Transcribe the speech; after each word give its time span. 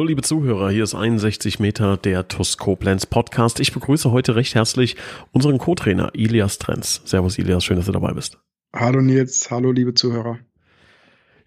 Hallo 0.00 0.08
liebe 0.08 0.22
Zuhörer, 0.22 0.70
hier 0.70 0.84
ist 0.84 0.94
61 0.94 1.58
Meter 1.58 1.98
der 1.98 2.26
TUS 2.26 2.56
Koblenz 2.56 3.04
Podcast. 3.04 3.60
Ich 3.60 3.74
begrüße 3.74 4.10
heute 4.10 4.34
recht 4.34 4.54
herzlich 4.54 4.96
unseren 5.30 5.58
Co-Trainer 5.58 6.12
Ilias 6.14 6.56
Trenz. 6.56 7.02
Servus 7.04 7.36
Ilias, 7.36 7.62
schön, 7.62 7.76
dass 7.76 7.84
du 7.84 7.92
dabei 7.92 8.14
bist. 8.14 8.38
Hallo 8.74 9.02
Nils, 9.02 9.50
hallo 9.50 9.72
liebe 9.72 9.92
Zuhörer. 9.92 10.38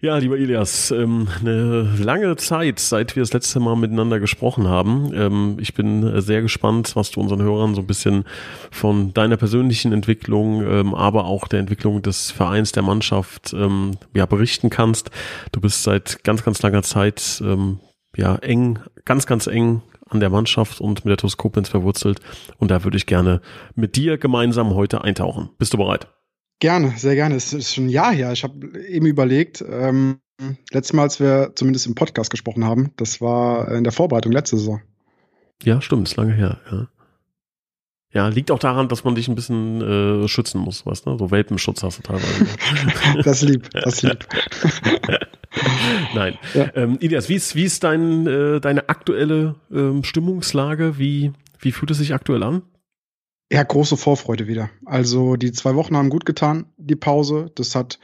Ja, 0.00 0.18
lieber 0.18 0.36
Ilias, 0.36 0.92
ähm, 0.92 1.26
eine 1.40 1.96
lange 1.98 2.36
Zeit, 2.36 2.78
seit 2.78 3.16
wir 3.16 3.24
das 3.24 3.32
letzte 3.32 3.58
Mal 3.58 3.74
miteinander 3.74 4.20
gesprochen 4.20 4.68
haben. 4.68 5.10
Ähm, 5.12 5.56
ich 5.58 5.74
bin 5.74 6.20
sehr 6.20 6.40
gespannt, 6.40 6.94
was 6.94 7.10
du 7.10 7.20
unseren 7.20 7.42
Hörern 7.42 7.74
so 7.74 7.80
ein 7.80 7.88
bisschen 7.88 8.22
von 8.70 9.12
deiner 9.14 9.36
persönlichen 9.36 9.92
Entwicklung, 9.92 10.62
ähm, 10.64 10.94
aber 10.94 11.24
auch 11.24 11.48
der 11.48 11.58
Entwicklung 11.58 12.02
des 12.02 12.30
Vereins, 12.30 12.70
der 12.70 12.84
Mannschaft 12.84 13.52
ja, 14.14 14.26
berichten 14.26 14.70
kannst. 14.70 15.10
Du 15.50 15.60
bist 15.60 15.82
seit 15.82 16.22
ganz, 16.22 16.44
ganz 16.44 16.62
langer 16.62 16.84
Zeit 16.84 17.42
ja 18.16 18.36
eng, 18.36 18.78
ganz, 19.04 19.26
ganz 19.26 19.46
eng 19.46 19.82
an 20.08 20.20
der 20.20 20.30
Mannschaft 20.30 20.80
und 20.80 21.04
mit 21.04 21.10
der 21.10 21.16
TuS 21.16 21.36
Koblenz 21.36 21.68
verwurzelt. 21.68 22.20
Und 22.58 22.70
da 22.70 22.84
würde 22.84 22.96
ich 22.96 23.06
gerne 23.06 23.40
mit 23.74 23.96
dir 23.96 24.18
gemeinsam 24.18 24.74
heute 24.74 25.02
eintauchen. 25.02 25.50
Bist 25.58 25.72
du 25.72 25.78
bereit? 25.78 26.08
Gerne, 26.60 26.94
sehr 26.96 27.14
gerne. 27.14 27.34
Es 27.34 27.52
ist 27.52 27.74
schon 27.74 27.86
ein 27.86 27.90
Jahr 27.90 28.12
her. 28.12 28.32
Ich 28.32 28.44
habe 28.44 28.78
eben 28.80 29.06
überlegt, 29.06 29.64
ähm, 29.68 30.20
letztes 30.70 30.92
Mal, 30.92 31.02
als 31.02 31.20
wir 31.20 31.52
zumindest 31.54 31.86
im 31.86 31.94
Podcast 31.94 32.30
gesprochen 32.30 32.64
haben, 32.64 32.92
das 32.96 33.20
war 33.20 33.70
in 33.72 33.84
der 33.84 33.92
Vorbereitung 33.92 34.32
letzte 34.32 34.56
Saison. 34.56 34.80
Ja, 35.62 35.80
stimmt, 35.80 36.08
ist 36.08 36.16
lange 36.16 36.34
her, 36.34 36.60
ja. 36.70 36.88
Ja, 38.12 38.28
liegt 38.28 38.52
auch 38.52 38.60
daran, 38.60 38.88
dass 38.88 39.02
man 39.02 39.16
dich 39.16 39.26
ein 39.26 39.34
bisschen 39.34 39.80
äh, 40.24 40.28
schützen 40.28 40.60
muss, 40.60 40.86
weißt 40.86 41.06
du? 41.06 41.18
So 41.18 41.32
Welpenschutz 41.32 41.82
hast 41.82 41.98
du 41.98 42.02
teilweise. 42.02 42.46
das 43.24 43.42
lieb, 43.42 43.68
das 43.72 44.02
lieb. 44.02 44.24
Nein. 46.14 46.38
Ja. 46.54 46.70
Ähm, 46.74 46.98
Ilias, 47.00 47.28
wie 47.28 47.34
ist, 47.34 47.54
wie 47.54 47.64
ist 47.64 47.84
dein, 47.84 48.26
äh, 48.26 48.60
deine 48.60 48.88
aktuelle 48.88 49.56
ähm, 49.72 50.04
Stimmungslage? 50.04 50.98
Wie, 50.98 51.32
wie 51.58 51.72
fühlt 51.72 51.90
es 51.90 51.98
sich 51.98 52.14
aktuell 52.14 52.42
an? 52.42 52.62
Ja, 53.52 53.62
große 53.62 53.96
Vorfreude 53.96 54.48
wieder. 54.48 54.70
Also 54.86 55.36
die 55.36 55.52
zwei 55.52 55.74
Wochen 55.74 55.96
haben 55.96 56.08
gut 56.10 56.24
getan, 56.24 56.66
die 56.76 56.96
Pause. 56.96 57.50
Das 57.54 57.74
hat, 57.74 57.98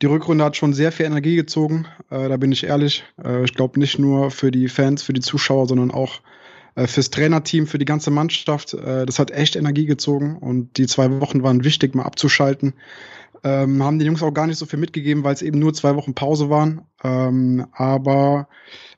die 0.00 0.06
Rückrunde 0.06 0.44
hat 0.44 0.56
schon 0.56 0.72
sehr 0.72 0.92
viel 0.92 1.06
Energie 1.06 1.36
gezogen. 1.36 1.86
Äh, 2.10 2.28
da 2.28 2.36
bin 2.36 2.52
ich 2.52 2.64
ehrlich. 2.64 3.04
Äh, 3.22 3.44
ich 3.44 3.54
glaube 3.54 3.78
nicht 3.78 3.98
nur 3.98 4.30
für 4.30 4.50
die 4.50 4.68
Fans, 4.68 5.02
für 5.02 5.12
die 5.12 5.20
Zuschauer, 5.20 5.68
sondern 5.68 5.90
auch 5.90 6.20
äh, 6.74 6.86
fürs 6.86 7.10
Trainerteam, 7.10 7.66
für 7.66 7.78
die 7.78 7.84
ganze 7.84 8.10
Mannschaft. 8.10 8.74
Äh, 8.74 9.04
das 9.04 9.18
hat 9.18 9.30
echt 9.30 9.56
Energie 9.56 9.86
gezogen 9.86 10.38
und 10.38 10.76
die 10.78 10.86
zwei 10.86 11.20
Wochen 11.20 11.42
waren 11.42 11.64
wichtig, 11.64 11.94
mal 11.94 12.04
abzuschalten. 12.04 12.74
Ähm, 13.44 13.82
haben 13.82 13.98
die 13.98 14.04
Jungs 14.04 14.22
auch 14.22 14.32
gar 14.32 14.46
nicht 14.46 14.58
so 14.58 14.66
viel 14.66 14.78
mitgegeben, 14.78 15.24
weil 15.24 15.34
es 15.34 15.42
eben 15.42 15.58
nur 15.58 15.74
zwei 15.74 15.94
Wochen 15.96 16.14
Pause 16.14 16.50
waren. 16.50 16.82
Ähm, 17.02 17.66
aber 17.72 18.48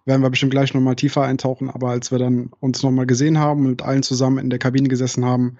werden 0.05 0.23
wir 0.23 0.31
bestimmt 0.31 0.53
gleich 0.53 0.75
nochmal 0.75 0.97
tiefer 0.97 1.23
eintauchen. 1.23 1.71
Aber 1.71 1.91
als 1.91 2.11
wir 2.11 2.19
dann 2.19 2.51
uns 2.61 2.83
nochmal 2.83 3.07
gesehen 3.07 3.39
haben 3.39 3.61
und 3.61 3.71
mit 3.71 3.83
allen 3.83 4.03
zusammen 4.03 4.39
in 4.39 4.51
der 4.51 4.59
Kabine 4.59 4.89
gesessen 4.89 5.25
haben, 5.25 5.59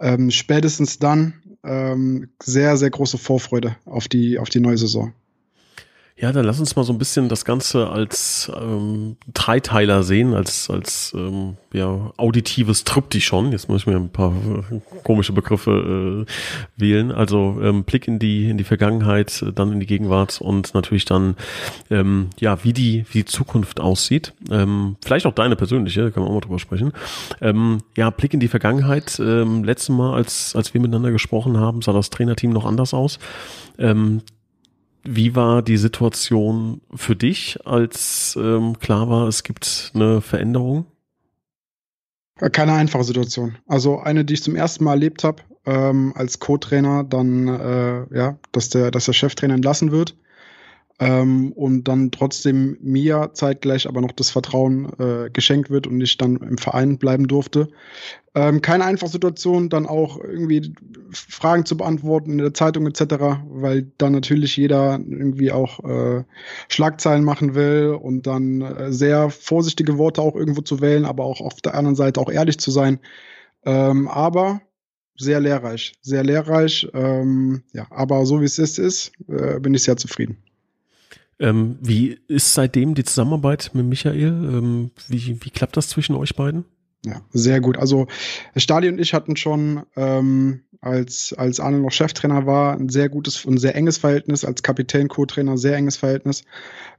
ähm, 0.00 0.30
spätestens 0.30 0.98
dann 0.98 1.34
ähm, 1.64 2.28
sehr, 2.42 2.76
sehr 2.76 2.90
große 2.90 3.18
Vorfreude 3.18 3.76
auf 3.84 4.08
die, 4.08 4.38
auf 4.38 4.48
die 4.48 4.60
neue 4.60 4.78
Saison. 4.78 5.12
Ja, 6.18 6.32
dann 6.32 6.46
lass 6.46 6.58
uns 6.58 6.74
mal 6.76 6.82
so 6.82 6.94
ein 6.94 6.98
bisschen 6.98 7.28
das 7.28 7.44
Ganze 7.44 7.90
als 7.90 8.50
ähm, 8.58 9.18
Dreiteiler 9.34 10.02
sehen, 10.02 10.32
als, 10.32 10.70
als 10.70 11.12
ähm, 11.14 11.58
ja, 11.74 12.10
auditives 12.16 12.84
Triptychon. 12.84 13.52
Jetzt 13.52 13.68
muss 13.68 13.82
ich 13.82 13.86
mir 13.86 13.96
ein 13.96 14.08
paar 14.08 14.32
äh, 14.32 14.80
komische 15.04 15.34
Begriffe 15.34 16.24
äh, 16.26 16.80
wählen. 16.80 17.12
Also 17.12 17.58
ähm, 17.62 17.84
Blick 17.84 18.08
in 18.08 18.18
die, 18.18 18.48
in 18.48 18.56
die 18.56 18.64
Vergangenheit, 18.64 19.44
dann 19.54 19.72
in 19.72 19.80
die 19.80 19.84
Gegenwart 19.84 20.40
und 20.40 20.72
natürlich 20.72 21.04
dann, 21.04 21.36
ähm, 21.90 22.30
ja, 22.40 22.64
wie 22.64 22.72
die, 22.72 23.04
wie 23.10 23.18
die 23.18 23.24
Zukunft 23.26 23.78
aussieht. 23.78 24.32
Ähm, 24.50 24.96
vielleicht 25.04 25.26
auch 25.26 25.34
deine 25.34 25.54
persönliche, 25.54 26.10
kann 26.12 26.22
man 26.22 26.30
auch 26.30 26.36
mal 26.36 26.40
drüber 26.40 26.58
sprechen. 26.58 26.94
Ähm, 27.42 27.82
ja, 27.94 28.08
Blick 28.08 28.32
in 28.32 28.40
die 28.40 28.48
Vergangenheit. 28.48 29.20
Ähm, 29.20 29.64
letztes 29.64 29.90
Mal, 29.90 30.14
als, 30.14 30.56
als 30.56 30.72
wir 30.72 30.80
miteinander 30.80 31.10
gesprochen 31.10 31.58
haben, 31.58 31.82
sah 31.82 31.92
das 31.92 32.08
Trainerteam 32.08 32.52
noch 32.52 32.64
anders 32.64 32.94
aus. 32.94 33.18
Ähm, 33.78 34.22
wie 35.08 35.34
war 35.34 35.62
die 35.62 35.76
Situation 35.76 36.80
für 36.94 37.16
dich, 37.16 37.58
als 37.64 38.36
ähm, 38.40 38.78
klar 38.78 39.08
war, 39.08 39.28
es 39.28 39.42
gibt 39.42 39.92
eine 39.94 40.20
Veränderung? 40.20 40.86
Keine 42.52 42.74
einfache 42.74 43.04
Situation. 43.04 43.56
Also 43.66 43.98
eine, 43.98 44.24
die 44.24 44.34
ich 44.34 44.42
zum 44.42 44.56
ersten 44.56 44.84
Mal 44.84 44.92
erlebt 44.92 45.24
habe, 45.24 45.42
ähm, 45.64 46.12
als 46.14 46.38
Co-Trainer, 46.38 47.02
dann 47.04 47.48
äh, 47.48 48.14
ja, 48.14 48.38
dass 48.52 48.68
der, 48.68 48.90
dass 48.90 49.06
der 49.06 49.14
Cheftrainer 49.14 49.54
entlassen 49.54 49.90
wird 49.90 50.16
ähm, 50.98 51.52
und 51.52 51.84
dann 51.84 52.10
trotzdem 52.10 52.78
mir 52.80 53.30
zeitgleich 53.34 53.86
aber 53.86 54.00
noch 54.00 54.12
das 54.12 54.30
Vertrauen 54.30 54.90
äh, 54.98 55.30
geschenkt 55.30 55.68
wird 55.70 55.86
und 55.86 56.00
ich 56.00 56.16
dann 56.16 56.36
im 56.36 56.56
Verein 56.56 56.98
bleiben 56.98 57.28
durfte. 57.28 57.68
Ähm, 58.34 58.62
keine 58.62 58.84
einfache 58.84 59.10
Situation, 59.10 59.68
dann 59.68 59.86
auch 59.86 60.18
irgendwie 60.18 60.74
Fragen 61.10 61.66
zu 61.66 61.76
beantworten 61.76 62.32
in 62.32 62.38
der 62.38 62.54
Zeitung 62.54 62.86
etc., 62.86 63.40
weil 63.48 63.92
dann 63.98 64.12
natürlich 64.12 64.56
jeder 64.56 64.98
irgendwie 64.98 65.52
auch 65.52 65.84
äh, 65.84 66.24
Schlagzeilen 66.68 67.24
machen 67.24 67.54
will 67.54 67.98
und 68.00 68.26
dann 68.26 68.62
äh, 68.62 68.92
sehr 68.92 69.28
vorsichtige 69.30 69.98
Worte 69.98 70.22
auch 70.22 70.34
irgendwo 70.34 70.62
zu 70.62 70.80
wählen, 70.80 71.04
aber 71.04 71.24
auch 71.24 71.40
auf 71.42 71.60
der 71.60 71.74
anderen 71.74 71.96
Seite 71.96 72.20
auch 72.20 72.30
ehrlich 72.30 72.58
zu 72.58 72.70
sein. 72.70 73.00
Ähm, 73.64 74.08
aber 74.08 74.62
sehr 75.18 75.40
lehrreich, 75.40 75.94
sehr 76.00 76.22
lehrreich. 76.22 76.88
Ähm, 76.94 77.64
ja, 77.72 77.86
aber 77.90 78.24
so 78.24 78.40
wie 78.40 78.44
es 78.46 78.58
ist, 78.58 78.78
ist, 78.78 79.12
äh, 79.28 79.60
bin 79.60 79.74
ich 79.74 79.82
sehr 79.82 79.96
zufrieden. 79.96 80.45
Ähm, 81.38 81.76
wie 81.80 82.18
ist 82.28 82.54
seitdem 82.54 82.94
die 82.94 83.04
Zusammenarbeit 83.04 83.70
mit 83.74 83.86
Michael? 83.86 84.28
Ähm, 84.28 84.90
wie, 85.08 85.38
wie 85.44 85.50
klappt 85.50 85.76
das 85.76 85.88
zwischen 85.88 86.16
euch 86.16 86.34
beiden? 86.34 86.64
Ja, 87.04 87.20
sehr 87.30 87.60
gut. 87.60 87.76
Also 87.76 88.06
Stali 88.56 88.88
und 88.88 88.98
ich 88.98 89.14
hatten 89.14 89.36
schon, 89.36 89.82
ähm, 89.96 90.62
als, 90.80 91.34
als 91.36 91.60
Arne 91.60 91.78
noch 91.78 91.92
Cheftrainer 91.92 92.46
war, 92.46 92.76
ein 92.76 92.88
sehr 92.88 93.08
gutes 93.08 93.44
und 93.44 93.58
sehr 93.58 93.76
enges 93.76 93.98
Verhältnis, 93.98 94.44
als 94.44 94.62
Kapitän, 94.62 95.08
Co-Trainer, 95.08 95.56
sehr 95.56 95.76
enges 95.76 95.96
Verhältnis. 95.96 96.44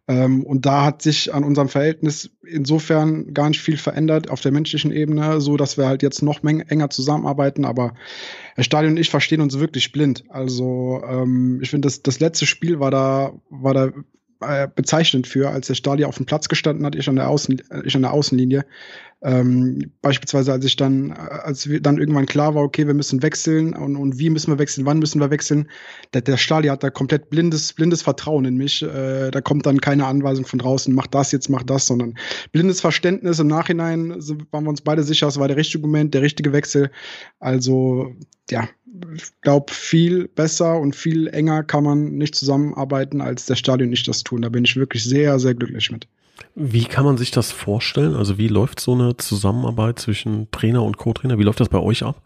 Ähm, 0.07 0.43
und 0.43 0.65
da 0.65 0.85
hat 0.85 1.01
sich 1.01 1.33
an 1.33 1.43
unserem 1.43 1.67
Verhältnis 1.67 2.29
insofern 2.45 3.33
gar 3.33 3.49
nicht 3.49 3.61
viel 3.61 3.75
verändert 3.75 4.29
auf 4.29 4.39
der 4.39 4.53
menschlichen 4.53 4.91
Ebene, 4.91 5.41
so 5.41 5.57
dass 5.57 5.77
wir 5.77 5.87
halt 5.87 6.03
jetzt 6.03 6.21
noch 6.21 6.41
enger 6.43 6.89
zusammenarbeiten. 6.89 7.65
Aber 7.65 7.93
Stadion 8.59 8.93
und 8.93 8.99
ich 8.99 9.09
verstehen 9.09 9.41
uns 9.41 9.59
wirklich 9.59 9.91
blind. 9.91 10.23
Also 10.29 11.01
ähm, 11.05 11.59
ich 11.61 11.69
finde, 11.69 11.87
das, 11.87 12.01
das 12.01 12.21
letzte 12.21 12.45
Spiel 12.45 12.79
war 12.79 12.91
da, 12.91 13.33
war 13.49 13.73
da 13.73 13.91
äh, 14.41 14.67
bezeichnend 14.73 15.27
für, 15.27 15.49
als 15.49 15.67
der 15.67 15.75
Stali 15.75 16.05
auf 16.05 16.17
dem 16.17 16.25
Platz 16.25 16.49
gestanden 16.49 16.85
hat, 16.85 16.95
ich 16.95 17.09
an 17.09 17.15
der, 17.15 17.29
Außen, 17.29 17.61
ich 17.83 17.95
an 17.95 18.01
der 18.01 18.13
Außenlinie. 18.13 18.65
Ähm, 19.23 19.91
beispielsweise, 20.03 20.51
als 20.51 20.63
ich 20.63 20.75
dann, 20.75 21.11
als 21.11 21.67
wir 21.67 21.81
dann 21.81 21.97
irgendwann 21.97 22.27
klar 22.27 22.53
war, 22.53 22.63
okay, 22.63 22.85
wir 22.85 22.93
müssen 22.93 23.23
wechseln 23.23 23.73
und, 23.73 23.95
und 23.95 24.19
wie 24.19 24.29
müssen 24.29 24.51
wir 24.51 24.59
wechseln, 24.59 24.85
wann 24.85 24.99
müssen 24.99 25.19
wir 25.19 25.31
wechseln. 25.31 25.67
Der, 26.13 26.21
der 26.21 26.37
Stali 26.37 26.67
hat 26.67 26.83
da 26.83 26.91
komplett 26.91 27.31
blindes, 27.31 27.73
blindes 27.73 28.03
Vertrauen 28.03 28.45
in 28.45 28.57
mich. 28.57 28.83
Äh, 28.83 29.31
da 29.31 29.41
kommt 29.41 29.65
dann 29.65 29.81
keine 29.81 30.05
Anweisung 30.05 30.45
von 30.45 30.59
draußen, 30.59 30.93
mach 30.93 31.07
das 31.07 31.31
jetzt, 31.31 31.49
mach 31.49 31.63
das, 31.63 31.87
sondern 31.87 32.13
blindes 32.51 32.79
Verständnis. 32.79 33.39
Im 33.39 33.47
Nachhinein 33.47 34.11
waren 34.51 34.63
wir 34.65 34.69
uns 34.69 34.81
beide 34.81 35.01
sicher, 35.01 35.27
es 35.27 35.39
war 35.39 35.47
der 35.47 35.57
richtige 35.57 35.81
Moment, 35.81 36.13
der 36.13 36.21
richtige 36.21 36.53
Wechsel. 36.53 36.91
Also, 37.39 38.13
ja, 38.51 38.69
ich 39.15 39.41
glaube, 39.41 39.73
viel 39.73 40.27
besser 40.27 40.79
und 40.79 40.95
viel 40.95 41.27
enger 41.27 41.63
kann 41.63 41.83
man 41.83 42.15
nicht 42.17 42.35
zusammenarbeiten, 42.35 43.21
als 43.21 43.47
der 43.47 43.55
Stadion 43.55 43.89
nicht 43.89 44.07
das 44.07 44.23
tun. 44.23 44.43
Da 44.43 44.49
bin 44.49 44.65
ich 44.65 44.75
wirklich 44.75 45.03
sehr, 45.03 45.39
sehr 45.39 45.55
glücklich 45.55 45.91
mit. 45.91 46.07
Wie 46.55 46.85
kann 46.85 47.05
man 47.05 47.17
sich 47.17 47.31
das 47.31 47.51
vorstellen? 47.51 48.15
Also 48.15 48.37
wie 48.37 48.47
läuft 48.47 48.79
so 48.79 48.93
eine 48.93 49.17
Zusammenarbeit 49.17 49.99
zwischen 49.99 50.49
Trainer 50.51 50.83
und 50.83 50.97
Co-Trainer? 50.97 51.37
Wie 51.37 51.43
läuft 51.43 51.59
das 51.59 51.69
bei 51.69 51.79
euch 51.79 52.03
ab? 52.03 52.21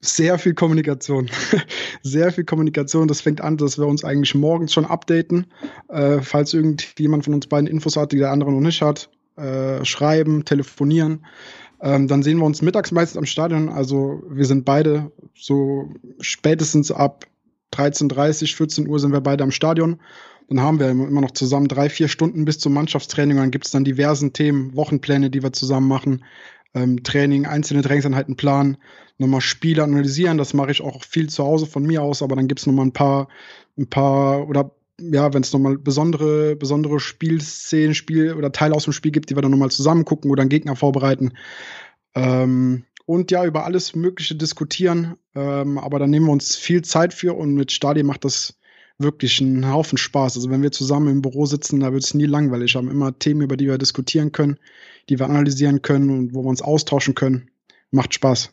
Sehr 0.00 0.38
viel 0.38 0.54
Kommunikation. 0.54 1.30
Sehr 2.02 2.32
viel 2.32 2.44
Kommunikation. 2.44 3.08
Das 3.08 3.20
fängt 3.20 3.40
an, 3.40 3.56
dass 3.56 3.78
wir 3.78 3.86
uns 3.86 4.04
eigentlich 4.04 4.34
morgens 4.34 4.72
schon 4.72 4.84
updaten, 4.84 5.46
äh, 5.88 6.20
falls 6.20 6.54
irgendjemand 6.54 7.24
von 7.24 7.34
uns 7.34 7.46
beiden 7.46 7.66
Infos 7.66 7.96
hat, 7.96 8.12
die 8.12 8.18
der 8.18 8.30
andere 8.30 8.52
noch 8.52 8.60
nicht 8.60 8.82
hat. 8.82 9.08
Äh, 9.36 9.84
schreiben, 9.84 10.44
telefonieren. 10.44 11.26
Ähm, 11.80 12.08
dann 12.08 12.22
sehen 12.22 12.38
wir 12.38 12.44
uns 12.44 12.62
mittags 12.62 12.90
meistens 12.90 13.18
am 13.18 13.26
Stadion. 13.26 13.68
Also 13.68 14.22
wir 14.30 14.46
sind 14.46 14.64
beide 14.64 15.12
so 15.34 15.90
spätestens 16.20 16.90
ab 16.90 17.26
13.30, 17.72 18.54
14 18.54 18.88
Uhr 18.88 18.98
sind 18.98 19.12
wir 19.12 19.20
beide 19.20 19.44
am 19.44 19.50
Stadion. 19.50 20.00
Dann 20.48 20.60
haben 20.60 20.78
wir 20.78 20.90
immer 20.90 21.20
noch 21.20 21.32
zusammen 21.32 21.68
drei, 21.68 21.88
vier 21.88 22.08
Stunden 22.08 22.44
bis 22.44 22.58
zum 22.58 22.72
Mannschaftstraining. 22.72 23.36
dann 23.36 23.50
gibt 23.50 23.66
es 23.66 23.72
dann 23.72 23.84
diversen 23.84 24.32
Themen, 24.32 24.76
Wochenpläne, 24.76 25.30
die 25.30 25.42
wir 25.42 25.52
zusammen 25.52 25.88
machen. 25.88 26.24
ähm, 26.74 27.02
Training, 27.02 27.46
einzelne 27.46 27.82
Trainingseinheiten 27.82 28.36
planen, 28.36 28.76
nochmal 29.18 29.40
Spiele 29.40 29.82
analysieren. 29.82 30.38
Das 30.38 30.54
mache 30.54 30.70
ich 30.70 30.82
auch 30.82 31.02
viel 31.04 31.28
zu 31.28 31.42
Hause 31.44 31.66
von 31.66 31.84
mir 31.84 32.02
aus, 32.02 32.22
aber 32.22 32.36
dann 32.36 32.48
gibt's 32.48 32.66
nochmal 32.66 32.86
ein 32.86 32.92
paar, 32.92 33.28
ein 33.78 33.88
paar 33.88 34.48
oder 34.48 34.72
ja, 35.00 35.32
wenn 35.34 35.42
es 35.42 35.52
nochmal 35.52 35.76
besondere, 35.78 36.56
besondere 36.56 37.00
Spielszenen, 37.00 37.94
Spiel 37.94 38.34
oder 38.34 38.52
Teile 38.52 38.74
aus 38.74 38.84
dem 38.84 38.92
Spiel 38.92 39.12
gibt, 39.12 39.30
die 39.30 39.36
wir 39.36 39.42
dann 39.42 39.50
nochmal 39.50 39.70
zusammen 39.70 40.04
gucken 40.04 40.30
oder 40.30 40.42
einen 40.42 40.48
Gegner 40.50 40.76
vorbereiten. 40.76 41.32
Ähm, 42.14 42.84
und 43.04 43.30
ja, 43.30 43.44
über 43.44 43.64
alles 43.64 43.94
Mögliche 43.94 44.34
diskutieren. 44.34 45.16
Ähm, 45.34 45.78
aber 45.78 45.98
dann 45.98 46.10
nehmen 46.10 46.26
wir 46.26 46.32
uns 46.32 46.56
viel 46.56 46.82
Zeit 46.82 47.14
für 47.14 47.34
und 47.34 47.54
mit 47.54 47.72
Stadion 47.72 48.06
macht 48.06 48.24
das 48.24 48.58
wirklich 48.98 49.40
einen 49.40 49.70
Haufen 49.70 49.98
Spaß. 49.98 50.36
Also 50.36 50.50
wenn 50.50 50.62
wir 50.62 50.72
zusammen 50.72 51.08
im 51.08 51.22
Büro 51.22 51.46
sitzen, 51.46 51.80
da 51.80 51.92
wird 51.92 52.04
es 52.04 52.14
nie 52.14 52.26
langweilig. 52.26 52.74
Wir 52.74 52.78
haben 52.78 52.90
immer 52.90 53.18
Themen, 53.18 53.42
über 53.42 53.56
die 53.56 53.66
wir 53.66 53.78
diskutieren 53.78 54.32
können, 54.32 54.58
die 55.08 55.18
wir 55.18 55.26
analysieren 55.26 55.82
können 55.82 56.10
und 56.10 56.34
wo 56.34 56.42
wir 56.42 56.48
uns 56.48 56.62
austauschen 56.62 57.14
können. 57.14 57.50
Macht 57.90 58.14
Spaß. 58.14 58.52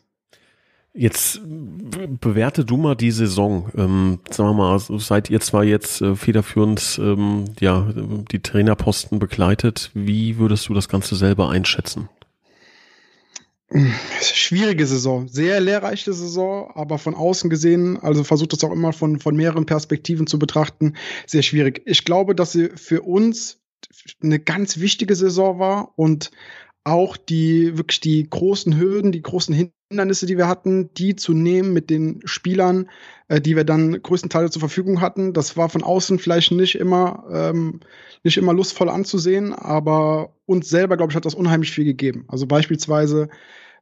Jetzt 0.96 1.40
bewerte 1.44 2.64
du 2.64 2.76
mal 2.76 2.94
die 2.94 3.10
Saison. 3.10 3.68
Ähm, 3.76 4.20
sagen 4.30 4.50
wir 4.50 4.54
mal, 4.54 4.78
seid 4.78 5.28
ihr 5.28 5.40
zwar 5.40 5.64
jetzt 5.64 6.00
äh, 6.00 6.14
federführend 6.14 7.00
ähm, 7.02 7.46
ja, 7.58 7.92
die 8.30 8.38
Trainerposten 8.38 9.18
begleitet, 9.18 9.90
wie 9.94 10.38
würdest 10.38 10.68
du 10.68 10.74
das 10.74 10.88
Ganze 10.88 11.16
selber 11.16 11.50
einschätzen? 11.50 12.08
Schwierige 14.20 14.86
Saison, 14.86 15.26
sehr 15.26 15.60
lehrreiche 15.60 16.12
Saison, 16.12 16.70
aber 16.74 16.98
von 16.98 17.14
außen 17.14 17.50
gesehen, 17.50 17.98
also 17.98 18.22
versucht 18.22 18.52
das 18.52 18.62
auch 18.62 18.70
immer 18.70 18.92
von, 18.92 19.18
von 19.18 19.34
mehreren 19.34 19.66
Perspektiven 19.66 20.28
zu 20.28 20.38
betrachten, 20.38 20.94
sehr 21.26 21.42
schwierig. 21.42 21.82
Ich 21.84 22.04
glaube, 22.04 22.36
dass 22.36 22.52
sie 22.52 22.70
für 22.76 23.02
uns 23.02 23.58
eine 24.22 24.38
ganz 24.38 24.78
wichtige 24.78 25.16
Saison 25.16 25.58
war 25.58 25.92
und 25.96 26.30
auch 26.84 27.16
die 27.16 27.76
wirklich 27.76 28.00
die 28.00 28.28
großen 28.28 28.78
Hürden, 28.78 29.10
die 29.10 29.22
großen 29.22 29.54
Hindernisse, 29.90 30.26
die 30.26 30.36
wir 30.36 30.46
hatten, 30.46 30.92
die 30.94 31.16
zu 31.16 31.32
nehmen 31.32 31.72
mit 31.72 31.88
den 31.90 32.20
Spielern, 32.26 32.90
äh, 33.28 33.40
die 33.40 33.56
wir 33.56 33.64
dann 33.64 34.00
größtenteils 34.02 34.52
zur 34.52 34.60
Verfügung 34.60 35.00
hatten. 35.00 35.32
Das 35.32 35.56
war 35.56 35.70
von 35.70 35.82
außen 35.82 36.18
vielleicht 36.18 36.52
nicht 36.52 36.74
immer 36.74 37.24
ähm, 37.32 37.80
nicht 38.22 38.36
immer 38.36 38.52
lustvoll 38.52 38.90
anzusehen, 38.90 39.54
aber 39.54 40.34
uns 40.46 40.68
selber, 40.68 40.96
glaube 40.96 41.12
ich, 41.12 41.16
hat 41.16 41.24
das 41.24 41.34
unheimlich 41.34 41.70
viel 41.70 41.84
gegeben. 41.84 42.26
Also 42.28 42.46
beispielsweise 42.46 43.28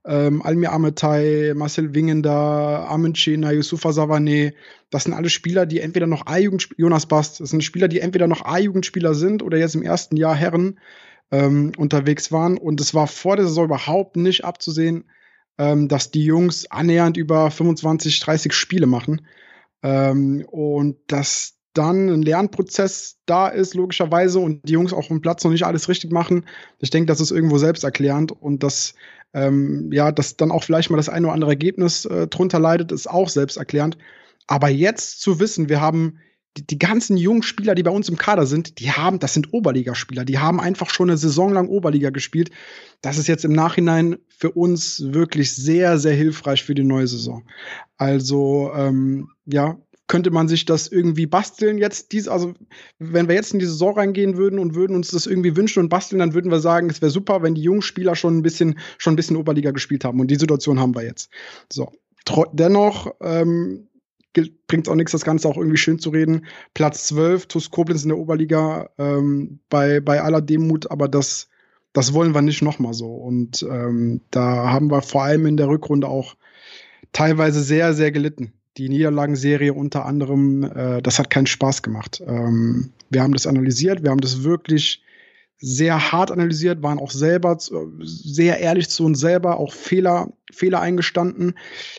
ähm, 0.04 0.42
Almir 0.42 0.72
Ametai, 0.72 1.52
Marcel 1.54 1.94
Wingender, 1.94 2.30
Armin 2.30 3.14
Chena, 3.14 3.52
Yusufa 3.52 3.92
Savane, 3.92 4.54
das 4.90 5.04
sind 5.04 5.14
alle 5.14 5.30
Spieler, 5.30 5.64
die 5.66 5.80
entweder 5.80 6.06
noch 6.06 6.26
A-Jugend, 6.26 6.68
Jonas 6.76 7.06
Bast, 7.06 7.40
das 7.40 7.50
sind 7.50 7.62
Spieler, 7.62 7.88
die 7.88 8.00
entweder 8.00 8.26
noch 8.26 8.44
A-Jugendspieler 8.44 9.14
sind 9.14 9.42
oder 9.42 9.58
jetzt 9.58 9.74
im 9.74 9.82
ersten 9.82 10.16
Jahr 10.16 10.34
Herren 10.34 10.78
ähm, 11.30 11.72
unterwegs 11.76 12.32
waren. 12.32 12.58
Und 12.58 12.80
es 12.80 12.94
war 12.94 13.06
vor 13.06 13.36
der 13.36 13.46
Saison 13.46 13.66
überhaupt 13.66 14.16
nicht 14.16 14.44
abzusehen, 14.44 15.04
ähm, 15.58 15.88
dass 15.88 16.10
die 16.10 16.24
Jungs 16.24 16.70
annähernd 16.70 17.16
über 17.16 17.50
25, 17.50 18.20
30 18.20 18.52
Spiele 18.52 18.86
machen. 18.86 19.26
Ähm, 19.82 20.44
und 20.50 20.98
dass 21.06 21.58
dann 21.74 22.08
ein 22.08 22.22
Lernprozess 22.22 23.18
da 23.26 23.48
ist, 23.48 23.74
logischerweise, 23.74 24.38
und 24.38 24.68
die 24.68 24.72
Jungs 24.72 24.92
auch 24.92 25.08
dem 25.08 25.20
Platz 25.20 25.44
noch 25.44 25.50
nicht 25.50 25.64
alles 25.64 25.88
richtig 25.88 26.12
machen. 26.12 26.44
Ich 26.78 26.90
denke, 26.90 27.06
das 27.06 27.20
ist 27.20 27.30
irgendwo 27.30 27.58
selbsterklärend 27.58 28.32
und 28.32 28.62
dass, 28.62 28.94
ähm, 29.32 29.90
ja, 29.92 30.12
dass 30.12 30.36
dann 30.36 30.50
auch 30.50 30.64
vielleicht 30.64 30.90
mal 30.90 30.96
das 30.96 31.08
eine 31.08 31.26
oder 31.26 31.34
andere 31.34 31.52
Ergebnis 31.52 32.04
äh, 32.04 32.26
drunter 32.26 32.58
leidet, 32.58 32.92
ist 32.92 33.08
auch 33.08 33.28
selbsterklärend. 33.28 33.96
Aber 34.46 34.68
jetzt 34.68 35.20
zu 35.20 35.40
wissen, 35.40 35.68
wir 35.68 35.80
haben 35.80 36.18
die, 36.56 36.66
die 36.66 36.78
ganzen 36.78 37.16
jungen 37.16 37.42
Spieler, 37.42 37.74
die 37.74 37.82
bei 37.82 37.90
uns 37.90 38.08
im 38.08 38.18
Kader 38.18 38.44
sind, 38.46 38.78
die 38.78 38.90
haben, 38.90 39.18
das 39.18 39.32
sind 39.32 39.52
Oberligaspieler, 39.52 40.24
die 40.24 40.38
haben 40.38 40.60
einfach 40.60 40.90
schon 40.90 41.08
eine 41.08 41.16
Saison 41.16 41.52
lang 41.52 41.68
Oberliga 41.68 42.10
gespielt. 42.10 42.50
Das 43.00 43.16
ist 43.16 43.26
jetzt 43.26 43.44
im 43.44 43.52
Nachhinein 43.52 44.18
für 44.28 44.50
uns 44.50 45.02
wirklich 45.12 45.54
sehr, 45.54 45.98
sehr 45.98 46.14
hilfreich 46.14 46.62
für 46.62 46.74
die 46.74 46.84
neue 46.84 47.06
Saison. 47.06 47.44
Also, 47.96 48.70
ähm, 48.74 49.30
ja, 49.46 49.78
könnte 50.12 50.30
man 50.30 50.46
sich 50.46 50.66
das 50.66 50.88
irgendwie 50.88 51.24
basteln 51.24 51.78
jetzt 51.78 52.12
dies 52.12 52.28
also 52.28 52.52
wenn 52.98 53.28
wir 53.28 53.34
jetzt 53.34 53.54
in 53.54 53.60
die 53.60 53.64
Saison 53.64 53.94
reingehen 53.94 54.36
würden 54.36 54.58
und 54.58 54.74
würden 54.74 54.94
uns 54.94 55.10
das 55.10 55.26
irgendwie 55.26 55.56
wünschen 55.56 55.80
und 55.80 55.88
basteln 55.88 56.18
dann 56.18 56.34
würden 56.34 56.50
wir 56.50 56.60
sagen 56.60 56.90
es 56.90 57.00
wäre 57.00 57.10
super 57.10 57.42
wenn 57.42 57.54
die 57.54 57.62
jungen 57.62 57.80
Spieler 57.80 58.14
schon 58.14 58.36
ein 58.36 58.42
bisschen 58.42 58.78
schon 58.98 59.14
ein 59.14 59.16
bisschen 59.16 59.38
Oberliga 59.38 59.70
gespielt 59.70 60.04
haben 60.04 60.20
und 60.20 60.30
die 60.30 60.36
Situation 60.36 60.78
haben 60.78 60.94
wir 60.94 61.02
jetzt 61.02 61.30
so 61.72 61.90
dennoch 62.52 63.14
ähm, 63.22 63.88
bringt 64.66 64.86
es 64.86 64.88
auch 64.90 64.96
nichts, 64.96 65.12
das 65.12 65.24
Ganze 65.24 65.48
auch 65.48 65.56
irgendwie 65.56 65.76
schön 65.76 65.98
zu 65.98 66.10
reden. 66.10 66.46
Platz 66.72 67.06
12, 67.08 67.46
TuS 67.46 67.70
Koblenz 67.70 68.02
in 68.02 68.08
der 68.08 68.18
Oberliga, 68.18 68.88
ähm, 68.96 69.60
bei, 69.68 70.00
bei 70.00 70.22
aller 70.22 70.40
Demut, 70.40 70.90
aber 70.90 71.06
das, 71.06 71.50
das 71.92 72.14
wollen 72.14 72.34
wir 72.34 72.40
nicht 72.40 72.62
nochmal 72.62 72.94
so. 72.94 73.12
Und 73.12 73.62
ähm, 73.70 74.22
da 74.30 74.70
haben 74.70 74.90
wir 74.90 75.02
vor 75.02 75.24
allem 75.24 75.44
in 75.44 75.58
der 75.58 75.68
Rückrunde 75.68 76.08
auch 76.08 76.36
teilweise 77.12 77.62
sehr, 77.62 77.92
sehr 77.92 78.10
gelitten. 78.10 78.54
Die 78.78 78.88
Niederlagenserie 78.88 79.74
unter 79.74 80.06
anderem, 80.06 80.64
äh, 80.64 81.02
das 81.02 81.18
hat 81.18 81.30
keinen 81.30 81.46
Spaß 81.46 81.82
gemacht. 81.82 82.22
Ähm, 82.26 82.92
wir 83.10 83.22
haben 83.22 83.34
das 83.34 83.46
analysiert, 83.46 84.02
wir 84.02 84.10
haben 84.10 84.20
das 84.20 84.42
wirklich 84.44 85.02
sehr 85.64 86.10
hart 86.10 86.32
analysiert, 86.32 86.82
waren 86.82 86.98
auch 86.98 87.12
selber 87.12 87.56
sehr 88.00 88.58
ehrlich 88.58 88.90
zu 88.90 89.04
uns 89.04 89.20
selber, 89.20 89.60
auch 89.60 89.72
Fehler, 89.72 90.32
Fehler 90.50 90.80
eingestanden. 90.80 91.56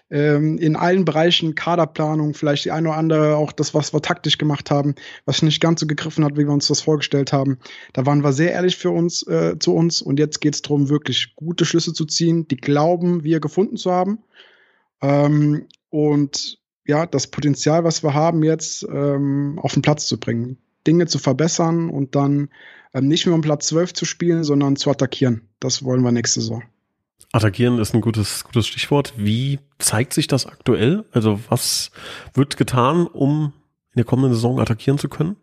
Ähm, 0.09 0.57
in 0.57 0.75
allen 0.75 1.05
Bereichen 1.05 1.55
Kaderplanung, 1.55 2.33
vielleicht 2.33 2.65
die 2.65 2.71
eine 2.71 2.89
oder 2.89 2.97
andere, 2.97 3.37
auch 3.37 3.53
das, 3.53 3.73
was 3.73 3.93
wir 3.93 4.01
taktisch 4.01 4.37
gemacht 4.37 4.69
haben, 4.69 4.95
was 5.23 5.43
nicht 5.43 5.61
ganz 5.61 5.79
so 5.79 5.87
gegriffen 5.87 6.25
hat, 6.25 6.33
wie 6.33 6.45
wir 6.45 6.51
uns 6.51 6.67
das 6.67 6.81
vorgestellt 6.81 7.31
haben. 7.31 7.57
Da 7.93 8.05
waren 8.05 8.21
wir 8.21 8.33
sehr 8.33 8.51
ehrlich 8.51 8.75
für 8.75 8.89
uns, 8.89 9.25
äh, 9.27 9.57
zu 9.57 9.73
uns 9.73 10.01
und 10.01 10.19
jetzt 10.19 10.41
geht 10.41 10.55
es 10.55 10.61
darum, 10.61 10.89
wirklich 10.89 11.33
gute 11.37 11.63
Schlüsse 11.63 11.93
zu 11.93 12.03
ziehen, 12.03 12.45
die 12.49 12.57
glauben, 12.57 13.23
wir 13.23 13.39
gefunden 13.39 13.77
zu 13.77 13.93
haben. 13.93 14.19
Ähm, 15.01 15.67
und 15.89 16.59
ja, 16.85 17.06
das 17.06 17.27
Potenzial, 17.27 17.83
was 17.83 18.03
wir 18.03 18.13
haben, 18.13 18.44
jetzt 18.44 18.83
ähm, 18.89 19.59
auf 19.62 19.74
den 19.74 19.81
Platz 19.81 20.07
zu 20.07 20.19
bringen. 20.19 20.57
Dinge 20.85 21.07
zu 21.07 21.18
verbessern 21.18 21.89
und 21.89 22.15
dann 22.15 22.50
ähm, 22.94 23.07
nicht 23.07 23.25
mehr 23.25 23.35
um 23.35 23.41
Platz 23.41 23.68
12 23.68 23.94
zu 23.94 24.06
spielen, 24.06 24.44
sondern 24.44 24.75
zu 24.75 24.89
attackieren. 24.89 25.47
Das 25.59 25.83
wollen 25.83 26.01
wir 26.01 26.12
nächste 26.12 26.41
Saison. 26.41 26.63
Attackieren 27.31 27.80
ist 27.80 27.95
ein 27.95 28.01
gutes, 28.01 28.44
gutes 28.44 28.68
Stichwort. 28.68 29.13
Wie 29.18 29.59
zeigt 29.80 30.13
sich 30.13 30.27
das 30.27 30.45
aktuell? 30.45 31.06
Also 31.12 31.39
was 31.50 31.91
wird 32.33 32.57
getan, 32.57 33.07
um 33.07 33.53
in 33.91 33.97
der 33.97 34.06
kommenden 34.06 34.33
Saison 34.33 34.59
attackieren 34.59 35.00
zu 35.00 35.09
können? 35.09 35.38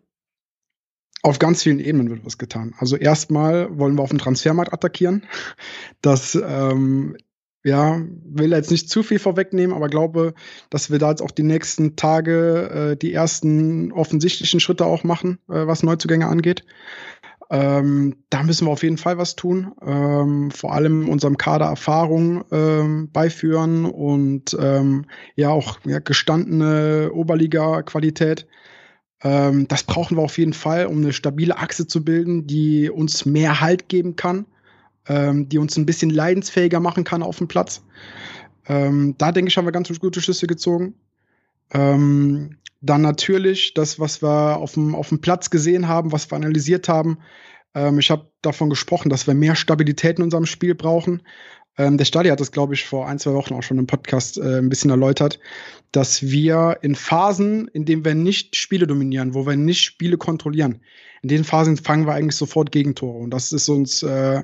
Auf 1.22 1.38
ganz 1.38 1.62
vielen 1.62 1.80
Ebenen 1.80 2.08
wird 2.08 2.24
was 2.24 2.38
getan. 2.38 2.74
Also 2.78 2.96
erstmal 2.96 3.76
wollen 3.76 3.96
wir 3.96 4.02
auf 4.02 4.10
dem 4.10 4.18
Transfermarkt 4.18 4.72
attackieren. 4.72 5.26
Das 6.00 6.34
ähm, 6.34 7.16
ja, 7.62 8.00
will 8.24 8.52
jetzt 8.52 8.70
nicht 8.70 8.88
zu 8.88 9.02
viel 9.02 9.18
vorwegnehmen, 9.18 9.76
aber 9.76 9.88
glaube, 9.88 10.34
dass 10.70 10.90
wir 10.90 10.98
da 10.98 11.10
jetzt 11.10 11.20
auch 11.20 11.30
die 11.30 11.42
nächsten 11.42 11.94
Tage 11.96 12.92
äh, 12.92 12.96
die 12.96 13.12
ersten 13.12 13.92
offensichtlichen 13.92 14.60
Schritte 14.60 14.86
auch 14.86 15.04
machen, 15.04 15.38
äh, 15.48 15.66
was 15.66 15.82
Neuzugänge 15.82 16.26
angeht. 16.26 16.64
Ähm, 17.50 18.16
da 18.30 18.44
müssen 18.44 18.66
wir 18.66 18.70
auf 18.70 18.84
jeden 18.84 18.96
Fall 18.96 19.18
was 19.18 19.34
tun. 19.34 19.72
Ähm, 19.84 20.50
vor 20.52 20.72
allem 20.72 21.08
unserem 21.08 21.36
Kader 21.36 21.66
Erfahrung 21.66 22.44
ähm, 22.52 23.10
beiführen 23.12 23.86
und 23.86 24.56
ähm, 24.58 25.06
ja 25.34 25.50
auch 25.50 25.80
ja, 25.84 25.98
gestandene 25.98 27.10
Oberliga-Qualität. 27.12 28.46
Ähm, 29.22 29.66
das 29.68 29.82
brauchen 29.82 30.16
wir 30.16 30.22
auf 30.22 30.38
jeden 30.38 30.52
Fall, 30.52 30.86
um 30.86 30.98
eine 30.98 31.12
stabile 31.12 31.58
Achse 31.58 31.88
zu 31.88 32.04
bilden, 32.04 32.46
die 32.46 32.88
uns 32.88 33.26
mehr 33.26 33.60
Halt 33.60 33.88
geben 33.88 34.16
kann 34.16 34.46
ähm, 35.08 35.48
die 35.48 35.58
uns 35.58 35.76
ein 35.76 35.86
bisschen 35.86 36.10
leidensfähiger 36.10 36.80
machen 36.80 37.04
kann 37.04 37.22
auf 37.22 37.38
dem 37.38 37.48
Platz. 37.48 37.82
Ähm, 38.66 39.14
da 39.18 39.32
denke 39.32 39.48
ich, 39.48 39.56
haben 39.56 39.66
wir 39.66 39.72
ganz 39.72 39.88
gute 39.98 40.20
Schlüsse 40.20 40.46
gezogen. 40.46 40.94
Ähm, 41.72 42.58
dann 42.80 43.02
natürlich 43.02 43.74
das, 43.74 43.98
was 43.98 44.22
wir 44.22 44.56
auf 44.56 44.74
dem, 44.74 44.94
auf 44.94 45.08
dem 45.08 45.20
Platz 45.20 45.50
gesehen 45.50 45.88
haben, 45.88 46.12
was 46.12 46.30
wir 46.30 46.36
analysiert 46.36 46.88
haben. 46.88 47.18
Ähm, 47.74 47.98
ich 47.98 48.10
habe 48.10 48.30
davon 48.42 48.70
gesprochen, 48.70 49.10
dass 49.10 49.26
wir 49.26 49.34
mehr 49.34 49.54
Stabilität 49.54 50.18
in 50.18 50.24
unserem 50.24 50.46
Spiel 50.46 50.74
brauchen. 50.74 51.22
Ähm, 51.78 51.98
der 51.98 52.04
Stadi 52.04 52.28
hat 52.28 52.40
das, 52.40 52.52
glaube 52.52 52.74
ich, 52.74 52.84
vor 52.84 53.06
ein, 53.06 53.18
zwei 53.18 53.32
Wochen 53.32 53.54
auch 53.54 53.62
schon 53.62 53.78
im 53.78 53.86
Podcast 53.86 54.38
äh, 54.38 54.58
ein 54.58 54.68
bisschen 54.68 54.90
erläutert, 54.90 55.38
dass 55.92 56.22
wir 56.22 56.78
in 56.82 56.94
Phasen, 56.94 57.68
in 57.68 57.84
denen 57.84 58.04
wir 58.04 58.14
nicht 58.14 58.56
Spiele 58.56 58.86
dominieren, 58.86 59.34
wo 59.34 59.46
wir 59.46 59.56
nicht 59.56 59.82
Spiele 59.82 60.16
kontrollieren, 60.16 60.80
in 61.22 61.28
den 61.28 61.44
Phasen 61.44 61.76
fangen 61.76 62.06
wir 62.06 62.14
eigentlich 62.14 62.36
sofort 62.36 62.72
Gegentore. 62.72 63.18
Und 63.18 63.30
das 63.30 63.52
ist 63.52 63.68
uns 63.68 64.02
äh, 64.02 64.42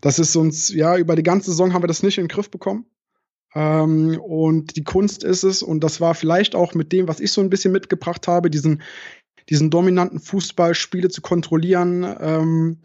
das 0.00 0.18
ist 0.18 0.36
uns, 0.36 0.72
ja, 0.72 0.96
über 0.96 1.16
die 1.16 1.22
ganze 1.22 1.50
Saison 1.50 1.72
haben 1.72 1.82
wir 1.82 1.88
das 1.88 2.02
nicht 2.02 2.18
in 2.18 2.24
den 2.24 2.28
Griff 2.28 2.50
bekommen. 2.50 2.86
Ähm, 3.54 4.20
und 4.20 4.76
die 4.76 4.84
Kunst 4.84 5.24
ist 5.24 5.42
es, 5.42 5.62
und 5.62 5.82
das 5.82 6.00
war 6.00 6.14
vielleicht 6.14 6.54
auch 6.54 6.74
mit 6.74 6.92
dem, 6.92 7.08
was 7.08 7.20
ich 7.20 7.32
so 7.32 7.40
ein 7.40 7.50
bisschen 7.50 7.72
mitgebracht 7.72 8.28
habe, 8.28 8.50
diesen, 8.50 8.82
diesen 9.48 9.70
dominanten 9.70 10.20
Fußball, 10.20 10.74
Spiele 10.74 11.08
zu 11.08 11.20
kontrollieren, 11.20 12.04
ähm, 12.20 12.78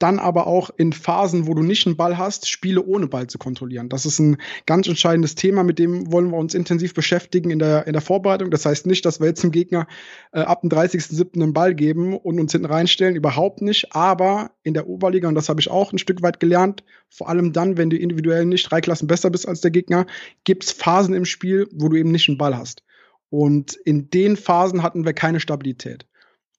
dann 0.00 0.18
aber 0.18 0.46
auch 0.46 0.70
in 0.76 0.92
Phasen, 0.92 1.46
wo 1.46 1.54
du 1.54 1.62
nicht 1.62 1.86
einen 1.86 1.96
Ball 1.96 2.18
hast, 2.18 2.48
Spiele 2.48 2.82
ohne 2.82 3.06
Ball 3.06 3.26
zu 3.26 3.38
kontrollieren. 3.38 3.88
Das 3.88 4.06
ist 4.06 4.18
ein 4.18 4.38
ganz 4.66 4.88
entscheidendes 4.88 5.34
Thema, 5.34 5.62
mit 5.62 5.78
dem 5.78 6.10
wollen 6.10 6.30
wir 6.30 6.38
uns 6.38 6.54
intensiv 6.54 6.94
beschäftigen 6.94 7.50
in 7.50 7.58
der, 7.58 7.86
in 7.86 7.92
der 7.92 8.00
Vorbereitung. 8.00 8.50
Das 8.50 8.64
heißt 8.64 8.86
nicht, 8.86 9.04
dass 9.04 9.20
wir 9.20 9.26
jetzt 9.26 9.42
dem 9.42 9.50
Gegner 9.50 9.86
äh, 10.32 10.40
ab 10.40 10.62
dem 10.62 10.70
30.07. 10.70 11.34
einen 11.34 11.52
Ball 11.52 11.74
geben 11.74 12.16
und 12.16 12.40
uns 12.40 12.52
hinten 12.52 12.66
reinstellen, 12.66 13.14
überhaupt 13.14 13.60
nicht. 13.60 13.94
Aber 13.94 14.52
in 14.62 14.72
der 14.74 14.88
Oberliga, 14.88 15.28
und 15.28 15.34
das 15.34 15.50
habe 15.50 15.60
ich 15.60 15.70
auch 15.70 15.92
ein 15.92 15.98
Stück 15.98 16.22
weit 16.22 16.40
gelernt, 16.40 16.82
vor 17.10 17.28
allem 17.28 17.52
dann, 17.52 17.76
wenn 17.76 17.90
du 17.90 17.98
individuell 17.98 18.46
nicht 18.46 18.70
drei 18.70 18.80
Klassen 18.80 19.06
besser 19.06 19.30
bist 19.30 19.46
als 19.46 19.60
der 19.60 19.70
Gegner, 19.70 20.06
gibt 20.44 20.64
es 20.64 20.72
Phasen 20.72 21.14
im 21.14 21.26
Spiel, 21.26 21.68
wo 21.72 21.88
du 21.88 21.96
eben 21.96 22.10
nicht 22.10 22.28
einen 22.28 22.38
Ball 22.38 22.56
hast. 22.56 22.82
Und 23.28 23.74
in 23.74 24.08
den 24.10 24.36
Phasen 24.36 24.82
hatten 24.82 25.04
wir 25.04 25.12
keine 25.12 25.40
Stabilität. 25.40 26.06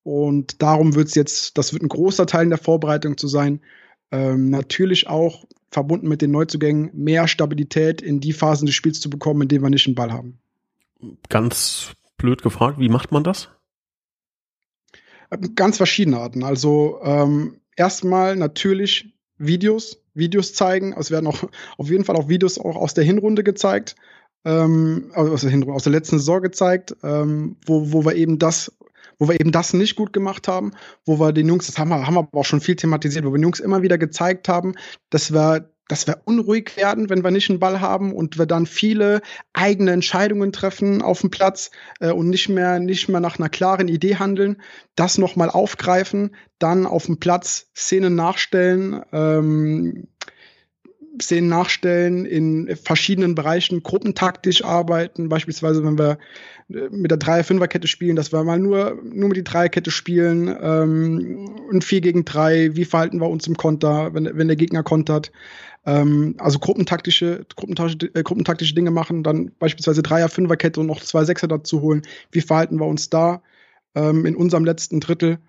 Und 0.04 0.62
darum 0.62 0.96
wird 0.96 1.10
es 1.10 1.16
jetzt, 1.16 1.58
das 1.58 1.74
wird 1.74 1.84
ein 1.84 1.90
großer 1.90 2.26
Teil 2.26 2.44
in 2.44 2.50
der 2.50 2.58
Vorbereitung 2.58 3.18
zu 3.18 3.28
sein. 3.28 3.62
Ähm, 4.12 4.50
natürlich 4.50 5.08
auch 5.08 5.46
verbunden 5.70 6.08
mit 6.08 6.22
den 6.22 6.32
Neuzugängen 6.32 6.92
mehr 6.94 7.28
Stabilität 7.28 8.02
in 8.02 8.20
die 8.20 8.34
Phasen 8.34 8.66
des 8.66 8.76
Spiels 8.76 9.00
zu 9.00 9.10
bekommen, 9.10 9.44
in 9.44 9.48
denen 9.48 9.64
wir 9.64 9.70
nicht 9.70 9.88
einen 9.88 9.96
Ball 9.96 10.12
haben. 10.12 10.40
Ganz 11.30 11.94
blöd 12.18 12.42
gefragt, 12.42 12.80
wie 12.80 12.90
macht 12.90 13.12
man 13.12 13.24
das? 13.24 13.50
Ganz 15.56 15.78
verschiedene 15.78 16.20
Arten. 16.20 16.44
Also 16.44 17.00
ähm, 17.04 17.62
erstmal 17.78 18.36
natürlich 18.36 19.14
Videos, 19.38 20.04
Videos 20.14 20.54
zeigen. 20.54 20.94
Es 20.94 21.10
werden 21.10 21.28
auch 21.28 21.44
auf 21.78 21.90
jeden 21.90 22.04
Fall 22.04 22.16
auch 22.16 22.28
Videos 22.28 22.60
auch 22.60 22.76
aus 22.76 22.94
der 22.94 23.06
Hinrunde 23.06 23.44
gezeigt, 23.44 23.96
ähm, 24.44 25.12
aus, 25.14 25.42
der 25.42 25.52
Hinrunde, 25.52 25.76
aus 25.76 25.84
der 25.84 25.94
letzten 25.94 26.20
Saison 26.20 26.42
gezeigt, 26.42 26.96
ähm, 27.04 27.56
wo, 27.66 27.94
wo 27.94 28.06
wir 28.06 28.16
eben 28.16 28.40
das 28.40 28.74
wo 29.20 29.28
wir 29.28 29.40
eben 29.40 29.52
das 29.52 29.74
nicht 29.74 29.96
gut 29.96 30.14
gemacht 30.14 30.48
haben, 30.48 30.72
wo 31.06 31.20
wir 31.20 31.32
den 31.32 31.48
Jungs, 31.48 31.68
das 31.68 31.78
haben 31.78 31.90
wir, 31.90 32.06
haben 32.06 32.16
wir 32.16 32.20
aber 32.20 32.40
auch 32.40 32.46
schon 32.46 32.62
viel 32.62 32.76
thematisiert, 32.76 33.26
wo 33.26 33.32
wir 33.32 33.38
den 33.38 33.44
Jungs 33.44 33.60
immer 33.60 33.82
wieder 33.82 33.98
gezeigt 33.98 34.48
haben, 34.48 34.74
dass 35.10 35.34
wir 35.34 35.72
dass 35.92 36.08
wir 36.08 36.22
unruhig 36.24 36.78
werden, 36.78 37.10
wenn 37.10 37.22
wir 37.22 37.32
nicht 37.32 37.50
einen 37.50 37.60
Ball 37.60 37.82
haben 37.82 38.14
und 38.14 38.38
wir 38.38 38.46
dann 38.46 38.66
viele 38.66 39.22
eigene 39.52 39.92
Entscheidungen 39.92 40.54
treffen 40.54 41.02
auf 41.02 41.20
dem 41.20 41.32
Platz 41.32 41.70
äh, 42.00 42.12
und 42.12 42.30
nicht 42.30 42.48
mehr, 42.48 42.80
nicht 42.80 43.10
mehr 43.10 43.20
nach 43.20 43.38
einer 43.38 43.50
klaren 43.50 43.90
Idee 43.90 44.16
handeln, 44.16 44.62
das 44.96 45.18
nochmal 45.18 45.50
aufgreifen, 45.50 46.34
dann 46.60 46.86
auf 46.86 47.08
dem 47.08 47.20
Platz 47.20 47.68
Szenen 47.76 48.16
nachstellen, 48.16 49.04
ähm, 49.12 50.08
Szenen 51.20 51.50
nachstellen, 51.50 52.26
in 52.26 52.76
verschiedenen 52.76 53.36
Bereichen 53.36 53.84
gruppentaktisch 53.84 54.64
arbeiten, 54.64 55.30
beispielsweise 55.30 55.84
wenn 55.84 55.98
wir 55.98 56.18
äh, 56.70 56.90
mit 56.90 57.12
der 57.12 57.18
Dreier-Fünfer-Kette 57.18 57.88
spielen, 57.88 58.16
dass 58.16 58.32
wir 58.32 58.44
mal 58.44 58.60
nur, 58.60 59.00
nur 59.04 59.30
mit 59.30 59.38
die 59.38 59.44
Dreierkette 59.44 59.92
spielen, 59.92 60.48
ähm, 60.62 61.56
ein 61.72 61.82
4 61.82 62.02
gegen 62.02 62.26
3, 62.26 62.76
wie 62.76 62.86
verhalten 62.86 63.20
wir 63.20 63.30
uns 63.30 63.48
im 63.48 63.58
Konter, 63.58 64.14
wenn, 64.14 64.30
wenn 64.38 64.48
der 64.48 64.58
Gegner 64.58 64.84
kontert. 64.84 65.32
Ähm, 65.86 66.36
also 66.38 66.60
gruppentaktische, 66.60 67.46
gruppentaktische, 67.56 68.14
äh, 68.14 68.24
gruppentaktische 68.24 68.76
Dinge 68.76 68.92
machen, 68.92 69.24
dann 69.24 69.52
beispielsweise 69.60 70.04
Dreier-Fünfer-Kette 70.04 70.80
und 70.80 70.88
noch 70.88 71.02
zwei 71.02 71.26
Sechser 71.26 71.48
dazu 71.48 71.82
holen. 71.82 72.04
Wie 72.32 72.42
verhalten 72.42 72.80
wir 72.80 72.86
uns 72.86 73.10
da 73.10 73.42
ähm, 73.96 74.26
in 74.26 74.36
unserem 74.36 74.64
letzten 74.64 75.00
Drittel? 75.00 75.40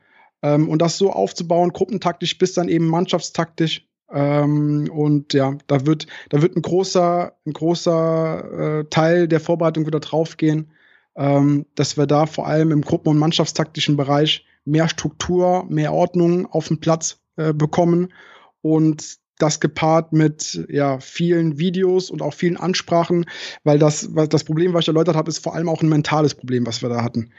Ähm, 0.43 0.69
und 0.69 0.83
das 0.83 0.99
so 0.99 1.13
aufzubauen, 1.13 1.71
gruppentaktisch 1.73 2.37
bis 2.39 2.55
dann 2.55 2.69
eben 2.69 2.87
mannschaftstaktisch, 2.87 3.87
ähm, 4.13 4.91
und 4.93 5.33
ja, 5.33 5.57
da 5.67 5.87
wird, 5.87 6.07
da 6.29 6.43
wird 6.43 6.57
ein 6.57 6.63
großer, 6.63 7.33
ein 7.47 7.53
großer 7.53 8.81
äh, 8.81 8.85
Teil 8.91 9.29
der 9.29 9.41
Vorbereitung 9.41 9.87
wieder 9.87 10.01
draufgehen, 10.01 10.71
ähm, 11.17 11.67
dass 11.75 11.97
wir 11.97 12.07
da 12.07 12.27
vor 12.27 12.47
allem 12.47 12.71
im 12.71 12.83
Gruppen- 12.83 13.09
und 13.09 13.19
Mannschaftstaktischen 13.19 13.97
Bereich 13.97 14.45
mehr 14.65 14.89
Struktur, 14.89 15.65
mehr 15.69 15.93
Ordnung 15.93 16.47
auf 16.47 16.69
dem 16.69 16.81
Platz 16.81 17.21
äh, 17.37 17.53
bekommen. 17.53 18.13
Und 18.61 19.19
das 19.39 19.61
gepaart 19.61 20.13
mit 20.13 20.67
ja, 20.69 21.01
vielen 21.01 21.59
Videos 21.59 22.11
und 22.11 22.23
auch 22.23 22.35
vielen 22.35 22.57
Ansprachen, 22.57 23.27
weil 23.65 23.79
das, 23.79 24.15
was 24.15 24.29
das 24.29 24.45
Problem, 24.45 24.73
was 24.73 24.83
ich 24.83 24.89
erläutert 24.89 25.17
habe, 25.17 25.31
ist 25.31 25.43
vor 25.43 25.55
allem 25.55 25.69
auch 25.69 25.83
ein 25.83 25.89
mentales 25.89 26.35
Problem, 26.35 26.67
was 26.67 26.83
wir 26.83 26.89
da 26.89 27.03
hatten. 27.03 27.33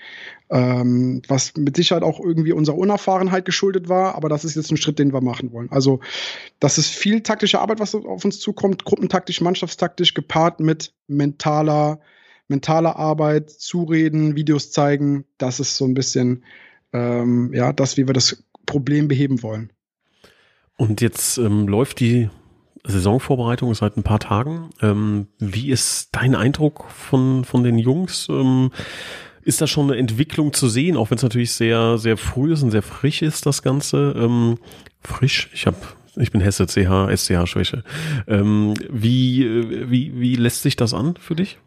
Ähm, 0.50 1.21
was 1.27 1.55
mit 1.55 1.75
Sicherheit 1.75 2.03
auch 2.03 2.19
irgendwie 2.19 2.51
unserer 2.51 2.77
Unerfahrenheit 2.77 3.45
geschuldet 3.45 3.89
war, 3.89 4.15
aber 4.15 4.29
das 4.29 4.43
ist 4.43 4.55
jetzt 4.55 4.71
ein 4.71 4.77
Schritt, 4.77 5.00
den 5.00 5.13
wir 5.13 5.21
machen 5.21 5.51
wollen. 5.51 5.71
Also, 5.71 6.01
das 6.59 6.77
ist 6.77 6.89
viel 6.89 7.21
taktische 7.21 7.59
Arbeit, 7.59 7.79
was 7.79 7.95
auf 7.95 8.25
uns 8.25 8.39
zukommt, 8.39 8.85
gruppentaktisch, 8.85 9.41
mannschaftstaktisch, 9.41 10.13
gepaart 10.13 10.59
mit 10.59 10.93
mentaler, 11.07 12.00
mentaler 12.47 12.97
Arbeit, 12.97 13.50
Zureden, 13.50 14.35
Videos 14.35 14.71
zeigen. 14.71 15.25
Das 15.38 15.59
ist 15.59 15.75
so 15.75 15.85
ein 15.85 15.93
bisschen, 15.93 16.43
ähm, 16.91 17.51
ja, 17.53 17.73
das, 17.73 17.97
wie 17.97 18.07
wir 18.07 18.13
das 18.13 18.43
Problem 18.65 19.07
beheben 19.07 19.43
wollen. 19.43 19.73
Und 20.77 21.01
jetzt 21.01 21.38
ähm, 21.38 21.68
läuft 21.68 22.00
die 22.00 22.30
Saisonvorbereitung 22.84 23.74
seit 23.74 23.98
ein 23.98 24.03
paar 24.03 24.20
Tagen. 24.20 24.72
Ähm, 24.82 25.27
wie 25.39 25.72
ist 25.72 26.10
dein 26.12 26.36
Eindruck 26.36 26.86
von, 26.89 27.46
von 27.46 27.63
den 27.63 27.77
Jungs? 27.77 28.27
Ähm, 28.30 28.72
ist 29.44 29.62
da 29.62 29.68
schon 29.68 29.92
eine 29.92 30.00
Entwicklung 30.00 30.53
zu 30.53 30.68
sehen, 30.70 30.98
auch 30.98 31.12
wenn 31.12 31.18
es 31.18 31.24
natürlich 31.24 31.51
sehr, 31.51 31.98
sehr 31.98 32.18
früh 32.18 32.53
ist 32.53 32.63
und 32.63 32.72
sehr 32.72 32.82
frisch 32.82 33.22
ist, 33.22 33.46
das 33.46 33.62
Ganze? 33.62 34.13
Ähm, 34.18 34.58
frisch, 35.01 35.50
ich 35.53 35.68
habe 35.68 35.77
ich 36.15 36.32
bin 36.32 36.42
Hesse, 36.42 36.68
CH, 36.68 37.10
SCH-Schwäche. 37.10 37.84
Ähm, 38.27 38.75
wie, 38.89 39.89
wie, 39.89 40.20
wie 40.20 40.36
lässt 40.36 40.62
sich 40.62 40.75
das 40.75 40.94
an 40.94 41.15
für 41.20 41.36
dich? 41.36 41.58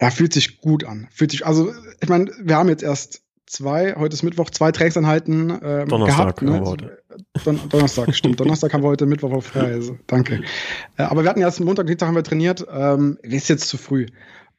Ja, 0.00 0.10
fühlt 0.10 0.32
sich 0.32 0.60
gut 0.60 0.84
an. 0.84 1.08
Fühlt 1.12 1.30
sich, 1.30 1.46
also, 1.46 1.72
ich 2.00 2.08
meine, 2.08 2.32
wir 2.42 2.56
haben 2.56 2.68
jetzt 2.68 2.82
erst 2.82 3.22
zwei, 3.46 3.94
heute 3.96 4.14
ist 4.14 4.22
Mittwoch, 4.22 4.50
zwei 4.50 4.72
Trainingseinheiten 4.72 5.58
ähm, 5.62 5.88
Donnerstag 5.88 6.38
gehabt. 6.38 6.42
Ne? 6.42 6.60
Heute. 6.64 6.98
Don 7.44 7.60
Donnerstag, 7.68 8.14
stimmt. 8.14 8.40
Donnerstag 8.40 8.72
haben 8.72 8.82
wir 8.82 8.88
heute 8.88 9.06
Mittwoch 9.06 9.32
auf 9.32 9.46
frei. 9.46 9.72
Also, 9.72 9.98
danke. 10.06 10.42
Äh, 10.96 11.02
aber 11.02 11.22
wir 11.22 11.30
hatten 11.30 11.40
erst 11.40 11.60
Montag, 11.60 11.86
Dienstag 11.86 12.08
haben 12.08 12.16
wir 12.16 12.24
trainiert. 12.24 12.66
Ähm, 12.72 13.18
ist 13.22 13.48
jetzt 13.48 13.68
zu 13.68 13.76
früh. 13.76 14.06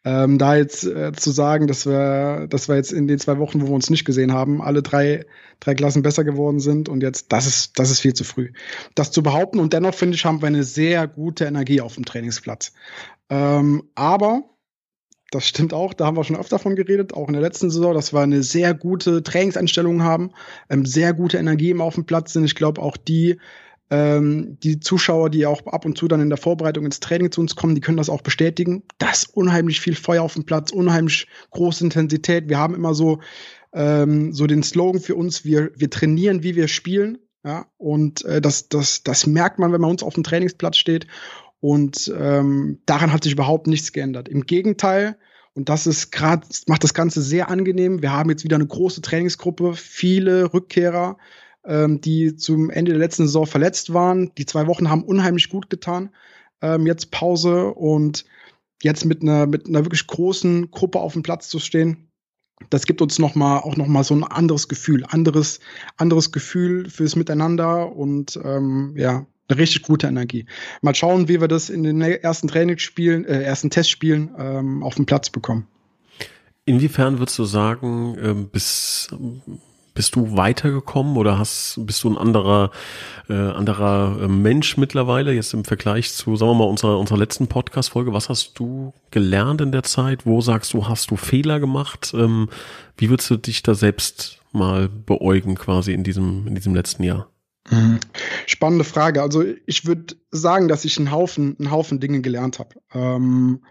Ähm, 0.04 0.40
da 0.40 0.56
jetzt 0.56 0.84
äh, 0.84 1.12
zu 1.12 1.30
sagen, 1.30 1.68
dass 1.68 1.86
wir, 1.86 2.48
dass 2.50 2.68
wir 2.68 2.76
jetzt 2.76 2.92
in 2.92 3.08
den 3.08 3.20
zwei 3.20 3.38
Wochen, 3.38 3.62
wo 3.62 3.68
wir 3.68 3.74
uns 3.74 3.92
nicht 3.92 4.04
gesehen 4.04 4.34
haben, 4.34 4.60
alle 4.60 4.82
drei, 4.82 5.26
drei 5.60 5.76
Klassen 5.76 6.02
besser 6.02 6.24
geworden 6.24 6.60
sind 6.60 6.90
und 6.90 7.04
jetzt, 7.04 7.32
das 7.32 7.46
ist, 7.46 7.78
das 7.78 7.92
ist 7.92 8.00
viel 8.00 8.14
zu 8.14 8.24
früh. 8.24 8.52
Das 8.96 9.12
zu 9.12 9.22
behaupten 9.22 9.60
und 9.60 9.74
dennoch 9.74 9.94
finde 9.94 10.16
ich, 10.16 10.26
haben 10.26 10.42
wir 10.42 10.48
eine 10.48 10.64
sehr 10.64 11.08
gute 11.08 11.46
Energie 11.46 11.82
auf 11.82 11.96
dem 11.96 12.06
Trainingsplatz. 12.06 12.74
Ähm, 13.30 13.84
aber 13.94 14.44
das 15.32 15.48
stimmt 15.48 15.74
auch, 15.74 15.94
da 15.94 16.06
haben 16.06 16.18
wir 16.18 16.24
schon 16.24 16.36
öfter 16.36 16.60
von 16.60 16.76
geredet, 16.76 17.14
auch 17.14 17.28
in 17.28 17.34
der 17.34 17.42
letzten 17.42 17.72
Saison, 17.72 17.94
dass 17.94 18.14
wir 18.14 18.20
eine 18.20 18.44
sehr 18.44 18.74
gute 18.74 19.24
Trainingseinstellung 19.24 20.04
haben, 20.04 20.32
ähm, 20.70 20.86
sehr 20.86 21.14
gute 21.14 21.38
Energie 21.38 21.72
immer 21.72 21.86
auf 21.86 21.96
dem 21.96 22.06
Platz 22.06 22.34
sind. 22.34 22.44
Ich 22.44 22.56
glaube 22.56 22.82
auch 22.82 22.98
die, 22.98 23.40
ähm, 23.90 24.58
die 24.62 24.82
Zuschauer, 24.82 25.30
die 25.30 25.46
auch 25.46 25.66
ab 25.68 25.86
und 25.86 25.98
zu 25.98 26.10
dann 26.10 26.22
in 26.22 26.30
der 26.30 26.38
Vorbereitung 26.38 26.86
ins 26.86 27.00
Training 27.00 27.32
zu 27.32 27.40
uns 27.40 27.56
kommen, 27.56 27.76
die 27.76 27.82
können 27.82 27.98
das 27.98 28.10
auch 28.10 28.22
bestätigen. 28.22 28.84
Das 28.98 29.24
ist 29.24 29.36
unheimlich 29.36 29.80
viel 29.80 29.96
Feuer 29.96 30.22
auf 30.22 30.34
dem 30.34 30.46
Platz, 30.46 30.72
unheimlich 30.72 31.28
große 31.52 31.86
Intensität. 31.86 32.50
Wir 32.50 32.58
haben 32.58 32.76
immer 32.76 32.94
so, 32.94 33.20
ähm, 33.74 34.34
so 34.34 34.48
den 34.48 34.64
Slogan 34.64 35.02
für 35.02 35.16
uns, 35.16 35.46
wir, 35.46 35.72
wir 35.76 35.90
trainieren, 35.90 36.44
wie 36.44 36.56
wir 36.56 36.68
spielen. 36.68 37.20
Ja, 37.44 37.66
und 37.78 38.24
äh, 38.26 38.40
das, 38.40 38.70
das, 38.70 39.02
das 39.02 39.26
merkt 39.26 39.58
man, 39.60 39.72
wenn 39.72 39.82
man 39.82 39.90
uns 39.90 40.04
auf 40.04 40.14
dem 40.14 40.24
Trainingsplatz 40.24 40.78
steht. 40.78 41.08
Und 41.62 42.12
ähm, 42.18 42.80
daran 42.86 43.14
hat 43.14 43.24
sich 43.24 43.34
überhaupt 43.34 43.68
nichts 43.68 43.94
geändert. 43.94 44.28
Im 44.28 44.46
Gegenteil, 44.46 45.18
und 45.54 45.70
das 45.70 45.88
ist 45.88 46.12
gerade, 46.12 46.48
macht 46.68 46.84
das 46.84 46.94
Ganze 46.94 47.22
sehr 47.22 47.50
angenehm. 47.50 48.02
Wir 48.02 48.12
haben 48.12 48.30
jetzt 48.30 48.44
wieder 48.44 48.56
eine 48.56 48.66
große 48.66 49.02
Trainingsgruppe, 49.02 49.76
viele 49.76 50.54
Rückkehrer, 50.54 51.18
ähm, 51.64 52.02
die 52.02 52.36
zum 52.36 52.72
Ende 52.72 52.92
der 52.92 53.00
letzten 53.00 53.28
Saison 53.28 53.46
verletzt 53.46 53.94
waren. 53.94 54.34
Die 54.36 54.46
zwei 54.48 54.66
Wochen 54.66 54.90
haben 54.90 55.04
unheimlich 55.04 55.50
gut 55.50 55.70
getan. 55.70 56.10
Ähm, 56.62 56.88
jetzt 56.88 57.12
Pause 57.12 57.68
und 57.68 58.26
jetzt 58.82 59.06
mit 59.06 59.22
einer, 59.22 59.46
mit 59.46 59.68
einer 59.68 59.86
wirklich 59.86 60.08
großen 60.08 60.72
Gruppe 60.72 61.00
auf 61.00 61.14
dem 61.14 61.22
Platz 61.22 61.48
zu 61.48 61.60
stehen, 61.60 62.08
das 62.70 62.86
gibt 62.86 63.02
uns 63.02 63.20
noch 63.20 63.36
mal 63.36 63.60
auch 63.60 63.76
noch 63.76 63.88
mal 63.88 64.04
so 64.04 64.14
ein 64.14 64.24
anderes 64.24 64.68
Gefühl, 64.68 65.04
anderes 65.06 65.60
anderes 65.98 66.32
Gefühl 66.32 66.90
fürs 66.90 67.16
Miteinander 67.16 67.96
und 67.96 68.40
ähm, 68.44 68.94
ja 68.96 69.26
eine 69.52 69.60
richtig 69.60 69.84
gute 69.84 70.08
Energie. 70.08 70.46
Mal 70.82 70.96
schauen, 70.96 71.28
wie 71.28 71.42
wir 71.42 71.48
das 71.48 71.70
in 71.70 71.84
den 71.84 72.02
ersten 72.02 72.48
Trainingsspielen, 72.48 73.26
äh, 73.26 73.44
ersten 73.44 73.70
Testspielen 73.70 74.32
ähm, 74.38 74.84
auf 74.84 74.96
den 74.96 75.06
Platz 75.06 75.30
bekommen. 75.30 75.68
Inwiefern 76.66 77.20
würdest 77.20 77.38
du 77.40 77.46
sagen, 77.46 78.18
äh, 78.18 78.34
bis 78.34 79.10
bist 79.94 80.16
du 80.16 80.38
weitergekommen 80.38 81.18
oder 81.18 81.38
hast 81.38 81.86
bist 81.86 82.06
du 82.06 82.10
ein 82.10 82.18
anderer 82.18 82.72
äh, 83.30 83.34
anderer 83.34 84.22
äh, 84.22 84.28
Mensch 84.30 84.78
mittlerweile 84.78 85.34
jetzt 85.34 85.54
im 85.54 85.66
Vergleich 85.66 86.14
zu 86.14 86.38
sagen 86.38 86.52
wir 86.52 86.56
mal 86.56 86.64
unserer 86.64 86.98
unserer 86.98 87.18
letzten 87.18 87.48
Podcast 87.48 87.90
Folge 87.90 88.14
was 88.14 88.30
hast 88.30 88.58
du 88.58 88.94
gelernt 89.12 89.60
in 89.60 89.74
der 89.74 89.84
Zeit 89.84 90.26
wo 90.26 90.40
sagst 90.40 90.72
du 90.72 90.88
hast 90.88 91.12
du 91.12 91.18
Fehler 91.18 91.60
gemacht 91.60 92.14
ähm, 92.16 92.48
wie 92.98 93.10
würdest 93.10 93.30
du 93.32 93.36
dich 93.36 93.64
da 93.64 93.76
selbst 93.76 94.42
mal 94.52 94.90
beäugen 94.90 95.56
quasi 95.56 95.94
in 95.94 96.04
diesem 96.04 96.48
in 96.48 96.56
diesem 96.56 96.76
letzten 96.76 97.04
Jahr. 97.04 97.28
Spannende 98.48 98.84
Frage. 98.84 99.22
Also 99.22 99.44
ich 99.66 99.86
würde 99.86 100.16
sagen, 100.32 100.68
dass 100.68 100.86
ich 100.86 100.98
einen 100.98 101.12
Haufen, 101.12 101.56
einen 101.60 101.72
Haufen 101.72 102.00
Dinge 102.00 102.22
gelernt 102.22 102.60
habe. 102.60 102.76
Ähm, 102.94 103.64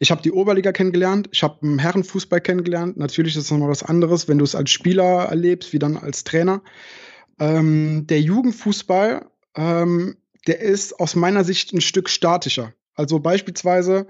ich 0.00 0.10
habe 0.10 0.22
die 0.22 0.32
Oberliga 0.32 0.70
kennengelernt, 0.72 1.28
ich 1.32 1.42
habe 1.42 1.58
einen 1.62 1.78
Herrenfußball 1.78 2.40
kennengelernt. 2.40 2.96
Natürlich 2.96 3.36
ist 3.36 3.44
es 3.44 3.50
nochmal 3.50 3.68
was 3.68 3.82
anderes, 3.82 4.28
wenn 4.28 4.38
du 4.38 4.44
es 4.44 4.54
als 4.54 4.70
Spieler 4.70 5.24
erlebst, 5.24 5.72
wie 5.72 5.78
dann 5.78 5.96
als 5.96 6.24
Trainer. 6.24 6.62
Ähm, 7.40 8.06
der 8.06 8.20
Jugendfußball, 8.20 9.26
ähm, 9.56 10.16
der 10.46 10.60
ist 10.60 10.98
aus 11.00 11.16
meiner 11.16 11.44
Sicht 11.44 11.72
ein 11.72 11.80
Stück 11.80 12.08
statischer. 12.08 12.72
Also 12.94 13.20
beispielsweise, 13.20 14.06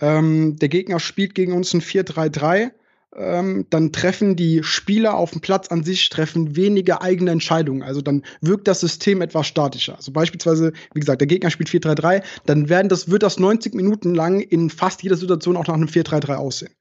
ähm, 0.00 0.56
der 0.56 0.68
Gegner 0.68 1.00
spielt 1.00 1.34
gegen 1.34 1.52
uns 1.52 1.74
ein 1.74 1.80
4-3-3 1.80 2.72
ähm, 3.16 3.66
dann 3.70 3.92
treffen 3.92 4.36
die 4.36 4.62
Spieler 4.62 5.16
auf 5.16 5.32
dem 5.32 5.40
Platz 5.40 5.68
an 5.68 5.84
sich 5.84 6.08
treffen 6.08 6.56
weniger 6.56 7.02
eigene 7.02 7.30
Entscheidungen. 7.30 7.82
Also 7.82 8.00
dann 8.00 8.22
wirkt 8.40 8.68
das 8.68 8.80
System 8.80 9.20
etwas 9.20 9.46
statischer. 9.46 9.96
Also 9.96 10.12
beispielsweise, 10.12 10.72
wie 10.94 11.00
gesagt, 11.00 11.20
der 11.20 11.28
Gegner 11.28 11.50
spielt 11.50 11.68
4-3-3, 11.68 12.22
dann 12.46 12.68
werden 12.68 12.88
das, 12.88 13.10
wird 13.10 13.22
das 13.22 13.38
90 13.38 13.74
Minuten 13.74 14.14
lang 14.14 14.40
in 14.40 14.70
fast 14.70 15.02
jeder 15.02 15.16
Situation 15.16 15.56
auch 15.56 15.66
nach 15.66 15.74
einem 15.74 15.88
4-3-3 15.88 16.34
aussehen. 16.34 16.72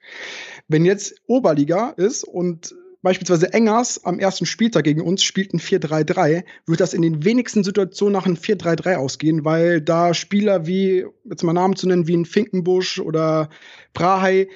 Wenn 0.68 0.86
jetzt 0.86 1.16
Oberliga 1.28 1.90
ist 1.98 2.24
und 2.24 2.76
beispielsweise 3.02 3.52
Engers 3.52 4.06
am 4.06 4.20
ersten 4.20 4.46
Spieltag 4.46 4.84
gegen 4.84 5.02
uns 5.02 5.24
spielt 5.24 5.54
ein 5.54 5.60
4-3-3, 5.60 6.44
wird 6.66 6.80
das 6.80 6.94
in 6.94 7.02
den 7.02 7.26
wenigsten 7.26 7.64
Situationen 7.64 8.14
nach 8.14 8.26
einem 8.26 8.36
4-3-3 8.36 8.96
ausgehen, 8.96 9.44
weil 9.44 9.82
da 9.82 10.14
Spieler 10.14 10.66
wie, 10.66 11.06
jetzt 11.26 11.44
mal 11.44 11.54
Namen 11.54 11.76
zu 11.76 11.88
nennen, 11.88 12.08
wie 12.08 12.16
ein 12.16 12.26
Finkenbusch 12.26 13.00
oder 13.00 13.50
Brahai, 13.94 14.48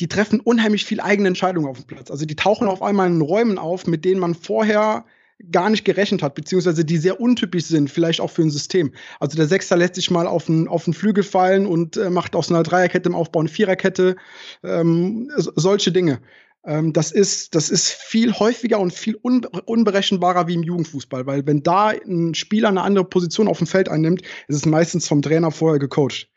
die 0.00 0.08
treffen 0.08 0.40
unheimlich 0.40 0.84
viel 0.84 1.00
eigene 1.00 1.28
Entscheidungen 1.28 1.68
auf 1.68 1.78
dem 1.78 1.86
Platz. 1.86 2.10
Also 2.10 2.24
die 2.24 2.36
tauchen 2.36 2.68
auf 2.68 2.82
einmal 2.82 3.08
in 3.08 3.20
Räumen 3.20 3.58
auf, 3.58 3.86
mit 3.86 4.04
denen 4.04 4.20
man 4.20 4.34
vorher 4.34 5.04
gar 5.52 5.70
nicht 5.70 5.84
gerechnet 5.84 6.22
hat, 6.22 6.34
beziehungsweise 6.34 6.84
die 6.84 6.98
sehr 6.98 7.20
untypisch 7.20 7.66
sind, 7.66 7.90
vielleicht 7.90 8.20
auch 8.20 8.30
für 8.30 8.42
ein 8.42 8.50
System. 8.50 8.92
Also 9.20 9.36
der 9.36 9.46
Sechster 9.46 9.76
lässt 9.76 9.94
sich 9.94 10.10
mal 10.10 10.26
auf 10.26 10.46
den, 10.46 10.66
auf 10.66 10.84
den 10.84 10.94
Flügel 10.94 11.22
fallen 11.22 11.66
und 11.66 11.96
äh, 11.96 12.10
macht 12.10 12.34
aus 12.34 12.50
einer 12.50 12.64
Dreierkette 12.64 13.08
im 13.08 13.14
Aufbau 13.14 13.40
eine 13.40 13.48
Viererkette, 13.48 14.16
ähm, 14.64 15.30
solche 15.36 15.92
Dinge. 15.92 16.20
Ähm, 16.64 16.92
das, 16.92 17.12
ist, 17.12 17.54
das 17.54 17.70
ist 17.70 17.92
viel 17.92 18.32
häufiger 18.32 18.80
und 18.80 18.92
viel 18.92 19.16
un 19.22 19.44
unberechenbarer 19.44 20.48
wie 20.48 20.54
im 20.54 20.64
Jugendfußball, 20.64 21.26
weil 21.26 21.46
wenn 21.46 21.62
da 21.62 21.88
ein 21.90 22.34
Spieler 22.34 22.68
eine 22.68 22.82
andere 22.82 23.04
Position 23.04 23.46
auf 23.46 23.58
dem 23.58 23.68
Feld 23.68 23.88
einnimmt, 23.88 24.22
ist 24.48 24.56
es 24.56 24.66
meistens 24.66 25.06
vom 25.06 25.22
Trainer 25.22 25.52
vorher 25.52 25.78
gecoacht. 25.78 26.28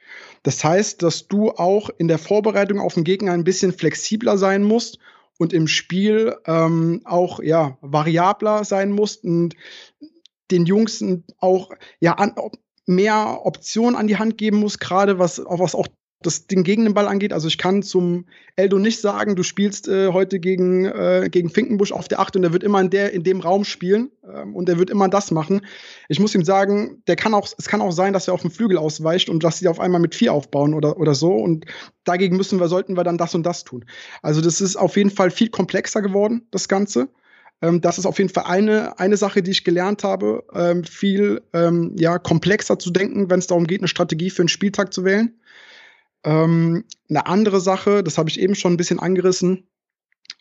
Das 0.43 0.63
heißt, 0.63 1.01
dass 1.03 1.27
du 1.27 1.51
auch 1.51 1.89
in 1.97 2.07
der 2.07 2.17
Vorbereitung 2.17 2.79
auf 2.79 2.95
den 2.95 3.03
Gegner 3.03 3.33
ein 3.33 3.43
bisschen 3.43 3.73
flexibler 3.73 4.37
sein 4.37 4.63
musst 4.63 4.99
und 5.37 5.53
im 5.53 5.67
Spiel 5.67 6.35
ähm, 6.45 7.01
auch 7.05 7.41
ja 7.41 7.77
variabler 7.81 8.63
sein 8.63 8.91
musst 8.91 9.23
und 9.23 9.55
den 10.51 10.65
Jungs 10.65 11.03
auch 11.37 11.71
ja 11.99 12.13
an, 12.13 12.33
mehr 12.85 13.41
Optionen 13.43 13.95
an 13.95 14.07
die 14.07 14.17
Hand 14.17 14.37
geben 14.37 14.57
muss, 14.57 14.79
gerade 14.79 15.19
was, 15.19 15.41
was 15.45 15.75
auch 15.75 15.87
das 16.21 16.47
Ding 16.47 16.63
gegen 16.63 16.83
den 16.85 16.93
Ball 16.93 17.07
angeht. 17.07 17.33
Also 17.33 17.47
ich 17.47 17.57
kann 17.57 17.83
zum 17.83 18.25
Eldo 18.55 18.77
nicht 18.79 19.01
sagen, 19.01 19.35
du 19.35 19.43
spielst 19.43 19.87
äh, 19.87 20.09
heute 20.09 20.39
gegen, 20.39 20.85
äh, 20.85 21.29
gegen 21.31 21.49
Finkenbusch 21.49 21.91
auf 21.91 22.07
der 22.07 22.19
Acht 22.19 22.35
und 22.35 22.43
er 22.43 22.53
wird 22.53 22.63
immer 22.63 22.79
in, 22.79 22.89
der, 22.89 23.13
in 23.13 23.23
dem 23.23 23.39
Raum 23.39 23.63
spielen 23.63 24.11
ähm, 24.23 24.55
und 24.55 24.69
er 24.69 24.77
wird 24.77 24.89
immer 24.89 25.09
das 25.09 25.31
machen. 25.31 25.61
Ich 26.09 26.19
muss 26.19 26.35
ihm 26.35 26.43
sagen, 26.43 27.01
der 27.07 27.15
kann 27.15 27.33
auch, 27.33 27.47
es 27.57 27.67
kann 27.67 27.81
auch 27.81 27.91
sein, 27.91 28.13
dass 28.13 28.27
er 28.27 28.33
auf 28.33 28.41
dem 28.41 28.51
Flügel 28.51 28.77
ausweicht 28.77 29.29
und 29.29 29.43
dass 29.43 29.59
sie 29.59 29.67
auf 29.67 29.79
einmal 29.79 30.01
mit 30.01 30.15
vier 30.15 30.33
aufbauen 30.33 30.73
oder, 30.73 30.97
oder 30.97 31.15
so. 31.15 31.33
Und 31.33 31.65
dagegen 32.03 32.37
müssen 32.37 32.59
wir, 32.59 32.67
sollten 32.67 32.95
wir 32.95 33.03
dann 33.03 33.17
das 33.17 33.35
und 33.35 33.43
das 33.43 33.63
tun. 33.63 33.85
Also 34.21 34.41
das 34.41 34.61
ist 34.61 34.75
auf 34.75 34.97
jeden 34.97 35.11
Fall 35.11 35.31
viel 35.31 35.49
komplexer 35.49 36.01
geworden, 36.01 36.47
das 36.51 36.67
Ganze. 36.67 37.09
Ähm, 37.61 37.81
das 37.81 37.97
ist 37.97 38.05
auf 38.05 38.17
jeden 38.17 38.29
Fall 38.29 38.45
eine, 38.45 38.99
eine 38.99 39.17
Sache, 39.17 39.41
die 39.41 39.51
ich 39.51 39.63
gelernt 39.63 40.03
habe, 40.03 40.43
ähm, 40.53 40.83
viel 40.83 41.41
ähm, 41.53 41.95
ja, 41.97 42.17
komplexer 42.17 42.79
zu 42.79 42.91
denken, 42.91 43.29
wenn 43.29 43.39
es 43.39 43.47
darum 43.47 43.67
geht, 43.67 43.81
eine 43.81 43.87
Strategie 43.87 44.29
für 44.29 44.41
einen 44.41 44.49
Spieltag 44.49 44.93
zu 44.93 45.05
wählen. 45.05 45.39
Ähm, 46.23 46.85
eine 47.09 47.25
andere 47.25 47.61
Sache, 47.61 48.03
das 48.03 48.17
habe 48.17 48.29
ich 48.29 48.39
eben 48.39 48.55
schon 48.55 48.73
ein 48.73 48.77
bisschen 48.77 48.99
angerissen, 48.99 49.67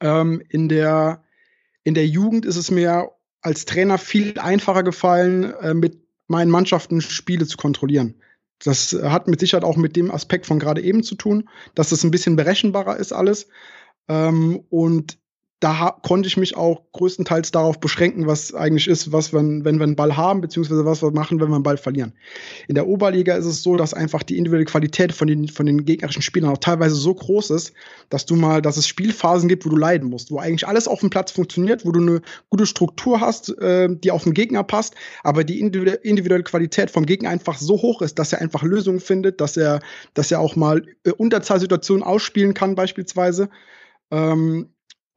ähm, 0.00 0.42
in, 0.48 0.68
der, 0.68 1.22
in 1.84 1.94
der 1.94 2.06
Jugend 2.06 2.44
ist 2.44 2.56
es 2.56 2.70
mir 2.70 3.10
als 3.42 3.64
Trainer 3.64 3.98
viel 3.98 4.38
einfacher 4.38 4.82
gefallen, 4.82 5.54
äh, 5.54 5.74
mit 5.74 5.98
meinen 6.26 6.50
Mannschaften 6.50 7.00
Spiele 7.00 7.46
zu 7.46 7.56
kontrollieren. 7.56 8.20
Das 8.62 8.92
hat 8.92 9.26
mit 9.26 9.40
Sicherheit 9.40 9.64
auch 9.64 9.76
mit 9.76 9.96
dem 9.96 10.10
Aspekt 10.10 10.46
von 10.46 10.58
gerade 10.58 10.82
eben 10.82 11.02
zu 11.02 11.14
tun, 11.14 11.48
dass 11.74 11.92
es 11.92 12.04
ein 12.04 12.10
bisschen 12.10 12.36
berechenbarer 12.36 12.96
ist 12.98 13.12
alles. 13.12 13.48
Ähm, 14.08 14.62
und 14.68 15.18
da 15.60 15.94
konnte 16.02 16.26
ich 16.26 16.38
mich 16.38 16.56
auch 16.56 16.80
größtenteils 16.92 17.50
darauf 17.50 17.78
beschränken, 17.80 18.26
was 18.26 18.54
eigentlich 18.54 18.88
ist, 18.88 19.12
was 19.12 19.34
wir, 19.34 19.40
wenn 19.40 19.78
wir 19.78 19.84
einen 19.84 19.94
Ball 19.94 20.16
haben, 20.16 20.40
beziehungsweise 20.40 20.86
was 20.86 21.02
wir 21.02 21.10
machen, 21.10 21.38
wenn 21.38 21.48
wir 21.48 21.56
einen 21.56 21.62
Ball 21.62 21.76
verlieren. 21.76 22.14
In 22.66 22.76
der 22.76 22.86
Oberliga 22.86 23.36
ist 23.36 23.44
es 23.44 23.62
so, 23.62 23.76
dass 23.76 23.92
einfach 23.92 24.22
die 24.22 24.38
individuelle 24.38 24.64
Qualität 24.64 25.12
von 25.12 25.28
den, 25.28 25.48
von 25.48 25.66
den 25.66 25.84
gegnerischen 25.84 26.22
Spielern 26.22 26.50
auch 26.50 26.58
teilweise 26.58 26.94
so 26.94 27.14
groß 27.14 27.50
ist, 27.50 27.74
dass 28.08 28.24
du 28.24 28.36
mal, 28.36 28.62
dass 28.62 28.78
es 28.78 28.88
Spielphasen 28.88 29.50
gibt, 29.50 29.66
wo 29.66 29.68
du 29.68 29.76
leiden 29.76 30.08
musst, 30.08 30.30
wo 30.30 30.38
eigentlich 30.38 30.66
alles 30.66 30.88
auf 30.88 31.00
dem 31.00 31.10
Platz 31.10 31.30
funktioniert, 31.30 31.84
wo 31.84 31.92
du 31.92 32.00
eine 32.00 32.22
gute 32.48 32.64
Struktur 32.64 33.20
hast, 33.20 33.50
äh, 33.58 33.88
die 33.90 34.12
auf 34.12 34.24
den 34.24 34.32
Gegner 34.32 34.64
passt, 34.64 34.94
aber 35.22 35.44
die 35.44 35.60
individuelle 35.60 36.42
Qualität 36.42 36.90
vom 36.90 37.04
Gegner 37.04 37.28
einfach 37.28 37.58
so 37.58 37.74
hoch 37.74 38.00
ist, 38.00 38.18
dass 38.18 38.32
er 38.32 38.40
einfach 38.40 38.62
Lösungen 38.62 39.00
findet, 39.00 39.42
dass 39.42 39.58
er, 39.58 39.80
dass 40.14 40.30
er 40.30 40.40
auch 40.40 40.56
mal 40.56 40.86
äh, 41.04 41.10
Unterzahlsituationen 41.10 42.02
ausspielen 42.02 42.54
kann, 42.54 42.74
beispielsweise. 42.74 43.50
Ähm, 44.10 44.70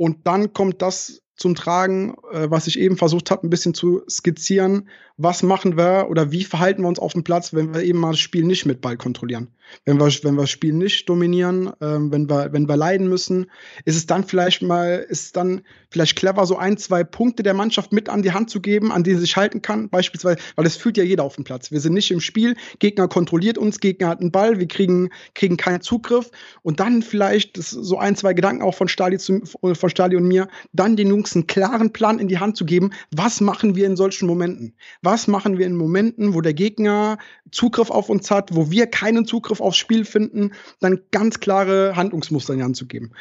und 0.03 0.27
dann 0.27 0.51
kommt 0.51 0.81
das 0.81 1.21
zum 1.37 1.55
Tragen, 1.55 2.15
äh, 2.33 2.49
was 2.51 2.67
ich 2.67 2.77
eben 2.77 2.97
versucht 2.97 3.31
habe, 3.31 3.47
ein 3.47 3.49
bisschen 3.49 3.73
zu 3.73 4.01
skizzieren. 4.09 4.89
Was 5.15 5.43
machen 5.43 5.77
wir 5.77 6.07
oder 6.09 6.33
wie 6.33 6.43
verhalten 6.43 6.81
wir 6.81 6.89
uns 6.89 6.99
auf 6.99 7.13
dem 7.13 7.23
Platz, 7.23 7.53
wenn 7.53 7.73
wir 7.73 7.83
eben 7.83 7.99
mal 7.99 8.11
das 8.11 8.19
Spiel 8.19 8.43
nicht 8.43 8.65
mit 8.65 8.81
Ball 8.81 8.97
kontrollieren? 8.97 9.47
Wenn 9.85 9.97
wir, 9.97 10.07
wenn 10.23 10.35
wir 10.35 10.41
das 10.41 10.49
Spiel 10.49 10.73
nicht 10.73 11.07
dominieren, 11.07 11.67
äh, 11.79 11.99
wenn, 12.11 12.29
wir, 12.29 12.51
wenn 12.51 12.67
wir 12.67 12.75
leiden 12.75 13.07
müssen, 13.07 13.49
ist 13.85 13.95
es 13.95 14.05
dann 14.05 14.25
vielleicht 14.25 14.61
mal, 14.61 15.05
ist 15.07 15.37
dann 15.37 15.61
vielleicht 15.93 16.15
clever, 16.15 16.45
so 16.45 16.57
ein, 16.57 16.77
zwei 16.77 17.03
Punkte 17.03 17.43
der 17.43 17.53
Mannschaft 17.53 17.93
mit 17.93 18.09
an 18.09 18.23
die 18.23 18.33
Hand 18.33 18.49
zu 18.49 18.59
geben, 18.59 18.91
an 18.91 19.03
die 19.03 19.13
sie 19.13 19.19
sich 19.19 19.37
halten 19.37 19.61
kann, 19.61 19.89
beispielsweise, 19.89 20.37
weil 20.55 20.65
es 20.65 20.75
fühlt 20.75 20.97
ja 20.97 21.03
jeder 21.03 21.23
auf 21.23 21.35
dem 21.35 21.43
Platz. 21.43 21.71
Wir 21.71 21.79
sind 21.79 21.93
nicht 21.93 22.09
im 22.09 22.19
Spiel, 22.19 22.55
Gegner 22.79 23.07
kontrolliert 23.07 23.59
uns, 23.59 23.79
Gegner 23.79 24.07
hat 24.07 24.19
einen 24.19 24.31
Ball, 24.31 24.59
wir 24.59 24.67
kriegen, 24.67 25.11
kriegen 25.35 25.55
keinen 25.55 25.81
Zugriff 25.81 26.31
und 26.63 26.79
dann 26.79 27.03
vielleicht 27.03 27.57
so 27.57 27.97
ein, 27.99 28.15
zwei 28.15 28.33
Gedanken 28.33 28.63
auch 28.63 28.73
von 28.73 28.87
Stali, 28.87 29.19
zu, 29.19 29.43
von 29.45 29.89
Stali 29.89 30.15
und 30.15 30.27
mir, 30.27 30.47
dann 30.73 30.95
den 30.95 31.09
Jungs 31.09 31.35
einen 31.35 31.45
klaren 31.45 31.93
Plan 31.93 32.17
in 32.17 32.27
die 32.27 32.39
Hand 32.39 32.57
zu 32.57 32.65
geben, 32.65 32.89
was 33.11 33.39
machen 33.39 33.75
wir 33.75 33.85
in 33.85 33.95
solchen 33.95 34.25
Momenten? 34.25 34.73
Was 35.03 35.27
machen 35.27 35.59
wir 35.59 35.67
in 35.67 35.75
Momenten, 35.75 36.33
wo 36.33 36.41
der 36.41 36.55
Gegner 36.55 37.19
Zugriff 37.51 37.91
auf 37.91 38.09
uns 38.09 38.31
hat, 38.31 38.55
wo 38.55 38.71
wir 38.71 38.87
keinen 38.87 39.25
Zugriff 39.25 39.61
aufs 39.61 39.77
Spiel 39.77 40.05
finden, 40.05 40.53
dann 40.79 41.01
ganz 41.11 41.39
klare 41.39 41.95
Handlungsmuster 41.95 42.53
in 42.53 42.59
die 42.59 42.65
Hand 42.65 42.77
zu 42.77 42.87
geben. 42.87 43.11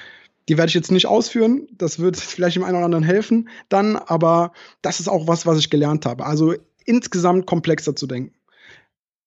Die 0.49 0.57
werde 0.59 0.69
ich 0.69 0.75
jetzt 0.75 0.91
nicht 0.91 1.07
ausführen, 1.07 1.69
das 1.73 1.99
wird 1.99 2.17
vielleicht 2.17 2.57
dem 2.57 2.65
einen 2.65 2.77
oder 2.77 2.85
anderen 2.85 3.05
helfen 3.05 3.49
dann, 3.69 3.97
aber 3.97 4.53
das 4.83 5.01
ist 5.01 5.09
auch 5.09 5.29
was, 5.29 5.47
was 5.47 5.59
ich 5.59 5.71
gelernt 5.71 6.05
habe. 6.07 6.27
Also 6.27 6.55
insgesamt 6.85 7.47
komplexer 7.47 7.95
zu 7.95 8.07
denken. 8.07 8.35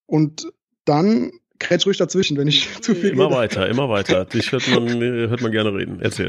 Und 0.06 0.48
dann 0.84 1.32
kretsch 1.60 1.86
ruhig 1.86 1.98
dazwischen, 1.98 2.38
wenn 2.38 2.48
ich 2.48 2.70
zu 2.82 2.96
viel 2.96 3.12
Immer 3.12 3.26
rede. 3.28 3.36
weiter, 3.36 3.70
immer 3.70 3.90
weiter. 3.90 4.26
Dich 4.26 4.52
hört 4.52 4.68
man, 4.70 4.88
hört 5.02 5.42
man 5.42 5.52
gerne 5.52 5.74
reden. 5.74 6.00
Erzähl. 6.02 6.28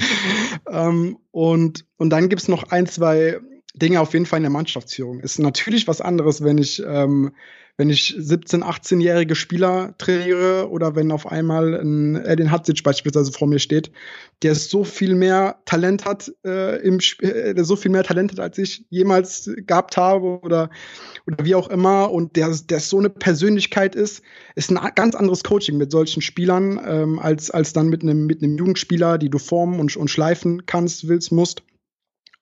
ähm, 0.70 1.18
und, 1.33 1.85
und 1.96 2.11
dann 2.11 2.29
gibt 2.29 2.42
es 2.42 2.49
noch 2.49 2.70
ein, 2.70 2.87
zwei 2.87 3.40
Dinge 3.77 4.01
auf 4.01 4.12
jeden 4.12 4.27
Fall 4.27 4.39
in 4.39 4.45
der 4.45 4.51
Mannschaftsführung. 4.51 5.21
Ist 5.21 5.39
natürlich 5.39 5.87
was 5.87 6.01
anderes, 6.01 6.43
wenn 6.43 6.59
ich 6.59 6.83
ähm, 6.87 7.33
wenn 7.79 7.91
ich 7.91 8.17
17-, 8.19 8.62
18-jährige 8.62 9.35
Spieler 9.35 9.95
trainiere 9.99 10.71
oder 10.71 10.97
wenn 10.97 11.12
auf 11.12 11.27
einmal 11.27 11.75
ein 11.75 12.17
Edin 12.17 12.51
Hatzic 12.51 12.83
beispielsweise 12.83 13.33
vor 13.33 13.49
mir 13.49 13.59
steht, 13.59 13.91
der 14.43 14.55
so 14.55 14.83
viel 14.83 15.15
mehr 15.15 15.59
Talent 15.67 16.07
hat, 16.07 16.33
äh, 16.45 16.81
im 16.81 16.99
äh, 17.21 17.55
der 17.55 17.65
so 17.65 17.77
viel 17.77 17.91
mehr 17.91 18.03
Talent 18.03 18.33
hat, 18.33 18.41
als 18.41 18.59
ich 18.59 18.85
jemals 18.89 19.51
gehabt 19.67 19.99
habe 19.99 20.41
oder, 20.41 20.71
oder 21.27 21.45
wie 21.45 21.55
auch 21.55 21.69
immer 21.69 22.11
und 22.11 22.37
der, 22.37 22.49
der 22.49 22.81
so 22.81 22.99
eine 22.99 23.11
Persönlichkeit 23.11 23.95
ist, 23.95 24.23
ist 24.55 24.71
ein 24.71 24.95
ganz 24.95 25.15
anderes 25.15 25.45
Coaching 25.45 25.77
mit 25.77 25.91
solchen 25.91 26.23
Spielern 26.23 26.81
ähm, 26.83 27.19
als, 27.19 27.51
als 27.51 27.75
dann 27.75 27.89
mit 27.89 28.03
einem, 28.03 28.25
mit 28.25 28.43
einem 28.43 28.57
Jugendspieler, 28.57 29.19
die 29.19 29.29
du 29.29 29.39
formen 29.39 29.81
und, 29.81 29.95
und 29.97 30.09
schleifen 30.09 30.65
kannst, 30.65 31.09
willst, 31.09 31.31
musst. 31.31 31.62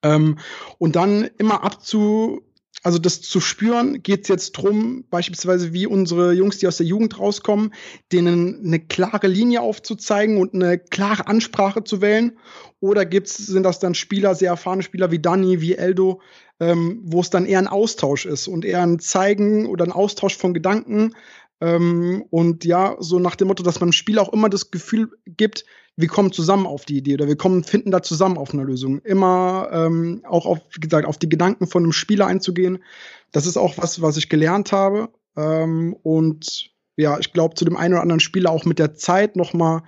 Ähm, 0.05 0.39
und 0.79 0.95
dann 0.95 1.29
immer 1.39 1.65
abzu, 1.65 2.43
also 2.85 2.99
das 2.99 3.23
zu 3.23 3.41
spüren, 3.41 4.03
geht 4.03 4.23
es 4.23 4.29
jetzt 4.29 4.53
drum, 4.53 5.05
beispielsweise 5.09 5.73
wie 5.73 5.87
unsere 5.87 6.33
Jungs, 6.33 6.59
die 6.59 6.69
aus 6.69 6.77
der 6.77 6.87
Jugend 6.87 7.19
rauskommen, 7.19 7.73
denen 8.13 8.63
eine 8.63 8.79
klare 8.79 9.27
Linie 9.27 9.63
aufzuzeigen 9.63 10.37
und 10.37 10.55
eine 10.55 10.79
klare 10.79 11.27
Ansprache 11.27 11.83
zu 11.83 12.03
wählen. 12.03 12.39
Oder 12.81 13.07
gibt's, 13.07 13.39
sind 13.39 13.63
das 13.63 13.79
dann 13.79 13.95
Spieler, 13.95 14.35
sehr 14.35 14.51
erfahrene 14.51 14.83
Spieler 14.83 15.11
wie 15.11 15.19
Dani, 15.19 15.63
wie 15.63 15.77
Eldo, 15.77 16.21
ähm, 16.61 17.01
wo 17.05 17.21
es 17.21 17.31
dann 17.31 17.47
eher 17.47 17.59
ein 17.59 17.69
Austausch 17.69 18.27
ist 18.27 18.49
und 18.49 18.67
eher 18.67 18.83
ein 18.83 18.99
Zeigen 18.99 19.67
oder 19.67 19.87
ein 19.87 19.93
Austausch 19.93 20.37
von 20.37 20.53
Gedanken. 20.53 21.15
Ähm, 21.63 22.25
und 22.29 22.67
ja, 22.67 22.97
so 23.01 23.19
nach 23.19 23.37
dem 23.37 23.49
Motto, 23.49 23.63
dass 23.63 23.81
man 23.81 23.89
dem 23.89 23.93
Spiel 23.93 24.19
auch 24.19 24.33
immer 24.33 24.51
das 24.51 24.71
Gefühl 24.71 25.11
gibt, 25.27 25.65
wir 25.97 26.09
kommen 26.09 26.33
zusammen 26.33 26.67
auf 26.67 26.85
die 26.85 26.97
Idee 26.97 27.15
oder 27.15 27.29
wir 27.29 27.37
kommen, 27.37 27.63
finden 27.63 27.91
da 27.91 28.03
zusammen 28.03 28.37
auf 28.37 28.53
eine 28.53 28.65
Lösung. 28.65 29.01
Immer 29.01 29.69
ähm, 29.73 30.23
auch 30.29 30.47
auf, 30.47 30.59
wie 30.73 30.81
gesagt, 30.81 31.07
auf 31.07 31.19
die 31.19 31.29
Gedanken 31.29 31.67
von 31.67 31.85
einem 31.85 31.93
Spieler 31.93 32.27
einzugehen. 32.27 32.83
Das 33.31 33.47
ist 33.47 33.57
auch 33.57 33.79
was, 33.79 34.03
was 34.03 34.17
ich 34.17 34.29
gelernt 34.29 34.73
habe. 34.73 35.11
Ähm, 35.37 35.95
und 36.03 36.71
ja, 36.97 37.19
ich 37.19 37.33
glaube, 37.33 37.55
zu 37.55 37.65
dem 37.65 37.77
einen 37.77 37.95
oder 37.95 38.03
anderen 38.03 38.21
Spieler 38.21 38.51
auch 38.51 38.65
mit 38.65 38.79
der 38.79 38.95
Zeit 38.95 39.37
nochmal 39.37 39.83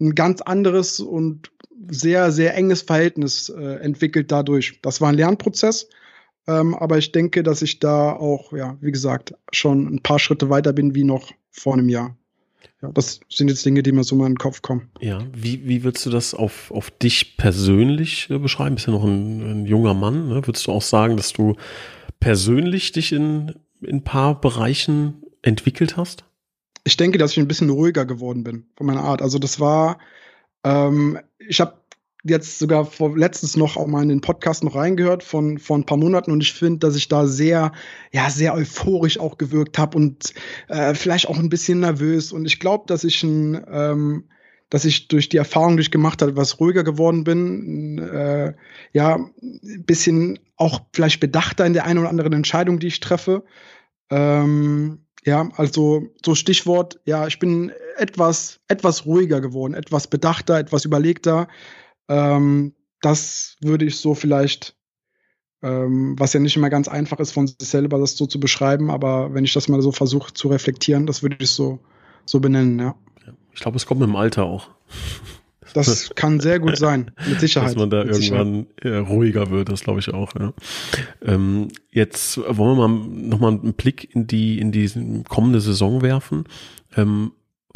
ein 0.00 0.14
ganz 0.14 0.40
anderes 0.40 0.98
und 1.00 1.52
sehr, 1.88 2.32
sehr 2.32 2.54
enges 2.56 2.82
Verhältnis 2.82 3.48
äh, 3.48 3.76
entwickelt 3.76 4.32
dadurch. 4.32 4.80
Das 4.82 5.00
war 5.00 5.08
ein 5.08 5.16
Lernprozess. 5.16 5.88
Ähm, 6.46 6.74
aber 6.74 6.98
ich 6.98 7.12
denke, 7.12 7.42
dass 7.42 7.62
ich 7.62 7.78
da 7.78 8.12
auch, 8.12 8.52
ja, 8.52 8.76
wie 8.80 8.92
gesagt, 8.92 9.34
schon 9.52 9.86
ein 9.86 10.02
paar 10.02 10.18
Schritte 10.18 10.50
weiter 10.50 10.72
bin 10.72 10.94
wie 10.94 11.04
noch 11.04 11.30
vor 11.50 11.74
einem 11.74 11.88
Jahr. 11.88 12.16
Ja, 12.82 12.90
das 12.92 13.20
sind 13.28 13.48
jetzt 13.48 13.64
Dinge, 13.64 13.82
die 13.82 13.92
mir 13.92 14.04
so 14.04 14.16
mal 14.16 14.26
in 14.26 14.32
den 14.32 14.38
Kopf 14.38 14.62
kommen. 14.62 14.90
Ja, 15.00 15.18
wie, 15.32 15.66
wie 15.66 15.84
würdest 15.84 16.06
du 16.06 16.10
das 16.10 16.34
auf, 16.34 16.70
auf 16.70 16.90
dich 16.90 17.36
persönlich 17.36 18.28
äh, 18.30 18.38
beschreiben? 18.38 18.74
Bist 18.74 18.86
ja 18.86 18.92
noch 18.92 19.04
ein, 19.04 19.42
ein 19.42 19.66
junger 19.66 19.94
Mann. 19.94 20.28
Ne? 20.28 20.46
Würdest 20.46 20.66
du 20.66 20.72
auch 20.72 20.82
sagen, 20.82 21.16
dass 21.16 21.32
du 21.32 21.56
persönlich 22.20 22.92
dich 22.92 23.12
in, 23.12 23.54
in 23.80 23.96
ein 23.96 24.04
paar 24.04 24.40
Bereichen 24.40 25.22
entwickelt 25.42 25.96
hast? 25.96 26.24
Ich 26.84 26.96
denke, 26.96 27.18
dass 27.18 27.32
ich 27.32 27.38
ein 27.38 27.48
bisschen 27.48 27.70
ruhiger 27.70 28.04
geworden 28.04 28.44
bin 28.44 28.66
von 28.76 28.86
meiner 28.86 29.04
Art. 29.04 29.22
Also 29.22 29.38
das 29.38 29.58
war, 29.60 29.98
ähm, 30.64 31.18
ich 31.38 31.60
habe 31.60 31.74
jetzt 32.24 32.58
sogar 32.58 32.84
vor 32.86 33.16
letztens 33.16 33.56
noch 33.56 33.76
auch 33.76 33.86
mal 33.86 34.02
in 34.02 34.08
den 34.08 34.20
Podcast 34.20 34.64
noch 34.64 34.74
reingehört 34.74 35.22
von 35.22 35.58
von 35.58 35.82
ein 35.82 35.86
paar 35.86 35.98
Monaten 35.98 36.32
und 36.32 36.42
ich 36.42 36.52
finde, 36.52 36.78
dass 36.80 36.96
ich 36.96 37.08
da 37.08 37.26
sehr 37.26 37.72
ja 38.12 38.30
sehr 38.30 38.54
euphorisch 38.54 39.20
auch 39.20 39.38
gewirkt 39.38 39.78
habe 39.78 39.96
und 39.96 40.32
äh, 40.68 40.94
vielleicht 40.94 41.28
auch 41.28 41.38
ein 41.38 41.50
bisschen 41.50 41.80
nervös 41.80 42.32
und 42.32 42.46
ich 42.46 42.60
glaube, 42.60 42.84
dass 42.86 43.04
ich 43.04 43.22
ein 43.22 43.62
ähm, 43.70 44.24
dass 44.70 44.84
ich 44.84 45.08
durch 45.08 45.28
die 45.28 45.36
Erfahrung, 45.36 45.76
die 45.76 45.82
ich 45.82 45.90
gemacht 45.90 46.20
habe, 46.20 46.32
etwas 46.32 46.58
ruhiger 46.58 46.82
geworden 46.82 47.22
bin, 47.22 47.98
äh, 47.98 48.54
ja, 48.92 49.14
ein 49.14 49.84
bisschen 49.86 50.40
auch 50.56 50.80
vielleicht 50.92 51.20
bedachter 51.20 51.66
in 51.66 51.74
der 51.74 51.84
einen 51.84 52.00
oder 52.00 52.08
anderen 52.08 52.32
Entscheidung, 52.32 52.78
die 52.78 52.88
ich 52.88 53.00
treffe. 53.00 53.44
Ähm, 54.10 55.04
ja, 55.24 55.48
also 55.56 56.08
so 56.24 56.34
Stichwort, 56.34 57.00
ja, 57.04 57.26
ich 57.26 57.38
bin 57.38 57.72
etwas, 57.96 58.60
etwas 58.68 59.06
ruhiger 59.06 59.40
geworden, 59.40 59.74
etwas 59.74 60.06
bedachter, 60.06 60.58
etwas 60.58 60.84
überlegter. 60.84 61.48
Ähm, 62.08 62.74
das 63.00 63.56
würde 63.60 63.84
ich 63.84 63.96
so 63.96 64.14
vielleicht, 64.14 64.76
ähm, 65.62 66.18
was 66.18 66.32
ja 66.32 66.40
nicht 66.40 66.56
immer 66.56 66.70
ganz 66.70 66.88
einfach 66.88 67.18
ist, 67.18 67.32
von 67.32 67.46
sich 67.46 67.56
selber 67.60 67.98
das 67.98 68.16
so 68.16 68.26
zu 68.26 68.40
beschreiben, 68.40 68.90
aber 68.90 69.34
wenn 69.34 69.44
ich 69.44 69.52
das 69.52 69.68
mal 69.68 69.82
so 69.82 69.92
versuche 69.92 70.32
zu 70.32 70.48
reflektieren, 70.48 71.06
das 71.06 71.22
würde 71.22 71.36
ich 71.38 71.50
so, 71.50 71.80
so 72.24 72.40
benennen, 72.40 72.78
ja. 72.78 72.94
Ich 73.52 73.60
glaube, 73.60 73.76
es 73.76 73.86
kommt 73.86 74.00
mit 74.00 74.08
dem 74.08 74.16
Alter 74.16 74.44
auch. 74.44 74.70
Das 75.74 76.10
kann 76.16 76.40
sehr 76.40 76.58
gut 76.60 76.76
sein, 76.76 77.12
mit 77.28 77.40
Sicherheit. 77.40 77.70
Dass 77.70 77.76
man 77.76 77.90
da 77.90 78.04
irgendwann 78.04 78.66
ruhiger 78.84 79.50
wird, 79.50 79.68
das 79.68 79.82
glaube 79.82 80.00
ich 80.00 80.12
auch. 80.12 80.32
Ja. 80.38 80.52
Ähm, 81.22 81.68
jetzt 81.90 82.38
wollen 82.38 82.76
wir 82.76 82.88
mal 82.88 83.06
nochmal 83.08 83.52
einen 83.52 83.74
Blick 83.74 84.14
in 84.14 84.26
die, 84.26 84.58
in 84.58 84.72
die 84.72 84.90
kommende 85.28 85.60
Saison 85.60 86.02
werfen. 86.02 86.44
Ähm, 86.96 87.32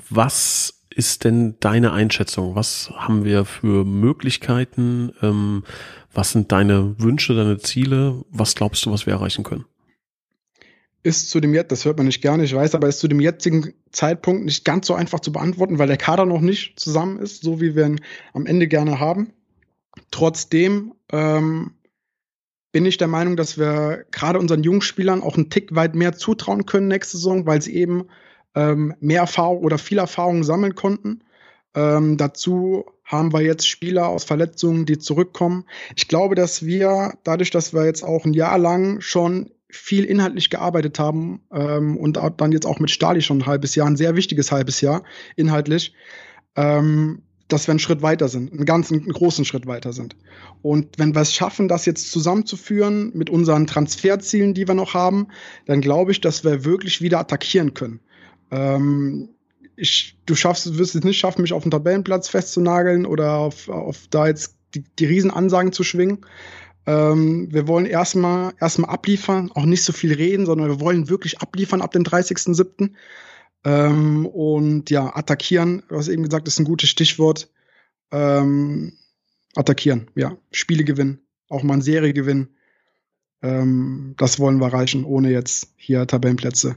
was 0.09 0.78
ist 0.99 1.23
denn 1.23 1.55
deine 1.61 1.93
Einschätzung? 1.93 2.57
Was 2.57 2.91
haben 2.97 3.25
wir 3.25 3.45
für 3.45 3.85
Möglichkeiten? 3.85 5.13
Ähm, 5.23 5.63
was 6.13 6.33
sind 6.33 6.51
deine 6.51 6.97
Wünsche, 6.99 7.37
deine 7.37 7.59
Ziele? 7.59 8.25
Was 8.31 8.57
glaubst 8.57 8.85
du, 8.85 8.91
was 8.91 9.07
wir 9.07 9.13
erreichen 9.13 9.45
können? 9.45 9.65
Ist 11.05 11.31
zu 11.31 11.39
dem 11.39 11.55
jetzt, 11.55 11.71
das 11.71 11.85
hört 11.85 11.99
man 11.99 12.07
nicht 12.07 12.21
gerne, 12.21 12.43
ich 12.43 12.53
weiß, 12.53 12.75
aber 12.75 12.89
ist 12.89 12.99
zu 12.99 13.07
dem 13.07 13.21
jetzigen 13.21 13.75
Zeitpunkt 13.93 14.45
nicht 14.45 14.65
ganz 14.65 14.89
so 14.89 14.95
einfach 14.95 15.21
zu 15.21 15.31
beantworten, 15.31 15.79
weil 15.79 15.87
der 15.87 15.97
Kader 15.97 16.27
noch 16.27 16.41
nicht 16.41 16.81
zusammen 16.81 17.21
ist, 17.21 17.45
so 17.45 17.61
wie 17.61 17.77
wir 17.77 17.87
ihn 17.87 18.01
am 18.35 18.47
Ende 18.47 18.67
gerne 18.67 18.99
haben. 18.99 19.33
Trotzdem 20.11 20.95
ähm, 21.13 21.75
bin 22.73 22.85
ich 22.85 22.97
der 22.97 23.07
Meinung, 23.07 23.37
dass 23.37 23.57
wir 23.57 24.05
gerade 24.11 24.41
unseren 24.41 24.65
Jungspielern 24.65 25.23
auch 25.23 25.37
einen 25.37 25.49
Tick 25.49 25.77
weit 25.77 25.95
mehr 25.95 26.15
zutrauen 26.15 26.67
können 26.67 26.89
nächste 26.89 27.19
Saison, 27.19 27.47
weil 27.47 27.63
sie 27.63 27.77
eben 27.77 28.09
ähm, 28.59 28.95
mehr 28.99 29.21
Erfahrung 29.21 29.63
oder 29.63 29.79
viel 29.79 29.99
Erfahrung 29.99 30.43
sammeln 30.43 30.75
konnten. 30.75 31.21
Ähm, 31.77 32.17
dazu 32.17 32.87
haben 33.05 33.33
wir 33.33 33.41
jetzt 33.41 33.69
Spieler 33.69 34.09
aus 34.09 34.25
Verletzungen, 34.25 34.85
die 34.85 34.99
zurückkommen. 34.99 35.65
Ich 35.97 36.09
glaube, 36.09 36.35
dass 36.35 36.67
wir, 36.67 37.15
dadurch, 37.23 37.51
dass 37.51 37.73
wir 37.73 37.85
jetzt 37.85 38.03
auch 38.03 38.25
ein 38.25 38.35
Jahr 38.35 38.59
lang 38.59 39.01
schon 39.01 39.51
viel 39.71 40.05
inhaltlich 40.05 40.51
gearbeitet 40.51 40.99
haben 40.99 41.41
ähm, 41.53 41.97
und 41.97 42.19
dann 42.39 42.53
jetzt 42.53 42.67
auch 42.67 42.81
mit 42.81 42.91
Stali 42.91 43.23
schon 43.23 43.39
ein 43.39 43.47
halbes 43.47 43.77
Jahr, 43.77 43.87
ein 43.87 43.97
sehr 43.97 44.17
wichtiges 44.17 44.51
halbes 44.51 44.81
Jahr 44.81 45.05
inhaltlich, 45.37 45.95
ähm, 46.57 47.23
dass 47.47 47.69
wir 47.69 47.73
einen 47.73 47.79
Schritt 47.79 48.03
weiter 48.03 48.29
sind, 48.29 48.53
einen 48.53 48.65
ganzen 48.65 49.03
einen 49.03 49.13
großen 49.13 49.45
Schritt 49.45 49.67
weiter 49.67 49.93
sind. 49.93 50.17
Und 50.63 50.99
wenn 50.99 51.15
wir 51.15 51.21
es 51.21 51.35
schaffen, 51.35 51.69
das 51.69 51.87
jetzt 51.87 52.11
zusammenzuführen 52.11 53.13
mit 53.15 53.31
unseren 53.31 53.67
Transferzielen, 53.67 54.53
die 54.53 54.67
wir 54.67 54.75
noch 54.75 54.95
haben, 54.95 55.29
dann 55.67 55.81
glaube 55.81 56.11
ich, 56.13 56.21
dass 56.21 56.45
wir 56.45 56.65
wirklich 56.65 57.01
wieder 57.01 57.21
attackieren 57.21 57.73
können. 57.73 58.01
Ähm, 58.51 59.31
ich, 59.77 60.19
du 60.27 60.35
schaffst, 60.35 60.79
wirst 60.79 60.95
es 60.95 61.05
nicht 61.05 61.19
schaffen, 61.19 61.43
mich 61.43 61.53
auf 61.53 61.63
den 61.63 61.71
Tabellenplatz 61.71 62.29
festzunageln 62.29 63.07
oder 63.07 63.37
auf, 63.37 63.69
auf 63.69 64.09
da 64.11 64.27
jetzt 64.27 64.57
die, 64.75 64.85
die 64.99 65.07
Riesenansagen 65.07 65.73
zu 65.73 65.85
schwingen. 65.85 66.27
Ähm, 66.87 67.49
wir 67.53 67.69
wollen 67.69 67.87
erstmal 67.87 68.53
erstmal 68.61 68.91
abliefern, 68.91 69.51
auch 69.55 69.65
nicht 69.65 69.85
so 69.85 69.93
viel 69.93 70.13
reden, 70.13 70.47
sondern 70.47 70.69
wir 70.69 70.81
wollen 70.81 71.09
wirklich 71.09 71.41
abliefern 71.41 71.83
ab 71.83 71.93
dem 71.93 72.03
30.07. 72.03 72.93
Ähm, 73.65 74.27
und 74.27 74.91
ja, 74.91 75.15
attackieren, 75.15 75.83
du 75.89 75.97
hast 75.97 76.09
eben 76.09 76.25
gesagt, 76.25 76.49
ist 76.49 76.59
ein 76.59 76.65
gutes 76.65 76.89
Stichwort. 76.89 77.51
Ähm, 78.11 78.95
attackieren, 79.55 80.11
ja. 80.15 80.37
Spiele 80.51 80.85
gewinnen, 80.85 81.21
auch 81.49 81.63
mal 81.63 81.75
eine 81.75 81.83
Serie 81.83 82.13
gewinnen. 82.13 82.57
Ähm, 83.43 84.15
das 84.17 84.39
wollen 84.39 84.59
wir 84.59 84.67
erreichen, 84.67 85.05
ohne 85.05 85.31
jetzt 85.31 85.75
hier 85.77 86.07
Tabellenplätze 86.07 86.77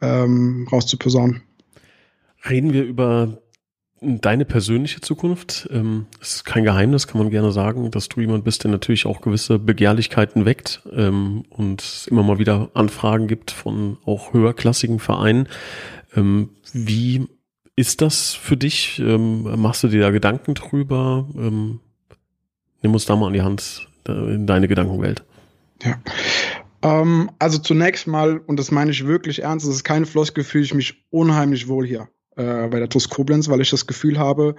ähm, 0.00 0.66
rauszuposaunen. 0.70 1.42
Reden 2.48 2.72
wir 2.72 2.84
über 2.84 3.38
deine 4.00 4.44
persönliche 4.44 5.00
Zukunft. 5.00 5.68
Ähm, 5.70 6.06
ist 6.20 6.44
kein 6.44 6.64
Geheimnis, 6.64 7.06
kann 7.06 7.20
man 7.20 7.30
gerne 7.30 7.52
sagen, 7.52 7.90
dass 7.90 8.08
du 8.08 8.20
jemand 8.20 8.44
bist, 8.44 8.64
der 8.64 8.70
natürlich 8.70 9.06
auch 9.06 9.20
gewisse 9.20 9.58
Begehrlichkeiten 9.58 10.46
weckt 10.46 10.82
ähm, 10.92 11.44
und 11.50 11.82
es 11.82 12.06
immer 12.06 12.22
mal 12.22 12.38
wieder 12.38 12.70
Anfragen 12.74 13.28
gibt 13.28 13.50
von 13.50 13.98
auch 14.06 14.32
höherklassigen 14.32 14.98
Vereinen. 14.98 15.48
Ähm, 16.16 16.50
wie 16.72 17.26
ist 17.76 18.00
das 18.00 18.34
für 18.34 18.56
dich? 18.56 18.98
Ähm, 19.00 19.42
machst 19.60 19.82
du 19.84 19.88
dir 19.88 20.00
da 20.00 20.10
Gedanken 20.10 20.54
drüber? 20.54 21.28
Ähm, 21.36 21.80
nimm 22.82 22.94
uns 22.94 23.04
da 23.04 23.16
mal 23.16 23.26
an 23.26 23.32
die 23.34 23.42
Hand 23.42 23.86
in 24.08 24.46
deine 24.46 24.66
Gedankenwelt. 24.66 25.24
Ja, 25.82 25.98
ähm, 26.82 27.30
also 27.38 27.58
zunächst 27.58 28.06
mal, 28.06 28.38
und 28.38 28.58
das 28.58 28.70
meine 28.70 28.90
ich 28.90 29.06
wirklich 29.06 29.42
ernst, 29.42 29.66
das 29.66 29.74
ist 29.74 29.84
keine 29.84 30.06
Floskel, 30.06 30.44
fühle 30.44 30.64
ich 30.64 30.74
mich 30.74 31.04
unheimlich 31.10 31.68
wohl 31.68 31.86
hier 31.86 32.08
äh, 32.36 32.68
bei 32.68 32.78
der 32.78 32.88
TUS 32.88 33.08
Koblenz, 33.08 33.48
weil 33.48 33.60
ich 33.60 33.70
das 33.70 33.86
Gefühl 33.86 34.18
habe, 34.18 34.54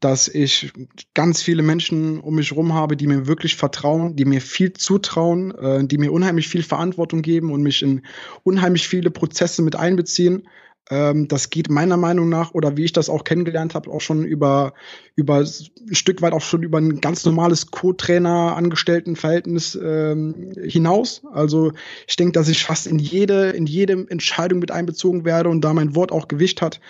dass 0.00 0.28
ich 0.28 0.72
ganz 1.14 1.42
viele 1.42 1.62
Menschen 1.62 2.20
um 2.20 2.34
mich 2.34 2.50
herum 2.50 2.74
habe, 2.74 2.96
die 2.96 3.06
mir 3.06 3.26
wirklich 3.26 3.56
vertrauen, 3.56 4.14
die 4.14 4.24
mir 4.24 4.40
viel 4.40 4.72
zutrauen, 4.74 5.52
äh, 5.52 5.86
die 5.86 5.98
mir 5.98 6.12
unheimlich 6.12 6.48
viel 6.48 6.62
Verantwortung 6.62 7.22
geben 7.22 7.50
und 7.50 7.62
mich 7.62 7.82
in 7.82 8.02
unheimlich 8.42 8.86
viele 8.86 9.10
Prozesse 9.10 9.62
mit 9.62 9.74
einbeziehen. 9.76 10.46
Ähm, 10.88 11.26
das 11.26 11.50
geht 11.50 11.68
meiner 11.68 11.96
Meinung 11.96 12.28
nach, 12.28 12.54
oder 12.54 12.76
wie 12.76 12.84
ich 12.84 12.92
das 12.92 13.08
auch 13.08 13.24
kennengelernt 13.24 13.74
habe, 13.74 13.90
auch 13.90 14.00
schon 14.00 14.24
über, 14.24 14.72
über 15.16 15.38
ein 15.38 15.94
Stück 15.94 16.22
weit 16.22 16.32
auch 16.32 16.40
schon 16.40 16.62
über 16.62 16.78
ein 16.78 17.00
ganz 17.00 17.24
normales 17.24 17.70
Co-Trainer-Angestellten-Verhältnis 17.70 19.76
ähm, 19.82 20.52
hinaus. 20.62 21.22
Also 21.32 21.72
ich 22.06 22.16
denke, 22.16 22.32
dass 22.32 22.48
ich 22.48 22.64
fast 22.64 22.86
in 22.86 23.00
jede, 23.00 23.50
in 23.50 23.66
jede 23.66 24.06
Entscheidung 24.08 24.60
mit 24.60 24.70
einbezogen 24.70 25.24
werde 25.24 25.48
und 25.48 25.62
da 25.62 25.74
mein 25.74 25.96
Wort 25.96 26.12
auch 26.12 26.28
Gewicht 26.28 26.62
hat. 26.62 26.80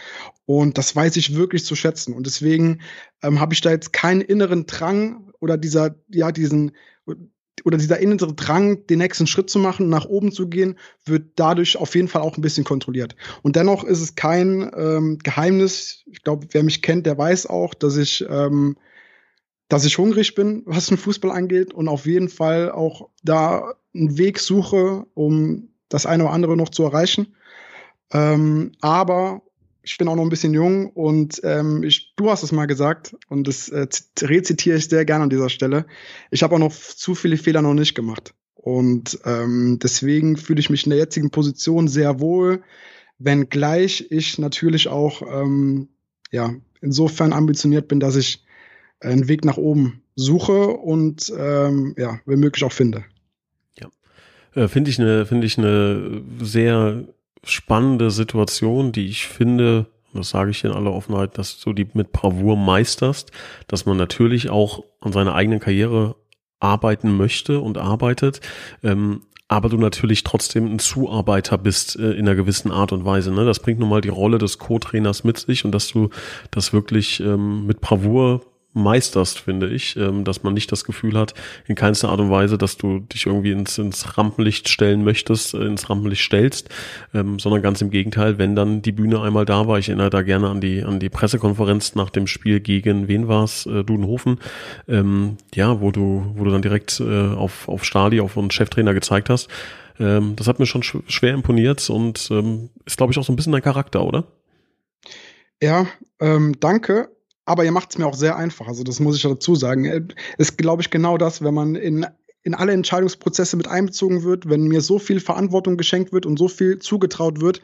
Und 0.44 0.78
das 0.78 0.94
weiß 0.94 1.16
ich 1.16 1.34
wirklich 1.34 1.64
zu 1.64 1.74
schätzen. 1.74 2.12
Und 2.12 2.26
deswegen 2.26 2.80
ähm, 3.22 3.40
habe 3.40 3.54
ich 3.54 3.62
da 3.62 3.70
jetzt 3.70 3.92
keinen 3.92 4.20
inneren 4.20 4.66
Drang 4.66 5.32
oder 5.40 5.56
dieser, 5.56 5.96
ja, 6.08 6.32
diesen 6.32 6.72
oder 7.66 7.78
dieser 7.78 7.98
innere 7.98 8.32
Drang, 8.32 8.86
den 8.86 9.00
nächsten 9.00 9.26
Schritt 9.26 9.50
zu 9.50 9.58
machen, 9.58 9.88
nach 9.88 10.04
oben 10.04 10.30
zu 10.30 10.48
gehen, 10.48 10.78
wird 11.04 11.32
dadurch 11.34 11.76
auf 11.76 11.96
jeden 11.96 12.06
Fall 12.06 12.22
auch 12.22 12.36
ein 12.36 12.40
bisschen 12.40 12.62
kontrolliert. 12.62 13.16
Und 13.42 13.56
dennoch 13.56 13.82
ist 13.82 14.00
es 14.00 14.14
kein 14.14 14.70
ähm, 14.76 15.18
Geheimnis. 15.24 16.04
Ich 16.06 16.22
glaube, 16.22 16.46
wer 16.52 16.62
mich 16.62 16.80
kennt, 16.80 17.06
der 17.06 17.18
weiß 17.18 17.46
auch, 17.46 17.74
dass 17.74 17.96
ich, 17.96 18.24
ähm, 18.30 18.76
dass 19.68 19.84
ich 19.84 19.98
hungrig 19.98 20.36
bin, 20.36 20.62
was 20.64 20.86
den 20.86 20.96
Fußball 20.96 21.32
angeht 21.32 21.74
und 21.74 21.88
auf 21.88 22.06
jeden 22.06 22.28
Fall 22.28 22.70
auch 22.70 23.08
da 23.24 23.74
einen 23.92 24.16
Weg 24.16 24.38
suche, 24.38 25.04
um 25.14 25.70
das 25.88 26.06
eine 26.06 26.22
oder 26.22 26.32
andere 26.34 26.56
noch 26.56 26.68
zu 26.68 26.84
erreichen. 26.84 27.34
Ähm, 28.12 28.70
aber 28.80 29.42
ich 29.86 29.98
bin 29.98 30.08
auch 30.08 30.16
noch 30.16 30.24
ein 30.24 30.30
bisschen 30.30 30.52
jung 30.52 30.90
und 30.90 31.40
ähm, 31.44 31.84
ich, 31.84 32.12
du 32.16 32.28
hast 32.28 32.42
es 32.42 32.50
mal 32.50 32.66
gesagt 32.66 33.16
und 33.28 33.46
das 33.46 33.68
äh, 33.68 33.86
rezitiere 34.20 34.78
ich 34.78 34.88
sehr 34.88 35.04
gerne 35.04 35.22
an 35.22 35.30
dieser 35.30 35.48
Stelle. 35.48 35.86
Ich 36.32 36.42
habe 36.42 36.56
auch 36.56 36.58
noch 36.58 36.72
zu 36.72 37.14
viele 37.14 37.36
Fehler 37.36 37.62
noch 37.62 37.72
nicht 37.72 37.94
gemacht. 37.94 38.34
Und 38.56 39.20
ähm, 39.24 39.78
deswegen 39.80 40.36
fühle 40.36 40.58
ich 40.58 40.70
mich 40.70 40.84
in 40.86 40.90
der 40.90 40.98
jetzigen 40.98 41.30
Position 41.30 41.86
sehr 41.86 42.18
wohl, 42.18 42.64
wenngleich 43.18 44.08
ich 44.10 44.40
natürlich 44.40 44.88
auch 44.88 45.22
ähm, 45.22 45.88
ja, 46.32 46.52
insofern 46.80 47.32
ambitioniert 47.32 47.86
bin, 47.86 48.00
dass 48.00 48.16
ich 48.16 48.44
einen 48.98 49.28
Weg 49.28 49.44
nach 49.44 49.56
oben 49.56 50.02
suche 50.16 50.66
und 50.66 51.32
ähm, 51.38 51.94
ja, 51.96 52.18
wenn 52.26 52.40
möglich 52.40 52.64
auch 52.64 52.72
finde. 52.72 53.04
Ja. 53.78 53.88
Äh, 54.60 54.66
finde 54.66 54.90
ich 54.90 55.00
eine, 55.00 55.26
finde 55.26 55.46
ich 55.46 55.58
eine 55.58 56.22
sehr 56.40 57.04
spannende 57.46 58.10
Situation, 58.10 58.92
die 58.92 59.06
ich 59.06 59.26
finde, 59.26 59.86
das 60.12 60.30
sage 60.30 60.50
ich 60.50 60.64
in 60.64 60.72
aller 60.72 60.92
Offenheit, 60.92 61.38
dass 61.38 61.60
du 61.60 61.72
die 61.72 61.86
mit 61.94 62.12
Bravour 62.12 62.56
meisterst, 62.56 63.30
dass 63.68 63.86
man 63.86 63.96
natürlich 63.96 64.50
auch 64.50 64.84
an 65.00 65.12
seiner 65.12 65.34
eigenen 65.34 65.60
Karriere 65.60 66.16
arbeiten 66.60 67.16
möchte 67.16 67.60
und 67.60 67.78
arbeitet. 67.78 68.40
Ähm, 68.82 69.22
aber 69.48 69.68
du 69.68 69.76
natürlich 69.76 70.24
trotzdem 70.24 70.66
ein 70.66 70.78
Zuarbeiter 70.80 71.56
bist 71.56 71.96
äh, 71.96 72.12
in 72.12 72.26
einer 72.26 72.34
gewissen 72.34 72.72
Art 72.72 72.92
und 72.92 73.04
Weise. 73.04 73.30
Ne? 73.30 73.44
Das 73.44 73.60
bringt 73.60 73.78
nun 73.78 73.88
mal 73.88 74.00
die 74.00 74.08
Rolle 74.08 74.38
des 74.38 74.58
Co-Trainers 74.58 75.22
mit 75.22 75.38
sich 75.38 75.64
und 75.64 75.72
dass 75.72 75.88
du 75.88 76.10
das 76.50 76.72
wirklich 76.72 77.20
ähm, 77.20 77.66
mit 77.66 77.80
Bravour 77.80 78.40
meisterst, 78.76 79.40
finde 79.40 79.68
ich, 79.68 79.96
ähm, 79.96 80.24
dass 80.24 80.42
man 80.42 80.54
nicht 80.54 80.70
das 80.70 80.84
Gefühl 80.84 81.18
hat, 81.18 81.34
in 81.66 81.74
keinster 81.74 82.10
Art 82.10 82.20
und 82.20 82.30
Weise, 82.30 82.58
dass 82.58 82.76
du 82.76 83.00
dich 83.00 83.26
irgendwie 83.26 83.50
ins, 83.50 83.78
ins 83.78 84.16
Rampenlicht 84.16 84.68
stellen 84.68 85.02
möchtest, 85.02 85.54
äh, 85.54 85.64
ins 85.64 85.90
Rampenlicht 85.90 86.22
stellst, 86.22 86.68
ähm, 87.14 87.38
sondern 87.38 87.62
ganz 87.62 87.80
im 87.80 87.90
Gegenteil, 87.90 88.38
wenn 88.38 88.54
dann 88.54 88.82
die 88.82 88.92
Bühne 88.92 89.20
einmal 89.20 89.44
da 89.44 89.66
war, 89.66 89.78
ich 89.78 89.88
erinnere 89.88 90.10
da 90.10 90.22
gerne 90.22 90.48
an 90.48 90.60
die, 90.60 90.84
an 90.84 91.00
die 91.00 91.08
Pressekonferenz 91.08 91.94
nach 91.94 92.10
dem 92.10 92.26
Spiel 92.26 92.60
gegen, 92.60 93.08
wen 93.08 93.28
war's, 93.28 93.66
äh, 93.66 93.82
Dudenhofen, 93.82 94.38
ähm, 94.88 95.38
ja, 95.54 95.80
wo 95.80 95.90
du, 95.90 96.32
wo 96.36 96.44
du 96.44 96.50
dann 96.50 96.62
direkt 96.62 97.00
äh, 97.00 97.28
auf, 97.28 97.68
auf 97.68 97.84
Stadi, 97.84 98.20
auf 98.20 98.36
einen 98.36 98.50
Cheftrainer 98.50 98.94
gezeigt 98.94 99.30
hast, 99.30 99.48
ähm, 99.98 100.36
das 100.36 100.46
hat 100.46 100.58
mir 100.58 100.66
schon 100.66 100.82
sch 100.82 100.98
schwer 101.08 101.32
imponiert 101.32 101.88
und 101.88 102.28
ähm, 102.30 102.68
ist, 102.84 102.98
glaube 102.98 103.12
ich, 103.12 103.18
auch 103.18 103.24
so 103.24 103.32
ein 103.32 103.36
bisschen 103.36 103.52
dein 103.52 103.62
Charakter, 103.62 104.04
oder? 104.04 104.24
Ja, 105.62 105.86
ähm, 106.20 106.54
danke. 106.60 107.08
Aber 107.46 107.64
ihr 107.64 107.72
macht 107.72 107.90
es 107.90 107.98
mir 107.98 108.06
auch 108.06 108.14
sehr 108.14 108.36
einfach. 108.36 108.66
Also 108.68 108.82
das 108.82 109.00
muss 109.00 109.16
ich 109.16 109.22
dazu 109.22 109.54
sagen. 109.54 109.84
Äh, 109.86 110.02
ist, 110.36 110.58
glaube 110.58 110.82
ich, 110.82 110.90
genau 110.90 111.16
das, 111.16 111.42
wenn 111.42 111.54
man 111.54 111.76
in, 111.76 112.04
in 112.42 112.54
alle 112.54 112.72
Entscheidungsprozesse 112.72 113.56
mit 113.56 113.68
einbezogen 113.68 114.24
wird, 114.24 114.48
wenn 114.48 114.64
mir 114.64 114.80
so 114.82 114.98
viel 114.98 115.20
Verantwortung 115.20 115.76
geschenkt 115.76 116.12
wird 116.12 116.26
und 116.26 116.38
so 116.38 116.48
viel 116.48 116.80
zugetraut 116.80 117.40
wird, 117.40 117.62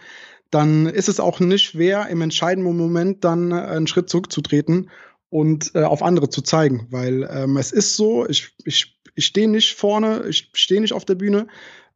dann 0.51 0.87
ist 0.87 1.09
es 1.09 1.19
auch 1.19 1.41
nicht 1.41 1.65
schwer, 1.65 2.09
im 2.09 2.21
entscheidenden 2.21 2.77
Moment 2.77 3.25
dann 3.25 3.51
äh, 3.51 3.57
einen 3.57 3.87
Schritt 3.87 4.09
zurückzutreten 4.09 4.91
und 5.31 5.75
äh, 5.75 5.83
auf 5.83 6.03
andere 6.03 6.29
zu 6.31 6.43
zeigen. 6.43 6.87
Weil 6.91 7.29
ähm, 7.33 7.57
es 7.57 7.73
ist 7.73 7.97
so, 7.97 8.29
ich, 8.29 8.55
ich, 8.65 9.01
ich 9.15 9.27
stehe 9.27 9.49
nicht 9.49 9.75
vorne, 9.75 10.25
ich 10.29 10.51
stehe 10.53 10.81
nicht 10.81 10.93
auf 10.93 11.05
der 11.05 11.15
Bühne, 11.17 11.49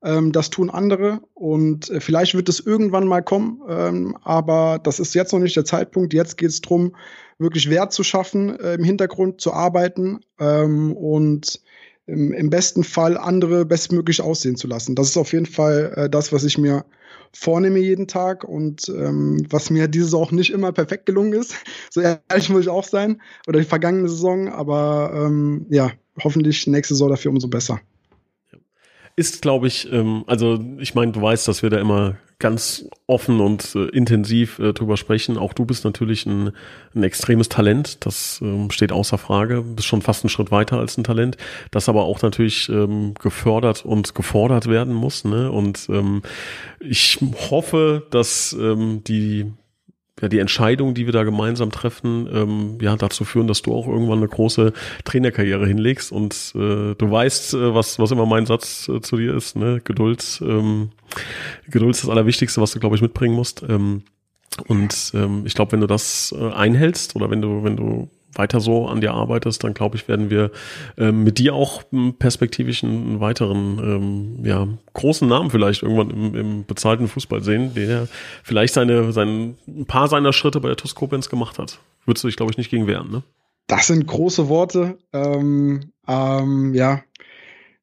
ähm, 0.02 0.32
das 0.32 0.50
tun 0.50 0.70
andere 0.70 1.20
und 1.34 1.90
äh, 1.90 2.00
vielleicht 2.00 2.34
wird 2.34 2.48
es 2.48 2.60
irgendwann 2.60 3.06
mal 3.06 3.22
kommen, 3.22 3.60
ähm, 3.68 4.16
aber 4.22 4.80
das 4.82 5.00
ist 5.00 5.14
jetzt 5.14 5.32
noch 5.32 5.40
nicht 5.40 5.56
der 5.56 5.64
Zeitpunkt. 5.64 6.14
Jetzt 6.14 6.38
geht 6.38 6.50
es 6.50 6.60
darum, 6.62 6.96
wirklich 7.38 7.70
Wert 7.70 7.92
zu 7.92 8.02
schaffen, 8.02 8.58
äh, 8.58 8.74
im 8.74 8.84
Hintergrund 8.84 9.40
zu 9.40 9.52
arbeiten 9.52 10.20
ähm, 10.38 10.96
und 10.96 11.60
im, 12.06 12.32
im, 12.32 12.50
besten 12.50 12.84
Fall 12.84 13.18
andere 13.18 13.64
bestmöglich 13.66 14.20
aussehen 14.20 14.56
zu 14.56 14.68
lassen. 14.68 14.94
Das 14.94 15.08
ist 15.08 15.16
auf 15.16 15.32
jeden 15.32 15.46
Fall 15.46 15.92
äh, 15.96 16.10
das, 16.10 16.32
was 16.32 16.44
ich 16.44 16.56
mir 16.56 16.84
vornehme 17.32 17.78
jeden 17.78 18.06
Tag 18.06 18.44
und 18.44 18.88
ähm, 18.88 19.44
was 19.50 19.70
mir 19.70 19.88
diese 19.88 20.04
Saison 20.04 20.22
auch 20.22 20.32
nicht 20.32 20.52
immer 20.52 20.72
perfekt 20.72 21.06
gelungen 21.06 21.32
ist. 21.32 21.54
So 21.90 22.00
ehrlich 22.00 22.48
muss 22.48 22.62
ich 22.62 22.68
auch 22.68 22.84
sein. 22.84 23.20
Oder 23.46 23.58
die 23.58 23.66
vergangene 23.66 24.08
Saison, 24.08 24.48
aber 24.48 25.12
ähm, 25.14 25.66
ja, 25.68 25.90
hoffentlich 26.22 26.66
nächste 26.66 26.94
Saison 26.94 27.10
dafür 27.10 27.32
umso 27.32 27.48
besser 27.48 27.80
ist, 29.16 29.42
glaube 29.42 29.66
ich, 29.66 29.90
ähm, 29.90 30.24
also 30.26 30.62
ich 30.78 30.94
meine, 30.94 31.12
du 31.12 31.22
weißt, 31.22 31.48
dass 31.48 31.62
wir 31.62 31.70
da 31.70 31.78
immer 31.78 32.16
ganz 32.38 32.86
offen 33.06 33.40
und 33.40 33.74
äh, 33.74 33.86
intensiv 33.86 34.58
äh, 34.58 34.74
drüber 34.74 34.98
sprechen. 34.98 35.38
Auch 35.38 35.54
du 35.54 35.64
bist 35.64 35.84
natürlich 35.84 36.26
ein, 36.26 36.52
ein 36.94 37.02
extremes 37.02 37.48
Talent, 37.48 38.04
das 38.04 38.40
ähm, 38.42 38.70
steht 38.70 38.92
außer 38.92 39.16
Frage. 39.16 39.62
Bist 39.62 39.88
schon 39.88 40.02
fast 40.02 40.22
einen 40.22 40.28
Schritt 40.28 40.50
weiter 40.50 40.78
als 40.78 40.98
ein 40.98 41.04
Talent, 41.04 41.38
das 41.70 41.88
aber 41.88 42.04
auch 42.04 42.20
natürlich 42.20 42.68
ähm, 42.68 43.14
gefördert 43.14 43.86
und 43.86 44.14
gefordert 44.14 44.68
werden 44.68 44.92
muss. 44.92 45.24
Ne? 45.24 45.50
Und 45.50 45.88
ähm, 45.88 46.20
ich 46.78 47.18
hoffe, 47.50 48.06
dass 48.10 48.52
ähm, 48.52 49.02
die 49.04 49.50
ja, 50.20 50.28
die 50.28 50.38
Entscheidungen, 50.38 50.94
die 50.94 51.06
wir 51.06 51.12
da 51.12 51.24
gemeinsam 51.24 51.70
treffen, 51.70 52.28
ähm, 52.32 52.78
ja, 52.80 52.96
dazu 52.96 53.24
führen, 53.24 53.46
dass 53.46 53.62
du 53.62 53.74
auch 53.74 53.86
irgendwann 53.86 54.18
eine 54.18 54.28
große 54.28 54.72
Trainerkarriere 55.04 55.66
hinlegst 55.66 56.10
und 56.10 56.52
äh, 56.54 56.94
du 56.94 57.10
weißt, 57.10 57.54
äh, 57.54 57.74
was, 57.74 57.98
was 57.98 58.10
immer 58.10 58.26
mein 58.26 58.46
Satz 58.46 58.88
äh, 58.88 59.00
zu 59.00 59.16
dir 59.16 59.34
ist, 59.34 59.56
ne? 59.56 59.80
Geduld, 59.84 60.40
ähm, 60.42 60.90
Geduld 61.68 61.96
ist 61.96 62.04
das 62.04 62.10
Allerwichtigste, 62.10 62.60
was 62.60 62.72
du, 62.72 62.80
glaube 62.80 62.96
ich, 62.96 63.02
mitbringen 63.02 63.34
musst. 63.34 63.62
Ähm, 63.68 64.02
und 64.68 65.12
ähm, 65.14 65.42
ich 65.44 65.54
glaube, 65.54 65.72
wenn 65.72 65.80
du 65.82 65.86
das 65.86 66.34
äh, 66.36 66.50
einhältst 66.50 67.14
oder 67.14 67.30
wenn 67.30 67.42
du, 67.42 67.62
wenn 67.62 67.76
du 67.76 68.08
weiter 68.38 68.60
so 68.60 68.86
an 68.86 69.00
dir 69.00 69.14
arbeitest, 69.14 69.64
dann 69.64 69.74
glaube 69.74 69.96
ich, 69.96 70.08
werden 70.08 70.30
wir 70.30 70.50
ähm, 70.98 71.24
mit 71.24 71.38
dir 71.38 71.54
auch 71.54 71.82
perspektivisch 72.18 72.84
einen 72.84 73.20
weiteren, 73.20 73.78
ähm, 73.78 74.44
ja, 74.44 74.68
großen 74.94 75.28
Namen 75.28 75.50
vielleicht 75.50 75.82
irgendwann 75.82 76.10
im, 76.10 76.34
im 76.34 76.64
bezahlten 76.64 77.08
Fußball 77.08 77.42
sehen, 77.42 77.74
der 77.74 78.08
vielleicht 78.42 78.74
seine, 78.74 79.12
sein, 79.12 79.56
ein 79.66 79.86
paar 79.86 80.08
seiner 80.08 80.32
Schritte 80.32 80.60
bei 80.60 80.68
der 80.68 80.76
TuS 80.76 80.94
gemacht 81.28 81.58
hat. 81.58 81.78
Würdest 82.04 82.24
du 82.24 82.28
dich, 82.28 82.36
glaube 82.36 82.52
ich, 82.52 82.58
nicht 82.58 82.70
gegen 82.70 82.86
wehren, 82.86 83.10
ne? 83.10 83.22
Das 83.66 83.88
sind 83.88 84.06
große 84.06 84.48
Worte. 84.48 84.98
Ähm, 85.12 85.92
ähm, 86.06 86.72
ja, 86.74 87.02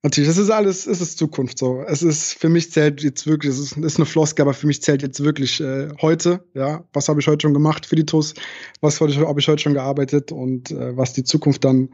Natürlich, 0.06 0.28
das 0.28 0.38
ist 0.38 0.50
alles, 0.50 0.86
es 0.86 1.00
ist 1.00 1.18
Zukunft 1.18 1.58
so. 1.58 1.82
Es 1.88 2.04
ist, 2.04 2.34
für 2.34 2.50
mich 2.50 2.74
zählt 2.74 3.02
jetzt 3.02 3.26
wirklich, 3.26 3.54
es 3.54 3.60
ist, 3.60 3.78
ist 3.78 3.96
eine 3.96 4.06
Floske, 4.06 4.42
aber 4.42 4.54
für 4.54 4.68
mich 4.68 4.82
zählt 4.82 5.02
jetzt 5.02 5.24
wirklich 5.24 5.62
äh, 5.62 5.88
heute, 6.02 6.44
ja, 6.54 6.84
was 6.92 7.08
habe 7.08 7.22
ich 7.22 7.28
heute 7.28 7.44
schon 7.44 7.54
gemacht 7.54 7.86
für 7.86 7.96
die 7.96 8.06
TUS, 8.06 8.34
was 8.82 9.00
habe 9.00 9.12
ich 9.40 9.48
heute 9.48 9.64
schon 9.64 9.74
gearbeitet 9.74 10.34
und 10.34 10.72
äh, 10.72 10.98
was 10.98 11.14
die 11.14 11.24
Zukunft 11.24 11.64
dann, 11.64 11.88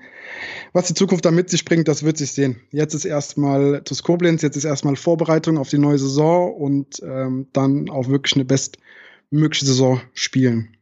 was 0.74 0.88
die 0.88 0.96
Zukunft 0.96 1.24
dann 1.24 1.36
mit 1.36 1.52
sich 1.52 1.66
bringt, 1.66 1.88
das 1.88 2.02
wird 2.02 2.18
sich 2.18 2.32
sehen. 2.32 2.60
Jetzt 2.72 2.96
ist 2.96 3.06
erstmal 3.06 3.84
TUS 3.84 4.02
Koblenz, 4.02 4.42
jetzt 4.42 4.58
ist 4.58 4.66
erstmal 4.66 4.96
Vorbereitung 4.96 5.60
auf 5.60 5.70
die 5.70 5.78
neue 5.78 6.00
Saison 6.00 6.52
und 6.52 7.04
ähm, 7.04 7.46
dann 7.54 7.92
auch 7.92 8.08
wirklich 8.08 8.34
eine 8.34 8.46
bestmögliche 8.46 9.68
Saison 9.68 10.02
spielen. 10.16 10.76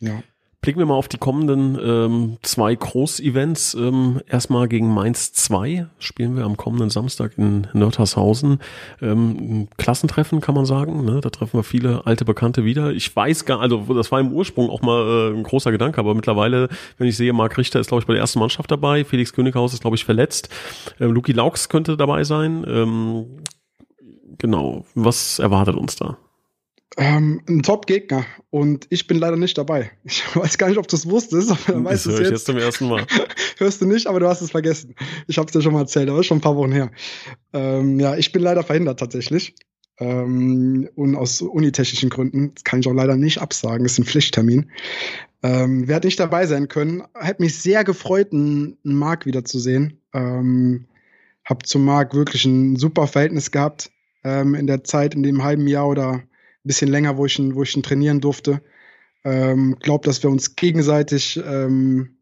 Ja. 0.00 0.22
Blicken 0.64 0.78
wir 0.78 0.86
mal 0.86 0.94
auf 0.94 1.08
die 1.08 1.18
kommenden 1.18 1.78
ähm, 1.78 2.38
zwei 2.40 2.74
Groß-Events. 2.74 3.74
Ähm, 3.74 4.22
erstmal 4.26 4.66
gegen 4.66 4.88
Mainz 4.88 5.34
2 5.34 5.88
spielen 5.98 6.38
wir 6.38 6.44
am 6.44 6.56
kommenden 6.56 6.88
Samstag 6.88 7.36
in 7.36 7.66
Nördtershausen. 7.74 8.60
Ähm, 9.02 9.68
Klassentreffen 9.76 10.40
kann 10.40 10.54
man 10.54 10.64
sagen. 10.64 11.04
Ne? 11.04 11.20
Da 11.20 11.28
treffen 11.28 11.58
wir 11.58 11.64
viele 11.64 12.06
alte 12.06 12.24
Bekannte 12.24 12.64
wieder. 12.64 12.92
Ich 12.92 13.14
weiß 13.14 13.44
gar, 13.44 13.60
also 13.60 13.84
das 13.92 14.10
war 14.10 14.20
im 14.20 14.32
Ursprung 14.32 14.70
auch 14.70 14.80
mal 14.80 15.32
äh, 15.34 15.36
ein 15.36 15.42
großer 15.42 15.70
Gedanke, 15.70 15.98
aber 15.98 16.14
mittlerweile, 16.14 16.70
wenn 16.96 17.08
ich 17.08 17.18
sehe, 17.18 17.34
Marc 17.34 17.58
Richter 17.58 17.78
ist 17.78 17.88
glaube 17.88 18.00
ich 18.00 18.06
bei 18.06 18.14
der 18.14 18.22
ersten 18.22 18.38
Mannschaft 18.38 18.70
dabei. 18.70 19.04
Felix 19.04 19.34
Könighaus 19.34 19.74
ist 19.74 19.82
glaube 19.82 19.96
ich 19.96 20.06
verletzt. 20.06 20.48
Ähm, 20.98 21.12
Luki 21.12 21.32
Laux 21.32 21.68
könnte 21.68 21.98
dabei 21.98 22.24
sein. 22.24 22.64
Ähm, 22.66 23.26
genau. 24.38 24.86
Was 24.94 25.40
erwartet 25.40 25.76
uns 25.76 25.96
da? 25.96 26.16
Ähm, 26.96 27.42
ein 27.48 27.62
Top-Gegner 27.62 28.24
und 28.50 28.86
ich 28.90 29.08
bin 29.08 29.18
leider 29.18 29.36
nicht 29.36 29.58
dabei. 29.58 29.90
Ich 30.04 30.22
weiß 30.36 30.58
gar 30.58 30.68
nicht, 30.68 30.78
ob 30.78 30.86
du 30.86 30.94
es 30.94 31.08
wusstest, 31.08 31.50
aber 31.50 31.80
das 31.80 31.84
weißt 31.84 32.06
höre 32.06 32.20
ich 32.20 32.30
jetzt 32.30 32.46
zum 32.46 32.56
ersten 32.56 32.88
Mal. 32.88 33.04
Hörst 33.58 33.80
du 33.80 33.86
nicht, 33.86 34.06
aber 34.06 34.20
du 34.20 34.28
hast 34.28 34.42
es 34.42 34.52
vergessen. 34.52 34.94
Ich 35.26 35.38
habe 35.38 35.46
es 35.46 35.52
dir 35.52 35.62
schon 35.62 35.72
mal 35.72 35.80
erzählt, 35.80 36.08
aber 36.08 36.20
ist 36.20 36.26
schon 36.26 36.38
ein 36.38 36.42
paar 36.42 36.56
Wochen 36.56 36.72
her. 36.72 36.90
Ähm, 37.52 37.98
ja, 37.98 38.16
ich 38.16 38.30
bin 38.30 38.42
leider 38.42 38.62
verhindert 38.62 39.00
tatsächlich. 39.00 39.56
Ähm, 39.98 40.88
und 40.94 41.16
aus 41.16 41.40
unitechnischen 41.40 42.10
Gründen, 42.10 42.52
das 42.54 42.64
kann 42.64 42.80
ich 42.80 42.86
auch 42.86 42.94
leider 42.94 43.16
nicht 43.16 43.40
absagen, 43.40 43.84
das 43.84 43.92
ist 43.92 43.98
ein 43.98 44.04
Pflichttermin. 44.04 44.70
Ähm, 45.42 45.88
werde 45.88 46.06
nicht 46.06 46.18
dabei 46.18 46.46
sein 46.46 46.68
können. 46.68 47.02
Hätte 47.14 47.42
mich 47.42 47.58
sehr 47.58 47.84
gefreut, 47.84 48.32
einen, 48.32 48.78
Marc 48.82 49.26
wiederzusehen. 49.26 50.00
Ähm, 50.12 50.86
hab 51.44 51.66
zum 51.66 51.84
Marc 51.84 52.14
wirklich 52.14 52.44
ein 52.44 52.76
super 52.76 53.06
Verhältnis 53.06 53.50
gehabt 53.50 53.90
ähm, 54.24 54.54
in 54.54 54.66
der 54.66 54.84
Zeit, 54.84 55.14
in 55.14 55.22
dem 55.22 55.44
halben 55.44 55.66
Jahr 55.66 55.88
oder 55.88 56.22
bisschen 56.64 56.90
länger, 56.90 57.16
wo 57.16 57.26
ich 57.26 57.38
ihn, 57.38 57.54
wo 57.54 57.62
ich 57.62 57.76
ihn 57.76 57.82
trainieren 57.82 58.20
durfte. 58.20 58.62
Ähm, 59.24 59.76
glaube, 59.80 60.04
dass 60.04 60.22
wir 60.22 60.30
uns 60.30 60.56
gegenseitig 60.56 61.40
ähm, 61.44 62.18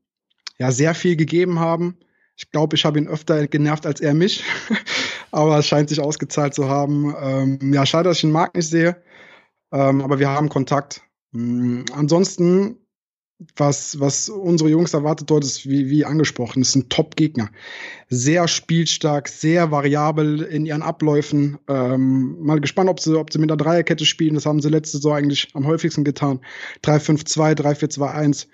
ja 0.59 0.70
sehr 0.70 0.94
viel 0.94 1.16
gegeben 1.16 1.59
haben. 1.59 1.98
Ich 2.37 2.50
glaube, 2.50 2.76
ich 2.76 2.85
habe 2.85 2.98
ihn 2.98 3.09
öfter 3.09 3.46
genervt 3.46 3.87
als 3.87 4.00
er 4.00 4.14
mich, 4.14 4.44
aber 5.31 5.59
es 5.59 5.66
scheint 5.66 5.88
sich 5.88 6.00
ausgezahlt 6.00 6.55
zu 6.55 6.68
haben. 6.68 7.14
Ähm, 7.20 7.72
ja, 7.72 7.85
schade, 7.87 8.09
dass 8.09 8.18
ich 8.18 8.22
den 8.22 8.31
Markt 8.31 8.57
nicht 8.57 8.68
sehe, 8.68 9.02
ähm, 9.72 10.00
aber 10.00 10.18
wir 10.18 10.28
haben 10.28 10.48
Kontakt. 10.48 11.02
Ähm, 11.35 11.85
ansonsten 11.92 12.81
was, 13.57 13.98
was 14.00 14.28
unsere 14.28 14.70
Jungs 14.70 14.94
erwartet 14.94 15.31
dort 15.31 15.44
ist, 15.44 15.68
wie, 15.68 15.88
wie 15.88 16.05
angesprochen, 16.05 16.62
ist 16.62 16.74
ein 16.74 16.88
Top-Gegner. 16.88 17.50
Sehr 18.09 18.48
spielstark, 18.48 19.28
sehr 19.28 19.70
variabel 19.70 20.42
in 20.42 20.66
ihren 20.66 20.83
Abläufen. 20.83 21.59
Ähm, 21.68 22.37
mal 22.40 22.61
gespannt, 22.61 22.90
ob 22.90 23.00
sie, 23.00 23.18
ob 23.18 23.33
sie 23.33 23.38
mit 23.38 23.50
einer 23.50 23.57
Dreierkette 23.57 24.05
spielen. 24.05 24.35
Das 24.35 24.46
haben 24.46 24.61
sie 24.61 24.68
letzte 24.68 24.98
Saison 24.98 25.14
eigentlich 25.14 25.48
am 25.55 25.66
häufigsten 25.66 26.05
getan. 26.05 26.40
3-5-2, 26.85 27.55
3-4-2-1. 27.59 28.46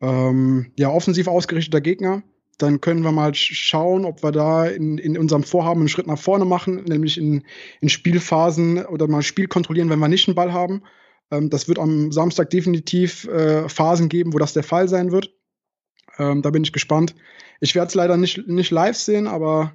Ähm, 0.00 0.72
ja, 0.78 0.90
offensiv 0.90 1.28
ausgerichteter 1.28 1.80
Gegner. 1.80 2.22
Dann 2.58 2.80
können 2.80 3.02
wir 3.02 3.12
mal 3.12 3.34
schauen, 3.34 4.04
ob 4.04 4.22
wir 4.22 4.30
da 4.30 4.66
in, 4.66 4.98
in 4.98 5.18
unserem 5.18 5.42
Vorhaben 5.42 5.80
einen 5.80 5.88
Schritt 5.88 6.06
nach 6.06 6.18
vorne 6.18 6.44
machen, 6.44 6.84
nämlich 6.84 7.18
in, 7.18 7.42
in 7.80 7.88
Spielphasen 7.88 8.84
oder 8.86 9.08
mal 9.08 9.22
Spiel 9.22 9.48
kontrollieren, 9.48 9.90
wenn 9.90 9.98
wir 9.98 10.08
nicht 10.08 10.28
einen 10.28 10.36
Ball 10.36 10.52
haben 10.52 10.82
ähm, 11.36 11.50
das 11.50 11.68
wird 11.68 11.78
am 11.78 12.12
Samstag 12.12 12.50
definitiv 12.50 13.26
äh, 13.26 13.68
Phasen 13.68 14.08
geben, 14.08 14.32
wo 14.32 14.38
das 14.38 14.52
der 14.52 14.62
Fall 14.62 14.88
sein 14.88 15.12
wird. 15.12 15.30
Ähm, 16.18 16.42
da 16.42 16.50
bin 16.50 16.64
ich 16.64 16.72
gespannt. 16.72 17.14
Ich 17.60 17.74
werde 17.74 17.88
es 17.88 17.94
leider 17.94 18.16
nicht, 18.16 18.46
nicht 18.46 18.70
live 18.70 18.96
sehen, 18.96 19.26
aber 19.26 19.72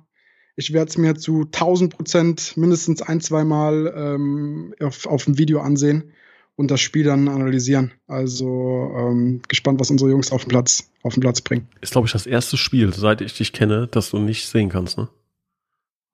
ich 0.56 0.74
werde 0.74 0.89
es 0.89 0.98
mir 0.98 1.15
zu 1.15 1.43
1000 1.43 1.95
Prozent 1.95 2.58
mindestens 2.58 3.02
ein, 3.02 3.22
zwei 3.22 3.43
Mal 3.43 3.93
ähm, 3.95 4.74
auf, 4.82 5.06
auf 5.06 5.26
dem 5.26 5.38
Video 5.38 5.62
ansehen 5.62 6.12
und 6.56 6.69
das 6.69 6.82
Spiel 6.82 7.06
dann 7.06 7.30
analysieren. 7.30 7.93
Also 8.08 8.91
ähm, 8.98 9.41
gespannt, 9.48 9.80
was 9.80 9.89
unsere 9.89 10.12
Jungs 10.12 10.32
auf 10.32 10.43
dem 10.43 10.50
Platz, 10.50 10.91
auf 11.04 11.13
den 11.13 11.22
Platz 11.22 11.41
bringen. 11.41 11.67
Ist, 11.82 11.93
glaube 11.93 12.08
ich, 12.08 12.12
das 12.12 12.26
erste 12.26 12.58
Spiel, 12.58 12.93
seit 12.93 13.22
ich 13.22 13.38
dich 13.38 13.54
kenne, 13.54 13.88
das 13.88 14.10
du 14.10 14.19
nicht 14.19 14.48
sehen 14.48 14.69
kannst, 14.69 14.98
ne? 14.98 15.08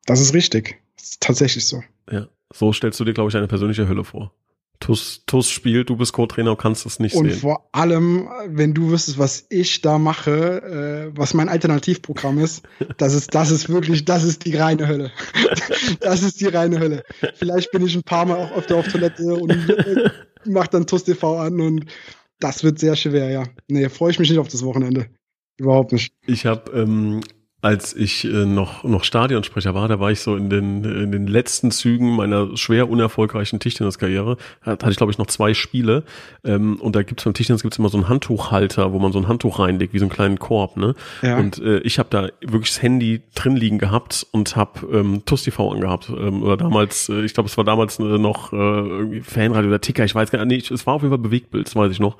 Das 0.05 0.21
ist 0.21 0.35
richtig. 0.35 0.79
Das 0.97 1.05
ist 1.05 1.21
tatsächlich 1.21 1.65
so. 1.65 1.83
Ja. 2.11 2.27
So 2.53 2.71
stellst 2.71 2.99
du 2.99 3.05
dir, 3.05 3.13
glaube 3.13 3.29
ich, 3.29 3.35
eine 3.35 3.47
persönliche 3.47 3.87
Hölle 3.87 4.03
vor. 4.03 4.31
TUS, 4.79 5.23
TUS 5.25 5.49
spielt, 5.49 5.89
du 5.89 5.95
bist 5.95 6.13
Co-Trainer 6.13 6.51
und 6.51 6.57
kannst 6.57 6.85
es 6.85 6.99
nicht 6.99 7.15
und 7.15 7.25
sehen. 7.25 7.33
Und 7.33 7.39
vor 7.39 7.69
allem, 7.71 8.29
wenn 8.47 8.73
du 8.73 8.91
wüsstest, 8.91 9.17
was 9.17 9.45
ich 9.49 9.81
da 9.81 9.97
mache, 9.97 11.11
äh, 11.11 11.17
was 11.17 11.33
mein 11.33 11.49
Alternativprogramm 11.49 12.39
ist, 12.39 12.63
das 12.97 13.13
ist, 13.13 13.33
das 13.33 13.51
ist 13.51 13.69
wirklich, 13.69 14.05
das 14.05 14.23
ist 14.23 14.45
die 14.45 14.55
reine 14.55 14.87
Hölle. 14.87 15.11
das 15.99 16.23
ist 16.23 16.41
die 16.41 16.47
reine 16.47 16.79
Hölle. 16.79 17.03
Vielleicht 17.35 17.71
bin 17.71 17.85
ich 17.85 17.95
ein 17.95 18.03
paar 18.03 18.25
Mal 18.25 18.37
auch 18.37 18.51
öfter 18.51 18.77
auf 18.77 18.87
Toilette 18.87 19.35
und 19.35 19.55
mach 20.45 20.67
dann 20.67 20.87
TUS 20.87 21.03
TV 21.03 21.39
an 21.39 21.59
und 21.61 21.85
das 22.39 22.63
wird 22.63 22.79
sehr 22.79 22.95
schwer, 22.95 23.29
ja. 23.29 23.43
Nee, 23.67 23.89
freue 23.89 24.11
ich 24.11 24.19
mich 24.19 24.29
nicht 24.29 24.39
auf 24.39 24.49
das 24.49 24.63
Wochenende. 24.63 25.07
Überhaupt 25.57 25.93
nicht. 25.93 26.13
Ich 26.27 26.45
habe 26.45 26.71
ähm, 26.71 27.21
als 27.65 27.95
ich 27.95 28.25
äh, 28.25 28.45
noch, 28.45 28.83
noch 28.83 29.03
Stadionsprecher 29.03 29.73
war, 29.73 29.87
da 29.87 29.99
war 29.99 30.11
ich 30.11 30.19
so 30.19 30.35
in 30.35 30.51
den, 30.51 30.83
in 30.83 31.11
den 31.11 31.25
letzten 31.25 31.71
Zügen 31.71 32.15
meiner 32.15 32.55
schwer 32.55 32.87
unerfolgreichen 32.87 33.59
Tischtenniskarriere, 33.59 34.37
hatte 34.61 34.91
ich 34.91 34.97
glaube 34.97 35.11
ich 35.11 35.17
noch 35.17 35.25
zwei 35.25 35.55
Spiele. 35.55 36.03
Ähm, 36.43 36.75
und 36.75 36.95
da 36.95 37.01
gibt's 37.01 37.23
beim 37.23 37.33
Tischtennis 37.33 37.63
gibt's 37.63 37.79
immer 37.79 37.89
so 37.89 37.97
einen 37.97 38.07
Handtuchhalter, 38.07 38.93
wo 38.93 38.99
man 38.99 39.11
so 39.11 39.17
ein 39.17 39.27
Handtuch 39.27 39.57
reinlegt, 39.57 39.95
wie 39.95 39.97
so 39.97 40.05
einen 40.05 40.11
kleinen 40.11 40.37
Korb, 40.37 40.77
ne? 40.77 40.93
Ja. 41.23 41.39
Und 41.39 41.57
äh, 41.57 41.79
ich 41.79 41.97
habe 41.97 42.07
da 42.11 42.29
wirklich 42.39 42.69
das 42.69 42.83
Handy 42.83 43.23
drin 43.33 43.55
liegen 43.55 43.79
gehabt 43.79 44.27
und 44.29 44.55
habe 44.55 44.85
ähm, 44.93 45.23
TUS 45.25 45.41
TV 45.41 45.71
angehabt. 45.71 46.09
Ähm, 46.09 46.43
oder 46.43 46.57
damals, 46.57 47.09
äh, 47.09 47.21
ich 47.21 47.33
glaube 47.33 47.49
es 47.49 47.57
war 47.57 47.63
damals 47.63 47.97
äh, 47.97 48.03
noch 48.03 48.53
äh, 48.53 48.57
irgendwie 48.57 49.21
Fanradio 49.21 49.69
oder 49.69 49.81
Ticker, 49.81 50.05
ich 50.05 50.13
weiß 50.13 50.29
gar 50.29 50.45
nicht, 50.45 50.69
nee, 50.69 50.75
es 50.75 50.85
war 50.85 50.93
auf 50.93 51.01
jeden 51.01 51.11
Fall 51.11 51.17
Bewegtbild, 51.17 51.65
das 51.65 51.75
weiß 51.75 51.91
ich 51.91 51.99
noch. 51.99 52.17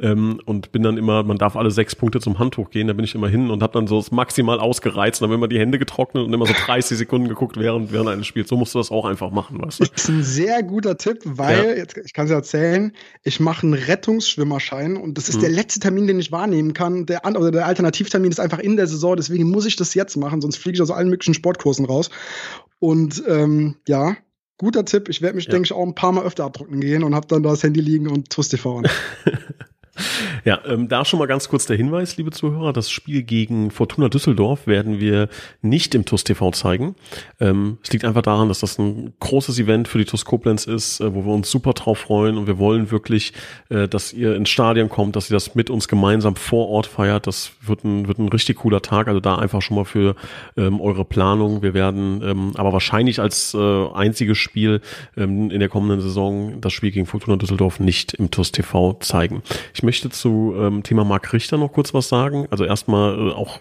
Ähm, 0.00 0.40
und 0.44 0.72
bin 0.72 0.82
dann 0.82 0.96
immer, 0.96 1.22
man 1.22 1.38
darf 1.38 1.54
alle 1.54 1.70
sechs 1.70 1.94
Punkte 1.94 2.18
zum 2.18 2.40
Handtuch 2.40 2.70
gehen, 2.70 2.88
da 2.88 2.94
bin 2.94 3.04
ich 3.04 3.14
immer 3.14 3.28
hin 3.28 3.52
und 3.52 3.62
habe 3.62 3.74
dann 3.74 3.86
so 3.86 3.98
das 3.98 4.10
maximal 4.10 4.58
ausgereicht 4.58 4.87
gereizt 4.88 5.22
und 5.22 5.28
dann 5.28 5.36
immer 5.36 5.48
die 5.48 5.58
Hände 5.58 5.78
getrocknet 5.78 6.24
und 6.24 6.32
immer 6.32 6.46
so 6.46 6.52
30 6.52 6.98
Sekunden 6.98 7.28
geguckt 7.28 7.56
während, 7.56 7.92
während 7.92 8.08
eines 8.08 8.26
Spiels. 8.26 8.48
So 8.48 8.56
musst 8.56 8.74
du 8.74 8.78
das 8.78 8.90
auch 8.90 9.04
einfach 9.04 9.30
machen, 9.30 9.60
weißt 9.60 9.80
du? 9.80 9.84
Das 9.84 10.04
ist 10.04 10.08
ein 10.08 10.22
sehr 10.22 10.62
guter 10.62 10.96
Tipp, 10.96 11.20
weil, 11.24 11.70
ja. 11.70 11.74
jetzt, 11.76 11.96
ich 11.96 12.12
kann 12.12 12.26
es 12.26 12.32
erzählen, 12.32 12.92
ich 13.22 13.40
mache 13.40 13.66
einen 13.66 13.74
Rettungsschwimmerschein 13.74 14.96
und 14.96 15.18
das 15.18 15.28
ist 15.28 15.36
hm. 15.36 15.42
der 15.42 15.50
letzte 15.50 15.80
Termin, 15.80 16.06
den 16.06 16.18
ich 16.18 16.32
wahrnehmen 16.32 16.72
kann. 16.72 17.06
Der, 17.06 17.24
oder 17.24 17.50
der 17.50 17.66
Alternativtermin 17.66 18.30
ist 18.30 18.40
einfach 18.40 18.58
in 18.58 18.76
der 18.76 18.86
Saison, 18.86 19.16
deswegen 19.16 19.50
muss 19.50 19.66
ich 19.66 19.76
das 19.76 19.94
jetzt 19.94 20.16
machen, 20.16 20.40
sonst 20.40 20.56
fliege 20.56 20.76
ich 20.76 20.82
aus 20.82 20.90
allen 20.90 21.08
möglichen 21.08 21.34
Sportkursen 21.34 21.84
raus. 21.84 22.10
Und 22.78 23.22
ähm, 23.26 23.76
ja, 23.86 24.16
guter 24.58 24.84
Tipp. 24.84 25.08
Ich 25.08 25.22
werde 25.22 25.36
mich, 25.36 25.46
ja. 25.46 25.52
denke 25.52 25.66
ich, 25.66 25.72
auch 25.72 25.86
ein 25.86 25.94
paar 25.94 26.12
Mal 26.12 26.24
öfter 26.24 26.44
abdrucken 26.44 26.80
gehen 26.80 27.04
und 27.04 27.14
habe 27.14 27.26
dann 27.26 27.42
da 27.42 27.50
das 27.50 27.62
Handy 27.62 27.80
liegen 27.80 28.08
und 28.08 28.30
TUS 28.30 28.48
TV 28.48 28.78
an. 28.78 28.88
Ja, 30.44 30.60
ähm, 30.66 30.88
da 30.88 31.04
schon 31.04 31.18
mal 31.18 31.26
ganz 31.26 31.48
kurz 31.48 31.66
der 31.66 31.76
Hinweis, 31.76 32.16
liebe 32.16 32.30
Zuhörer, 32.30 32.72
das 32.72 32.90
Spiel 32.90 33.22
gegen 33.22 33.70
Fortuna 33.70 34.08
Düsseldorf 34.08 34.66
werden 34.66 35.00
wir 35.00 35.28
nicht 35.62 35.94
im 35.94 36.04
TUS 36.04 36.24
TV 36.24 36.50
zeigen. 36.52 36.94
Ähm, 37.40 37.78
es 37.82 37.92
liegt 37.92 38.04
einfach 38.04 38.22
daran, 38.22 38.48
dass 38.48 38.60
das 38.60 38.78
ein 38.78 39.12
großes 39.20 39.58
Event 39.58 39.88
für 39.88 39.98
die 39.98 40.04
TUS 40.04 40.24
Koblenz 40.24 40.66
ist, 40.66 41.00
äh, 41.00 41.14
wo 41.14 41.24
wir 41.24 41.32
uns 41.32 41.50
super 41.50 41.72
drauf 41.72 41.98
freuen 41.98 42.36
und 42.36 42.46
wir 42.46 42.58
wollen 42.58 42.90
wirklich, 42.90 43.32
äh, 43.68 43.88
dass 43.88 44.12
ihr 44.12 44.36
ins 44.36 44.48
Stadion 44.48 44.88
kommt, 44.88 45.16
dass 45.16 45.30
ihr 45.30 45.34
das 45.34 45.54
mit 45.54 45.70
uns 45.70 45.88
gemeinsam 45.88 46.36
vor 46.36 46.68
Ort 46.68 46.86
feiert. 46.86 47.26
Das 47.26 47.52
wird 47.62 47.84
ein, 47.84 48.08
wird 48.08 48.18
ein 48.18 48.28
richtig 48.28 48.58
cooler 48.58 48.82
Tag, 48.82 49.08
also 49.08 49.20
da 49.20 49.36
einfach 49.36 49.62
schon 49.62 49.76
mal 49.76 49.84
für 49.84 50.14
ähm, 50.56 50.80
eure 50.80 51.04
Planung. 51.04 51.62
Wir 51.62 51.74
werden 51.74 52.22
ähm, 52.22 52.52
aber 52.54 52.72
wahrscheinlich 52.72 53.20
als 53.20 53.54
äh, 53.54 53.86
einziges 53.94 54.38
Spiel 54.38 54.80
ähm, 55.16 55.50
in 55.50 55.60
der 55.60 55.68
kommenden 55.68 56.00
Saison 56.00 56.60
das 56.60 56.72
Spiel 56.72 56.90
gegen 56.90 57.06
Fortuna 57.06 57.36
Düsseldorf 57.36 57.80
nicht 57.80 58.14
im 58.14 58.30
TUS 58.30 58.52
TV 58.52 58.94
zeigen. 59.00 59.42
Ich 59.74 59.82
möchte 59.88 60.10
zu 60.10 60.54
ähm, 60.54 60.82
Thema 60.82 61.02
Marc 61.02 61.32
Richter 61.32 61.56
noch 61.56 61.72
kurz 61.72 61.94
was 61.94 62.10
sagen. 62.10 62.46
Also 62.50 62.66
erstmal 62.66 63.30
äh, 63.30 63.32
auch 63.32 63.58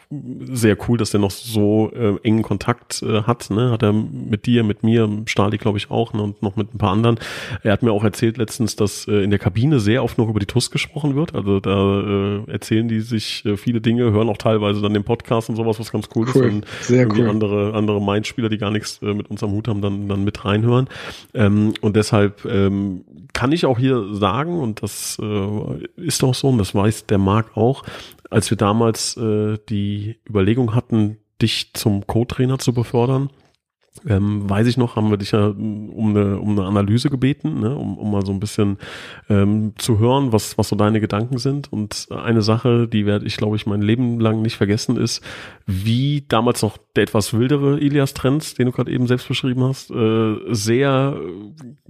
sehr 0.51 0.75
cool, 0.85 0.97
dass 0.97 1.11
der 1.11 1.21
noch 1.21 1.31
so 1.31 1.89
äh, 1.95 2.17
engen 2.21 2.41
Kontakt 2.41 3.01
äh, 3.01 3.21
hat. 3.21 3.49
Ne? 3.49 3.71
Hat 3.71 3.81
er 3.81 3.93
mit 3.93 4.45
dir, 4.45 4.65
mit 4.65 4.83
mir, 4.83 5.09
Stali 5.25 5.57
glaube 5.57 5.77
ich 5.77 5.89
auch 5.89 6.11
ne? 6.11 6.21
und 6.21 6.43
noch 6.43 6.57
mit 6.57 6.75
ein 6.75 6.79
paar 6.79 6.91
anderen. 6.91 7.17
Er 7.63 7.71
hat 7.71 7.81
mir 7.81 7.93
auch 7.93 8.03
erzählt 8.03 8.35
letztens, 8.37 8.75
dass 8.75 9.07
äh, 9.07 9.23
in 9.23 9.29
der 9.29 9.39
Kabine 9.39 9.79
sehr 9.79 10.03
oft 10.03 10.17
noch 10.17 10.27
über 10.27 10.41
die 10.41 10.45
TUS 10.45 10.69
gesprochen 10.69 11.15
wird. 11.15 11.33
Also 11.33 11.61
da 11.61 12.01
äh, 12.01 12.51
erzählen 12.51 12.89
die 12.89 12.99
sich 12.99 13.45
äh, 13.45 13.55
viele 13.55 13.79
Dinge, 13.79 14.11
hören 14.11 14.27
auch 14.27 14.37
teilweise 14.37 14.81
dann 14.81 14.93
den 14.93 15.05
Podcast 15.05 15.47
und 15.47 15.55
sowas, 15.55 15.79
was 15.79 15.93
ganz 15.93 16.09
cool, 16.13 16.27
cool. 16.35 16.45
ist. 16.45 16.53
Und 16.53 16.65
sehr 16.81 17.07
cool. 17.09 17.29
andere, 17.29 17.73
andere 17.73 18.01
Mindspieler, 18.01 18.49
die 18.49 18.57
gar 18.57 18.71
nichts 18.71 19.01
äh, 19.01 19.13
mit 19.13 19.29
uns 19.29 19.41
am 19.43 19.51
Hut 19.51 19.69
haben, 19.69 19.79
dann, 19.79 20.09
dann 20.09 20.25
mit 20.25 20.43
reinhören. 20.43 20.89
Ähm, 21.33 21.73
und 21.79 21.95
deshalb 21.95 22.43
ähm, 22.43 23.05
kann 23.37 23.51
ich 23.51 23.65
auch 23.67 23.77
hier 23.77 24.03
sagen, 24.15 24.59
und 24.59 24.81
das 24.81 25.17
äh, 25.21 25.85
ist 25.95 26.16
auch 26.23 26.35
so, 26.35 26.49
und 26.49 26.57
das 26.57 26.75
weiß 26.75 27.05
der 27.07 27.17
Marc 27.17 27.55
auch, 27.57 27.83
als 28.29 28.49
wir 28.49 28.57
damals 28.57 29.17
äh, 29.17 29.57
die 29.69 30.19
Überlegung 30.27 30.75
hatten, 30.75 31.17
dich 31.41 31.73
zum 31.73 32.05
Co-Trainer 32.07 32.59
zu 32.59 32.73
befördern, 32.73 33.29
ähm, 34.05 34.49
weiß 34.49 34.67
ich 34.67 34.77
noch, 34.77 34.95
haben 34.95 35.09
wir 35.09 35.17
dich 35.17 35.31
ja 35.31 35.47
um 35.47 36.15
eine, 36.15 36.39
um 36.39 36.51
eine 36.57 36.67
Analyse 36.67 37.09
gebeten, 37.09 37.59
ne, 37.61 37.75
um, 37.75 37.97
um 37.97 38.11
mal 38.11 38.25
so 38.25 38.31
ein 38.31 38.39
bisschen 38.39 38.77
ähm, 39.29 39.73
zu 39.77 39.99
hören, 39.99 40.31
was, 40.31 40.57
was 40.57 40.69
so 40.69 40.75
deine 40.75 40.99
Gedanken 40.99 41.37
sind. 41.37 41.71
Und 41.71 42.07
eine 42.11 42.41
Sache, 42.41 42.87
die 42.87 43.05
werde 43.05 43.25
ich, 43.25 43.37
glaube 43.37 43.55
ich, 43.55 43.65
mein 43.65 43.81
Leben 43.81 44.19
lang 44.19 44.41
nicht 44.41 44.55
vergessen, 44.55 44.97
ist, 44.97 45.23
wie 45.65 46.25
damals 46.27 46.61
noch 46.61 46.77
der 46.95 47.03
etwas 47.03 47.33
wildere 47.33 47.79
Ilias 47.79 48.13
Trends, 48.13 48.53
den 48.53 48.67
du 48.67 48.71
gerade 48.71 48.91
eben 48.91 49.07
selbst 49.07 49.27
beschrieben 49.27 49.63
hast, 49.63 49.91
äh, 49.91 50.35
sehr 50.49 51.19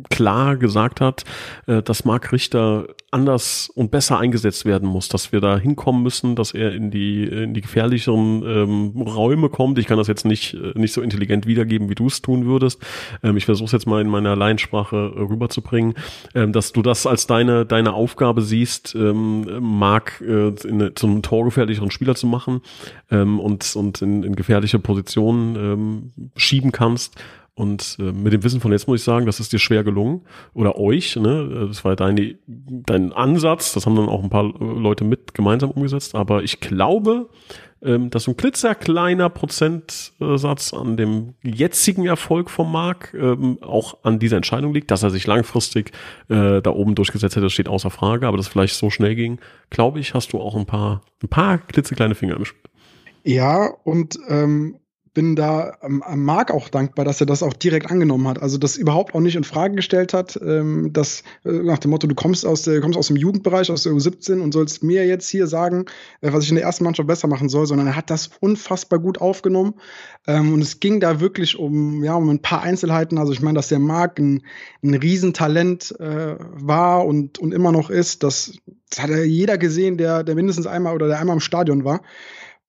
klar 0.10 0.56
gesagt 0.58 1.02
hat, 1.02 1.24
äh, 1.66 1.82
dass 1.82 2.06
Marc 2.06 2.32
Richter 2.32 2.88
anders 3.17 3.69
und 3.73 3.89
besser 3.89 4.19
eingesetzt 4.19 4.65
werden 4.65 4.88
muss, 4.88 5.10
dass 5.10 5.32
wir 5.32 5.41
da 5.41 5.58
hinkommen 5.58 6.03
müssen, 6.03 6.36
dass 6.36 6.53
er 6.53 6.73
in 6.73 6.91
die, 6.91 7.23
in 7.23 7.53
die 7.56 7.62
gefährlicheren 7.62 8.43
ähm, 8.45 9.01
Räume 9.01 9.49
kommt. 9.49 9.80
Ich 9.80 9.88
kann 9.88 9.97
das 9.97 10.08
jetzt 10.08 10.23
nicht, 10.23 10.53
äh, 10.53 10.73
nicht 10.75 10.93
so 10.93 11.01
intelligent 11.01 11.47
wiedergeben, 11.47 11.89
wie 11.89 11.95
du 11.95 12.08
es 12.08 12.21
tun 12.21 12.45
würdest. 12.45 12.80
Ähm, 13.23 13.36
ich 13.36 13.45
versuche 13.45 13.65
es 13.65 13.71
jetzt 13.71 13.88
mal 13.88 14.01
in 14.01 14.08
meiner 14.08 14.36
Laiensprache 14.36 15.13
äh, 15.15 15.19
rüberzubringen, 15.19 15.95
ähm, 16.36 16.53
dass 16.53 16.71
du 16.71 16.84
das 16.84 17.08
als 17.08 17.25
deine, 17.25 17.65
deine 17.65 17.93
Aufgabe 17.93 18.43
siehst, 18.43 18.93
ähm, 18.95 19.47
Marc 19.60 20.21
äh, 20.21 20.49
in, 20.49 20.91
zum 20.95 21.23
torgefährlicheren 21.23 21.89
Spieler 21.89 22.13
zu 22.13 22.27
machen 22.27 22.62
ähm, 23.10 23.39
und, 23.39 23.75
und 23.75 24.01
in, 24.03 24.23
in 24.23 24.36
gefährliche 24.36 24.77
Positionen 24.77 25.56
ähm, 25.56 26.12
schieben 26.36 26.71
kannst. 26.71 27.15
Und 27.58 27.98
äh, 28.00 28.12
mit 28.12 28.34
dem 28.34 28.43
Wissen 28.43 28.62
von 28.62 28.72
jetzt 28.72 28.88
muss 28.88 29.00
ich 29.00 29.04
sagen, 29.04 29.26
das 29.26 29.39
ist 29.39 29.52
dir 29.52 29.58
schwer 29.58 29.84
gelungen. 29.84 30.22
Oder 30.54 30.78
euch, 30.78 31.15
ne? 31.15 31.65
Das 31.67 31.84
war 31.84 31.96
deine, 31.96 32.38
dein 32.46 33.12
Ansatz, 33.13 33.74
das 33.74 33.88
haben 33.88 33.96
dann 33.96 34.10
auch 34.10 34.24
ein 34.24 34.30
paar 34.30 34.43
Leute 34.43 35.04
mit 35.04 35.34
gemeinsam 35.34 35.72
umgesetzt. 35.72 36.13
Aber 36.13 36.43
ich 36.43 36.60
glaube, 36.60 37.30
ähm, 37.82 38.12
dass 38.12 38.28
ein 38.28 38.38
klitzerkleiner 38.38 39.30
Prozentsatz 39.30 40.72
an 40.72 40.98
dem 40.98 41.34
jetzigen 41.41 42.06
Erfolg 42.06 42.52
vom 42.52 42.72
Marc 42.72 43.15
ähm, 43.15 43.58
auch 43.62 44.04
an 44.04 44.20
dieser 44.20 44.38
Entscheidung 44.38 44.72
liegt, 44.72 44.91
dass 44.91 45.02
er 45.02 45.10
sich 45.10 45.26
langfristig 45.26 45.93
äh, 46.30 46.62
da 46.62 46.70
oben 46.70 46.93
durchgesetzt 46.93 47.38
hätte, 47.38 47.50
steht 47.50 47.70
außer 47.70 47.89
Frage, 47.89 48.28
aber 48.28 48.38
das 48.38 48.48
vielleicht 48.48 48.76
so 48.76 48.91
schnell 48.91 49.15
ging, 49.15 49.39
glaube 49.72 50.00
ich, 50.00 50.13
hast 50.13 50.32
du 50.34 50.39
auch 50.39 50.56
ein 50.56 50.67
paar, 50.67 51.02
ein 51.24 51.28
paar 51.28 51.58
klitzekleine 51.58 52.13
Finger 52.13 52.36
im 52.36 52.46
Spiel. 52.46 52.62
Ja, 53.24 53.74
und 53.84 54.20
ähm, 54.30 54.78
bin 55.17 55.36
da 55.36 55.75
am, 55.82 56.03
am 56.03 56.23
Marc 56.23 56.51
auch 56.51 56.69
dankbar, 56.69 57.03
dass 57.03 57.19
er 57.19 57.25
das 57.25 57.41
auch 57.41 57.53
direkt 57.53 57.89
angenommen 57.89 58.27
hat. 58.27 58.39
Also 58.39 58.60
das 58.60 58.77
überhaupt 58.77 59.15
auch 59.15 59.19
nicht 59.19 59.36
in 59.36 59.43
Frage 59.43 59.73
gestellt 59.73 60.13
hat, 60.13 60.39
ähm, 60.45 60.93
dass 60.93 61.23
äh, 61.43 61.53
nach 61.53 61.80
dem 61.80 61.89
Motto, 61.89 62.06
du 62.06 62.13
kommst 62.13 62.45
aus 62.45 62.62
der, 62.62 62.82
kommst 62.82 62.99
aus 62.99 63.08
dem 63.08 63.15
Jugendbereich, 63.15 63.71
aus 63.71 63.82
der 63.82 63.93
U17 63.93 64.39
und 64.39 64.51
sollst 64.51 64.84
mir 64.84 65.08
jetzt 65.08 65.27
hier 65.27 65.47
sagen, 65.47 65.86
äh, 66.21 66.32
was 66.32 66.43
ich 66.43 66.49
in 66.49 66.56
der 66.56 66.65
ersten 66.65 66.84
Mannschaft 66.84 67.08
besser 67.08 67.27
machen 67.27 67.49
soll, 67.49 67.65
sondern 67.65 67.88
er 67.88 67.95
hat 67.95 68.12
das 68.12 68.30
unfassbar 68.41 68.99
gut 68.99 69.19
aufgenommen. 69.19 69.73
Ähm, 70.27 70.53
und 70.53 70.62
es 70.62 70.80
ging 70.80 70.99
da 70.99 71.19
wirklich 71.19 71.58
um, 71.58 72.03
ja, 72.03 72.13
um 72.13 72.30
ein 72.30 72.43
paar 72.43 72.62
Einzelheiten. 72.62 73.17
Also 73.17 73.34
ich 73.34 73.41
meine, 73.41 73.56
dass 73.56 73.69
der 73.69 73.80
Marc 73.80 74.19
ein, 74.19 74.43
ein 74.84 74.93
Riesentalent 74.93 75.99
äh, 75.99 76.36
war 76.38 77.08
und, 77.08 77.39
und 77.39 77.56
immer 77.56 77.71
noch 77.71 77.89
ist. 77.89 78.21
Das, 78.21 78.60
das 78.91 79.01
hat 79.01 79.10
ja 79.10 79.23
jeder 79.23 79.58
gesehen, 79.58 79.97
der, 79.97 80.23
der 80.23 80.36
mindestens 80.36 80.67
einmal 80.67 80.93
oder 80.93 81.08
der 81.08 81.19
einmal 81.19 81.38
im 81.38 81.39
Stadion 81.39 81.86
war. 81.86 82.01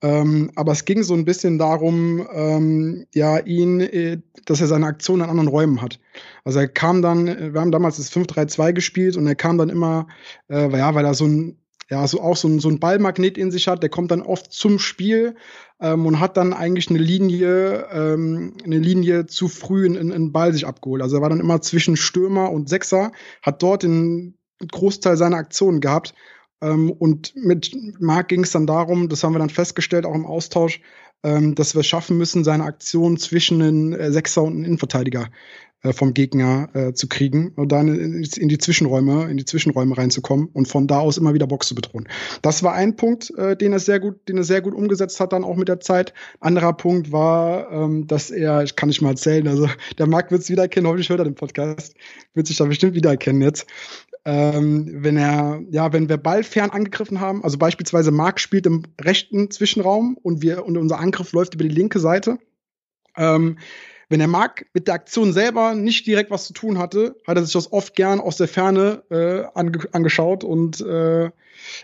Ähm, 0.00 0.50
aber 0.54 0.72
es 0.72 0.84
ging 0.84 1.02
so 1.02 1.14
ein 1.14 1.24
bisschen 1.24 1.58
darum, 1.58 2.26
ähm, 2.32 3.06
ja, 3.14 3.38
ihn, 3.38 3.80
äh, 3.80 4.18
dass 4.46 4.61
er 4.61 4.68
seine 4.68 4.87
Aktion 4.87 5.22
an 5.22 5.30
anderen 5.30 5.48
Räumen 5.48 5.82
hat. 5.82 5.98
Also 6.44 6.61
er 6.61 6.68
kam 6.68 7.02
dann, 7.02 7.26
äh, 7.26 7.52
wir 7.52 7.61
haben 7.61 7.72
damals 7.72 7.96
das 7.96 8.12
5-3-2 8.12 8.72
gespielt 8.72 9.16
und 9.16 9.26
er 9.26 9.34
kam 9.34 9.58
dann 9.58 9.70
immer, 9.70 10.06
äh, 10.48 10.70
ja, 10.70 10.94
weil 10.94 11.04
er 11.04 11.14
so 11.14 11.26
ein, 11.26 11.58
ja, 11.90 12.06
so 12.06 12.20
auch 12.20 12.37
so 12.37 12.46
ein, 12.46 12.61
so 12.61 12.68
ein 12.68 12.78
Ballmagnet 12.78 13.38
in 13.38 13.50
sich 13.50 13.66
hat, 13.66 13.82
der 13.82 13.90
kommt 13.90 14.11
dann 14.11 14.22
oft 14.22 14.52
zum 14.52 14.78
Spiel 14.78 15.34
ähm, 15.80 16.06
und 16.06 16.20
hat 16.20 16.37
dann 16.37 16.52
eigentlich 16.52 16.90
eine 16.90 16.98
Linie, 16.98 17.88
ähm, 17.90 18.54
eine 18.64 18.78
Linie 18.78 19.26
zu 19.26 19.48
früh 19.48 19.84
in, 19.87 19.96
in, 19.96 20.11
in 20.12 20.32
Ball 20.32 20.52
sich 20.52 20.66
abgeholt. 20.66 21.02
Also 21.02 21.16
er 21.16 21.22
war 21.22 21.30
dann 21.30 21.40
immer 21.40 21.61
zwischen 21.61 21.96
Stürmer 21.96 22.52
und 22.52 22.68
Sechser, 22.68 23.11
hat 23.42 23.62
dort 23.62 23.82
den 23.82 24.37
Großteil 24.70 25.16
seiner 25.16 25.38
Aktionen 25.38 25.80
gehabt 25.80 26.14
und 26.61 27.34
mit 27.36 27.76
Marc 28.00 28.28
ging 28.28 28.42
es 28.42 28.50
dann 28.50 28.66
darum, 28.66 29.09
das 29.09 29.22
haben 29.22 29.32
wir 29.32 29.38
dann 29.38 29.50
festgestellt, 29.50 30.04
auch 30.04 30.14
im 30.14 30.26
Austausch, 30.26 30.80
ähm, 31.24 31.54
dass 31.56 31.74
wir 31.74 31.82
schaffen 31.82 32.16
müssen, 32.16 32.44
seine 32.44 32.64
Aktion 32.64 33.16
zwischen 33.16 33.59
den 33.59 33.92
äh, 33.92 34.12
Sechser 34.12 34.44
und 34.44 34.54
den 34.54 34.64
Innenverteidiger 34.64 35.28
äh, 35.82 35.92
vom 35.92 36.14
Gegner 36.14 36.68
äh, 36.74 36.92
zu 36.92 37.09
kriegen 37.09 37.52
und 37.56 37.72
dann 37.72 37.88
in 37.88 38.48
die 38.48 38.59
Zwischenräume, 38.59 39.28
in 39.28 39.36
die 39.36 39.44
Zwischenräume 39.44 39.98
reinzukommen 39.98 40.48
und 40.52 40.68
von 40.68 40.86
da 40.86 41.00
aus 41.00 41.18
immer 41.18 41.34
wieder 41.34 41.48
Box 41.48 41.66
zu 41.66 41.74
bedrohen. 41.74 42.09
Das 42.42 42.62
war 42.62 42.74
ein 42.74 42.94
Punkt, 42.94 43.32
den 43.36 43.72
er 43.72 43.78
sehr 43.80 43.98
gut, 43.98 44.28
den 44.28 44.36
er 44.36 44.44
sehr 44.44 44.61
gut 44.61 44.74
umgesetzt 44.74 45.18
hat, 45.18 45.32
dann 45.32 45.44
auch 45.44 45.56
mit 45.56 45.68
der 45.68 45.80
Zeit. 45.80 46.14
Anderer 46.38 46.72
Punkt 46.72 47.11
war, 47.11 47.70
ähm, 47.72 48.06
dass 48.06 48.30
er, 48.30 48.62
ich 48.62 48.76
kann 48.76 48.88
nicht 48.88 49.02
mal 49.02 49.11
erzählen, 49.11 49.46
also 49.48 49.68
der 49.98 50.06
Marc 50.06 50.30
wird 50.30 50.42
es 50.42 50.50
wiedererkennen, 50.50 50.86
hoffentlich 50.86 51.09
hört 51.09 51.20
er 51.20 51.24
den 51.24 51.34
Podcast, 51.34 51.94
wird 52.34 52.46
sich 52.46 52.56
da 52.56 52.64
bestimmt 52.64 52.94
wiedererkennen 52.94 53.42
jetzt. 53.42 53.66
Ähm, 54.25 55.03
wenn 55.03 55.16
er, 55.16 55.62
ja, 55.71 55.93
wenn 55.93 56.09
wir 56.09 56.16
ballfern 56.16 56.71
angegriffen 56.71 57.21
haben, 57.21 57.45
also 57.45 57.59
beispielsweise 57.59 58.11
Marc 58.11 58.41
spielt 58.41 58.66
im 58.66 58.83
rechten 59.01 59.51
Zwischenraum 59.51 60.19
und 60.23 60.43
wir 60.43 60.64
und 60.66 60.77
unser 60.77 60.99
Angriff 60.99 61.33
läuft 61.33 61.55
über 61.55 61.64
die 61.64 61.75
linke 61.75 61.99
Seite. 61.99 62.39
Ähm, 63.16 63.59
wenn 64.11 64.21
der 64.21 64.29
Marc 64.29 64.64
mit 64.73 64.87
der 64.87 64.95
Aktion 64.95 65.33
selber 65.35 65.75
nicht 65.75 66.07
direkt 66.07 66.31
was 66.31 66.47
zu 66.47 66.55
tun 66.55 66.79
hatte, 66.79 67.16
hat 67.27 67.37
er 67.37 67.45
sich 67.45 67.53
das 67.53 67.73
oft 67.73 67.95
gern 67.95 68.21
aus 68.21 68.39
der 68.39 68.49
Ferne 68.49 69.03
äh, 69.11 69.45
ange 69.55 69.87
angeschaut 69.93 70.45
und 70.45 70.81
äh, 70.81 71.31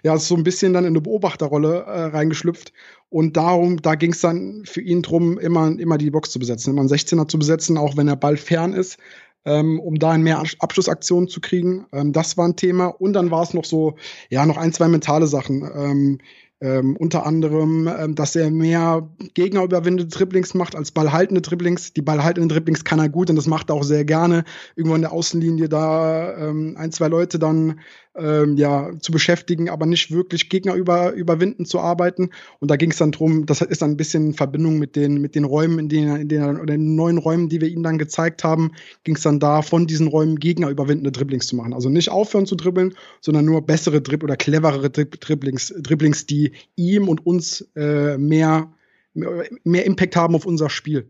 ja, 0.03 0.15
ist 0.15 0.29
so 0.29 0.37
ein 0.37 0.45
bisschen 0.45 0.73
dann 0.73 0.85
in 0.85 0.93
eine 0.93 1.01
Beobachterrolle 1.03 1.81
äh, 1.81 2.05
reingeschlüpft. 2.05 2.73
Und 3.11 3.37
darum, 3.37 3.83
da 3.83 3.95
ging 3.95 4.13
es 4.13 4.21
dann 4.21 4.65
für 4.65 4.81
ihn 4.81 5.03
drum, 5.03 5.39
immer, 5.39 5.79
immer 5.79 5.99
die 5.99 6.11
Box 6.11 6.31
zu 6.31 6.39
besetzen, 6.39 6.71
immer 6.71 6.81
einen 6.81 6.91
16er 6.91 7.29
zu 7.29 7.39
besetzen, 7.39 7.77
auch 7.77 7.97
wenn 7.97 8.07
der 8.07 8.17
Ball 8.17 8.37
fern 8.37 8.73
ist, 8.73 8.99
ähm, 9.45 9.81
um 9.81 9.97
da 9.97 10.17
mehr 10.19 10.43
Abschlussaktionen 10.59 11.29
zu 11.29 11.41
kriegen. 11.41 11.87
Ähm, 11.93 12.13
das 12.13 12.37
war 12.37 12.47
ein 12.47 12.57
Thema. 12.57 12.87
Und 12.87 13.13
dann 13.15 13.31
war 13.31 13.43
es 13.43 13.55
noch 13.55 13.65
so, 13.65 13.97
ja, 14.31 14.47
noch 14.47 14.57
ein, 14.57 14.73
zwei 14.73 14.89
mentale 14.89 15.27
Sachen. 15.27 15.63
Ähm, 15.75 16.19
ähm, 16.61 16.97
unter 16.97 17.27
anderem, 17.27 17.89
ähm, 17.89 18.15
dass 18.15 18.35
er 18.37 18.51
mehr 18.51 19.07
gegnerüberwindende 19.35 20.07
Dribblings 20.07 20.55
macht 20.55 20.75
als 20.75 20.93
ballhaltende 20.93 21.43
Dribblings. 21.43 21.93
Die 21.93 22.01
ballhaltenden 22.01 22.49
Dribblings 22.49 22.85
kann 22.85 23.01
er 23.01 23.09
gut 23.09 23.29
und 23.29 23.37
das 23.37 23.47
macht 23.47 23.71
er 23.71 23.77
auch 23.77 23.83
sehr 23.83 24.05
gerne. 24.05 24.45
Irgendwo 24.77 24.95
in 24.95 25.03
der 25.03 25.13
Außenlinie 25.13 25.69
da 25.69 26.35
ähm, 26.39 26.77
ein, 26.79 26.91
zwei 26.91 27.09
Leute 27.09 27.39
dann 27.39 27.81
ähm, 28.17 28.57
ja, 28.57 28.91
zu 29.01 29.13
beschäftigen, 29.13 29.69
aber 29.69 29.87
nicht 29.87 30.11
wirklich 30.11 30.49
Gegner 30.49 30.75
über, 30.75 31.13
überwinden 31.13 31.65
zu 31.65 31.81
arbeiten. 31.81 32.31
Und 32.61 32.71
da 32.71 32.77
ging 32.77 32.91
es 32.91 32.99
dann 32.99 33.13
drum, 33.13 33.47
das 33.47 33.61
ist 33.61 33.83
dann 33.83 33.93
ein 33.93 33.97
bisschen 33.97 34.29
in 34.29 34.35
Verbindung 34.35 34.79
mit 34.79 34.97
den, 34.97 35.21
mit 35.21 35.35
den 35.35 35.45
Räumen, 35.45 35.79
in 35.79 35.89
denen, 35.89 36.17
in 36.21 36.29
denen, 36.29 36.61
oder 36.61 36.75
den 36.75 36.95
neuen 36.95 37.19
Räumen, 37.19 37.49
die 37.49 37.61
wir 37.61 37.69
ihm 37.69 37.83
dann 37.83 37.99
gezeigt 37.99 38.45
haben, 38.45 38.73
ging 39.03 39.17
es 39.17 39.23
dann 39.23 39.41
da, 39.41 39.63
von 39.63 39.87
diesen 39.87 40.07
Räumen 40.07 40.37
Gegner 40.37 40.69
überwindende 40.69 41.13
Dribblings 41.13 41.47
zu 41.47 41.57
machen. 41.57 41.75
Also 41.75 41.89
nicht 41.89 42.11
aufhören 42.11 42.47
zu 42.47 42.55
dribbeln, 42.55 42.95
sondern 43.21 43.45
nur 43.45 43.63
bessere 43.63 44.01
Dribb 44.01 44.23
oder 44.23 44.37
cleverere 44.37 44.91
Dribblings, 44.91 45.75
Dribblings, 45.79 46.27
die 46.27 46.53
ihm 46.77 47.09
und 47.09 47.27
uns 47.27 47.69
äh, 47.75 48.17
mehr, 48.17 48.73
mehr 49.15 49.85
Impact 49.85 50.17
haben 50.17 50.35
auf 50.35 50.47
unser 50.47 50.71
Spiel 50.71 51.09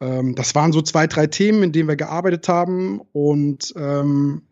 ähm, 0.00 0.34
das 0.34 0.54
waren 0.54 0.72
so 0.72 0.82
zwei, 0.82 1.06
drei 1.06 1.26
Themen, 1.26 1.62
in 1.64 1.72
denen 1.72 1.88
wir 1.88 1.96
gearbeitet 1.96 2.48
haben. 2.48 3.00
Und 3.12 3.74
ähm, 3.76 4.42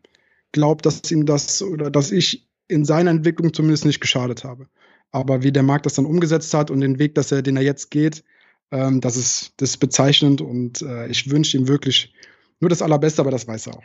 glaube, 0.57 0.83
dass 0.83 1.09
ihm 1.11 1.27
das 1.27 1.63
oder 1.63 1.91
dass 1.91 2.11
ich 2.11 2.49
in 2.67 2.85
seiner 2.85 3.11
Entwicklung 3.11 3.53
zumindest 3.53 3.85
nicht 3.85 4.01
geschadet 4.01 4.43
habe. 4.43 4.67
Aber 5.13 5.43
wie 5.43 5.53
der 5.53 5.63
Markt 5.63 5.87
das 5.87 5.95
dann 5.95 6.07
umgesetzt 6.07 6.53
hat 6.55 6.71
und 6.71 6.81
den 6.81 6.99
Weg, 6.99 7.15
dass 7.15 7.31
er, 7.31 7.43
den 7.43 7.57
er 7.57 7.63
jetzt 7.63 7.91
geht, 7.91 8.25
ähm, 8.73 9.01
das 9.01 9.17
ist 9.17 9.53
das 9.59 9.71
ist 9.71 9.77
bezeichnend 9.77 10.41
und 10.41 10.83
äh, 10.83 11.07
ich 11.09 11.31
wünsche 11.31 11.57
ihm 11.57 11.69
wirklich 11.69 12.13
nur 12.59 12.71
das 12.71 12.83
Allerbeste, 12.83 13.21
aber 13.21 13.31
das 13.31 13.47
weiß 13.47 13.69
er 13.69 13.77
auch. 13.77 13.85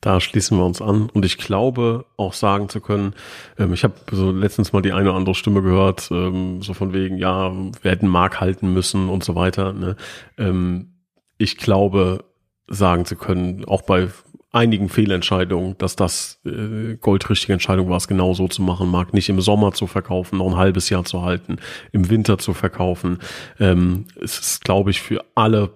Da 0.00 0.20
schließen 0.20 0.58
wir 0.58 0.64
uns 0.64 0.82
an 0.82 1.08
und 1.10 1.24
ich 1.24 1.38
glaube 1.38 2.04
auch 2.16 2.32
sagen 2.32 2.68
zu 2.68 2.80
können, 2.80 3.14
ähm, 3.58 3.72
ich 3.72 3.84
habe 3.84 3.94
so 4.10 4.30
letztens 4.32 4.72
mal 4.72 4.82
die 4.82 4.92
eine 4.92 5.10
oder 5.10 5.18
andere 5.18 5.34
Stimme 5.34 5.62
gehört, 5.62 6.10
ähm, 6.10 6.62
so 6.62 6.74
von 6.74 6.92
wegen, 6.92 7.16
ja, 7.16 7.52
wir 7.82 7.90
hätten 7.90 8.08
Mark 8.08 8.40
halten 8.40 8.72
müssen 8.72 9.08
und 9.08 9.24
so 9.24 9.34
weiter. 9.34 9.72
Ne? 9.72 9.96
Ähm, 10.36 10.98
ich 11.38 11.56
glaube 11.56 12.24
sagen 12.68 13.06
zu 13.06 13.16
können, 13.16 13.64
auch 13.64 13.82
bei 13.82 14.08
einigen 14.50 14.88
Fehlentscheidungen, 14.88 15.76
dass 15.78 15.94
das 15.96 16.40
äh, 16.46 16.96
goldrichtige 16.96 17.52
Entscheidung 17.52 17.90
war, 17.90 17.98
es 17.98 18.08
genau 18.08 18.32
so 18.34 18.48
zu 18.48 18.62
machen, 18.62 18.88
mag 18.90 19.12
nicht 19.12 19.28
im 19.28 19.40
Sommer 19.40 19.72
zu 19.72 19.86
verkaufen, 19.86 20.38
noch 20.38 20.48
ein 20.48 20.56
halbes 20.56 20.88
Jahr 20.88 21.04
zu 21.04 21.22
halten, 21.22 21.58
im 21.92 22.08
Winter 22.08 22.38
zu 22.38 22.54
verkaufen. 22.54 23.18
Ähm, 23.60 24.06
es 24.20 24.38
ist, 24.38 24.64
glaube 24.64 24.90
ich, 24.90 25.02
für 25.02 25.24
alle 25.34 25.70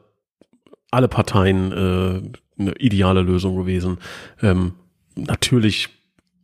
alle 0.93 1.09
Parteien 1.09 1.73
äh, 1.73 2.61
eine 2.61 2.73
ideale 2.73 3.23
Lösung 3.23 3.57
gewesen. 3.57 3.99
Ähm, 4.43 4.75
natürlich 5.17 5.89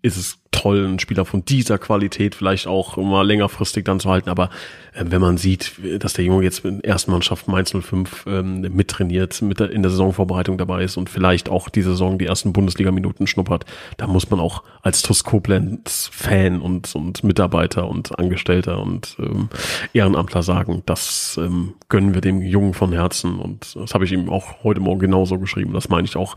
ist 0.03 0.17
es 0.17 0.39
toll, 0.51 0.85
einen 0.85 0.99
Spieler 0.99 1.25
von 1.25 1.45
dieser 1.45 1.79
Qualität 1.79 2.35
vielleicht 2.35 2.67
auch 2.67 2.97
mal 2.97 3.27
längerfristig 3.27 3.85
dann 3.85 4.01
zu 4.01 4.11
halten. 4.11 4.29
Aber 4.29 4.51
äh, 4.93 5.05
wenn 5.07 5.21
man 5.21 5.37
sieht, 5.37 5.73
dass 6.01 6.15
der 6.15 6.25
Junge 6.25 6.45
jetzt 6.45 6.65
in 6.65 6.81
der 6.81 6.91
ersten 6.91 7.11
Mannschaft 7.11 7.49
Mainz 7.49 7.73
05 7.73 8.25
ähm, 8.27 8.61
mittrainiert, 8.61 9.41
mit 9.43 9.61
der, 9.61 9.71
in 9.71 9.83
der 9.83 9.91
Saisonvorbereitung 9.91 10.59
dabei 10.59 10.83
ist 10.83 10.97
und 10.97 11.11
vielleicht 11.11 11.49
auch 11.49 11.69
die 11.69 11.83
Saison 11.83 12.19
die 12.19 12.27
ersten 12.27 12.53
Bundesliga-Minuten 12.53 13.27
schnuppert, 13.27 13.67
da 13.97 14.07
muss 14.07 14.31
man 14.31 14.41
auch 14.41 14.63
als 14.83 15.03
TuS 15.03 15.25
Koblenz 15.25 16.11
Fan 16.13 16.61
und, 16.61 16.95
und 16.95 17.23
Mitarbeiter 17.25 17.89
und 17.89 18.19
Angestellter 18.19 18.81
und 18.81 19.17
ähm, 19.19 19.49
Ehrenamtler 19.93 20.43
sagen, 20.43 20.83
das 20.87 21.39
ähm, 21.41 21.75
gönnen 21.89 22.15
wir 22.15 22.21
dem 22.21 22.43
Jungen 22.43 22.75
von 22.75 22.93
Herzen. 22.93 23.39
Und 23.39 23.77
das 23.77 23.95
habe 23.95 24.05
ich 24.05 24.13
ihm 24.13 24.29
auch 24.29 24.65
heute 24.65 24.81
Morgen 24.81 25.01
genauso 25.01 25.39
geschrieben. 25.39 25.73
Das 25.73 25.89
meine 25.89 26.05
ich 26.05 26.17
auch. 26.17 26.37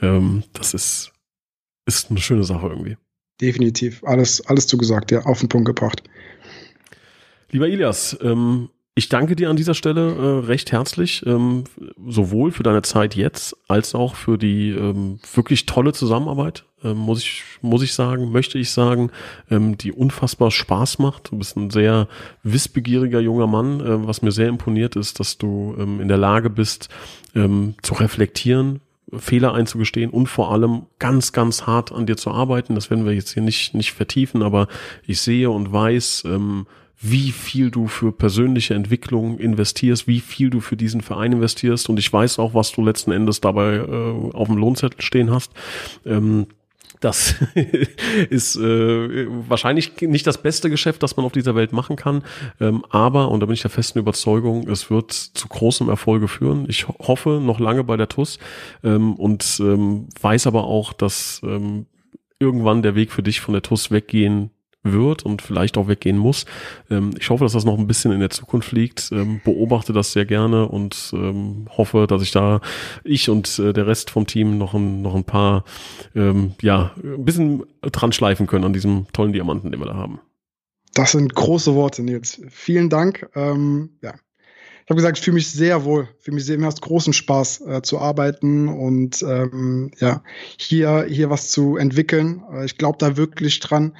Ähm, 0.00 0.42
das 0.52 0.74
ist, 0.74 1.12
ist 1.86 2.10
eine 2.10 2.20
schöne 2.20 2.44
Sache 2.44 2.66
irgendwie 2.66 2.96
definitiv. 3.42 4.02
Alles, 4.04 4.40
alles 4.46 4.66
zugesagt, 4.66 5.10
ja, 5.10 5.22
auf 5.24 5.40
den 5.40 5.48
Punkt 5.48 5.66
gebracht. 5.66 6.02
Lieber 7.50 7.68
Ilias, 7.68 8.16
ähm, 8.22 8.70
ich 8.94 9.08
danke 9.08 9.36
dir 9.36 9.48
an 9.48 9.56
dieser 9.56 9.74
Stelle 9.74 10.14
äh, 10.14 10.46
recht 10.46 10.70
herzlich, 10.70 11.24
ähm, 11.26 11.64
sowohl 12.06 12.52
für 12.52 12.62
deine 12.62 12.82
Zeit 12.82 13.14
jetzt 13.14 13.56
als 13.66 13.94
auch 13.94 14.16
für 14.16 14.36
die 14.36 14.70
ähm, 14.70 15.18
wirklich 15.34 15.64
tolle 15.64 15.94
Zusammenarbeit, 15.94 16.64
ähm, 16.84 16.98
muss 16.98 17.20
ich 17.20 17.42
muss 17.62 17.82
ich 17.82 17.94
sagen, 17.94 18.32
möchte 18.32 18.58
ich 18.58 18.70
sagen, 18.70 19.10
ähm, 19.50 19.78
die 19.78 19.92
unfassbar 19.92 20.50
Spaß 20.50 20.98
macht. 20.98 21.30
Du 21.30 21.38
bist 21.38 21.56
ein 21.56 21.70
sehr 21.70 22.06
wissbegieriger 22.42 23.20
junger 23.20 23.46
Mann. 23.46 23.80
Äh, 23.80 24.06
was 24.06 24.20
mir 24.20 24.32
sehr 24.32 24.48
imponiert 24.48 24.96
ist, 24.96 25.20
dass 25.20 25.38
du 25.38 25.74
ähm, 25.78 26.00
in 26.00 26.08
der 26.08 26.18
Lage 26.18 26.50
bist 26.50 26.90
ähm, 27.34 27.74
zu 27.82 27.94
reflektieren, 27.94 28.80
Fehler 29.16 29.54
einzugestehen 29.54 30.10
und 30.10 30.26
vor 30.26 30.52
allem 30.52 30.82
ganz, 30.98 31.32
ganz 31.32 31.66
hart 31.66 31.92
an 31.92 32.06
dir 32.06 32.16
zu 32.16 32.30
arbeiten. 32.30 32.74
Das 32.74 32.90
werden 32.90 33.04
wir 33.04 33.12
jetzt 33.12 33.34
hier 33.34 33.42
nicht, 33.42 33.74
nicht 33.74 33.92
vertiefen, 33.92 34.42
aber 34.42 34.68
ich 35.06 35.20
sehe 35.20 35.50
und 35.50 35.72
weiß, 35.72 36.24
ähm, 36.26 36.66
wie 37.00 37.32
viel 37.32 37.70
du 37.70 37.88
für 37.88 38.12
persönliche 38.12 38.74
Entwicklung 38.74 39.38
investierst, 39.38 40.06
wie 40.06 40.20
viel 40.20 40.50
du 40.50 40.60
für 40.60 40.76
diesen 40.76 41.00
Verein 41.00 41.32
investierst 41.32 41.88
und 41.88 41.98
ich 41.98 42.12
weiß 42.12 42.38
auch, 42.38 42.54
was 42.54 42.70
du 42.70 42.82
letzten 42.82 43.10
Endes 43.10 43.40
dabei 43.40 43.76
äh, 43.76 44.34
auf 44.34 44.46
dem 44.46 44.56
Lohnzettel 44.56 45.02
stehen 45.02 45.30
hast. 45.32 45.52
Ähm, 46.06 46.46
das 47.04 47.34
ist 48.30 48.56
äh, 48.56 49.26
wahrscheinlich 49.48 50.00
nicht 50.00 50.26
das 50.26 50.40
beste 50.40 50.70
Geschäft, 50.70 51.02
das 51.02 51.16
man 51.16 51.26
auf 51.26 51.32
dieser 51.32 51.54
Welt 51.54 51.72
machen 51.72 51.96
kann. 51.96 52.22
Ähm, 52.60 52.84
aber, 52.90 53.30
und 53.30 53.40
da 53.40 53.46
bin 53.46 53.54
ich 53.54 53.62
der 53.62 53.70
festen 53.70 53.98
Überzeugung, 53.98 54.68
es 54.68 54.90
wird 54.90 55.12
zu 55.12 55.48
großem 55.48 55.88
Erfolge 55.88 56.28
führen. 56.28 56.66
Ich 56.68 56.86
hoffe 56.86 57.40
noch 57.42 57.58
lange 57.58 57.82
bei 57.84 57.96
der 57.96 58.08
TUS 58.08 58.38
ähm, 58.84 59.14
und 59.14 59.58
ähm, 59.60 60.08
weiß 60.20 60.46
aber 60.46 60.64
auch, 60.64 60.92
dass 60.92 61.40
ähm, 61.44 61.86
irgendwann 62.38 62.82
der 62.82 62.94
Weg 62.94 63.10
für 63.10 63.22
dich 63.22 63.40
von 63.40 63.52
der 63.52 63.62
TUS 63.62 63.90
weggehen 63.90 64.51
wird 64.82 65.24
und 65.24 65.42
vielleicht 65.42 65.78
auch 65.78 65.88
weggehen 65.88 66.18
muss. 66.18 66.44
Ähm, 66.90 67.10
ich 67.18 67.30
hoffe, 67.30 67.44
dass 67.44 67.52
das 67.52 67.64
noch 67.64 67.78
ein 67.78 67.86
bisschen 67.86 68.12
in 68.12 68.20
der 68.20 68.30
Zukunft 68.30 68.72
liegt. 68.72 69.10
Ähm, 69.12 69.40
beobachte 69.44 69.92
das 69.92 70.12
sehr 70.12 70.26
gerne 70.26 70.68
und 70.68 71.12
ähm, 71.14 71.68
hoffe, 71.76 72.06
dass 72.06 72.22
ich 72.22 72.32
da, 72.32 72.60
ich 73.04 73.30
und 73.30 73.58
äh, 73.58 73.72
der 73.72 73.86
Rest 73.86 74.10
vom 74.10 74.26
Team 74.26 74.58
noch 74.58 74.74
ein, 74.74 75.02
noch 75.02 75.14
ein 75.14 75.24
paar, 75.24 75.64
ja, 76.14 76.92
ein 77.02 77.24
bisschen 77.24 77.64
dran 77.80 78.12
schleifen 78.12 78.46
können 78.46 78.64
an 78.64 78.72
diesem 78.72 79.06
tollen 79.12 79.32
Diamanten, 79.32 79.70
den 79.70 79.80
wir 79.80 79.86
da 79.86 79.94
haben. 79.94 80.20
Das 80.94 81.12
sind 81.12 81.34
große 81.34 81.74
Worte, 81.74 82.02
Nils. 82.02 82.40
Vielen 82.50 82.90
Dank. 82.90 83.28
Ähm, 83.34 83.90
ja, 84.02 84.14
ich 84.84 84.90
habe 84.90 84.96
gesagt, 84.96 85.18
ich 85.18 85.24
fühle 85.24 85.36
mich 85.36 85.50
sehr 85.50 85.84
wohl, 85.84 86.08
fühle 86.20 86.34
mich 86.36 86.44
sehr, 86.44 86.58
mir 86.58 86.66
macht 86.66 86.80
großen 86.80 87.12
Spaß 87.12 87.60
äh, 87.66 87.82
zu 87.82 87.98
arbeiten 87.98 88.68
und 88.68 89.22
ähm, 89.22 89.90
ja, 89.98 90.22
hier, 90.58 91.06
hier 91.08 91.30
was 91.30 91.50
zu 91.50 91.76
entwickeln. 91.76 92.42
Äh, 92.52 92.64
ich 92.64 92.78
glaube 92.78 92.98
da 92.98 93.16
wirklich 93.16 93.60
dran 93.60 93.92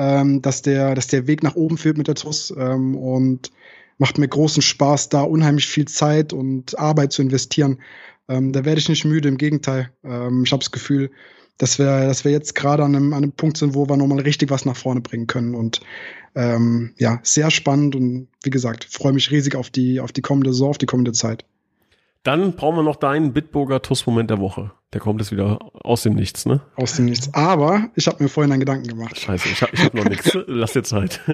ähm, 0.00 0.40
dass, 0.40 0.62
der, 0.62 0.94
dass 0.94 1.08
der 1.08 1.26
Weg 1.26 1.42
nach 1.42 1.56
oben 1.56 1.76
führt 1.76 1.98
mit 1.98 2.08
der 2.08 2.14
TUS 2.14 2.54
ähm, 2.56 2.96
und 2.96 3.52
macht 3.98 4.16
mir 4.16 4.28
großen 4.28 4.62
Spaß, 4.62 5.10
da 5.10 5.20
unheimlich 5.20 5.66
viel 5.66 5.86
Zeit 5.86 6.32
und 6.32 6.78
Arbeit 6.78 7.12
zu 7.12 7.20
investieren. 7.20 7.82
Ähm, 8.26 8.52
da 8.52 8.64
werde 8.64 8.80
ich 8.80 8.88
nicht 8.88 9.04
müde, 9.04 9.28
im 9.28 9.36
Gegenteil. 9.36 9.90
Ähm, 10.02 10.44
ich 10.44 10.52
habe 10.52 10.60
das 10.60 10.70
Gefühl, 10.70 11.10
dass 11.60 11.78
wir, 11.78 12.06
dass 12.06 12.24
wir 12.24 12.32
jetzt 12.32 12.54
gerade 12.54 12.82
an 12.82 12.96
einem, 12.96 13.12
an 13.12 13.22
einem 13.22 13.32
Punkt 13.32 13.58
sind, 13.58 13.74
wo 13.74 13.88
wir 13.88 13.96
nochmal 13.96 14.20
richtig 14.20 14.50
was 14.50 14.64
nach 14.64 14.76
vorne 14.76 15.00
bringen 15.00 15.26
können. 15.26 15.54
Und 15.54 15.80
ähm, 16.34 16.94
ja, 16.96 17.20
sehr 17.22 17.50
spannend 17.50 17.94
und 17.94 18.28
wie 18.42 18.50
gesagt, 18.50 18.84
freue 18.84 19.12
mich 19.12 19.30
riesig 19.30 19.56
auf 19.56 19.68
die, 19.68 20.00
auf 20.00 20.12
die 20.12 20.22
kommende 20.22 20.52
Saison, 20.52 20.70
auf 20.70 20.78
die 20.78 20.86
kommende 20.86 21.12
Zeit. 21.12 21.44
Dann 22.22 22.54
brauchen 22.54 22.76
wir 22.76 22.82
noch 22.82 22.96
deinen 22.96 23.32
Bitburger 23.32 23.82
TUS-Moment 23.82 24.30
der 24.30 24.38
Woche. 24.38 24.72
Der 24.92 25.00
kommt 25.00 25.20
jetzt 25.20 25.32
wieder 25.32 25.58
aus 25.72 26.02
dem 26.02 26.14
Nichts, 26.14 26.46
ne? 26.46 26.60
Aus 26.76 26.94
dem 26.94 27.06
Nichts. 27.06 27.32
Aber 27.34 27.90
ich 27.94 28.06
habe 28.06 28.22
mir 28.22 28.28
vorhin 28.28 28.52
einen 28.52 28.60
Gedanken 28.60 28.88
gemacht. 28.88 29.18
Scheiße, 29.18 29.48
ich 29.48 29.62
habe 29.62 29.72
ich 29.74 29.84
hab 29.84 29.94
noch 29.94 30.04
nichts. 30.08 30.36
Lass 30.46 30.72
dir 30.72 30.82
Zeit. 30.82 31.20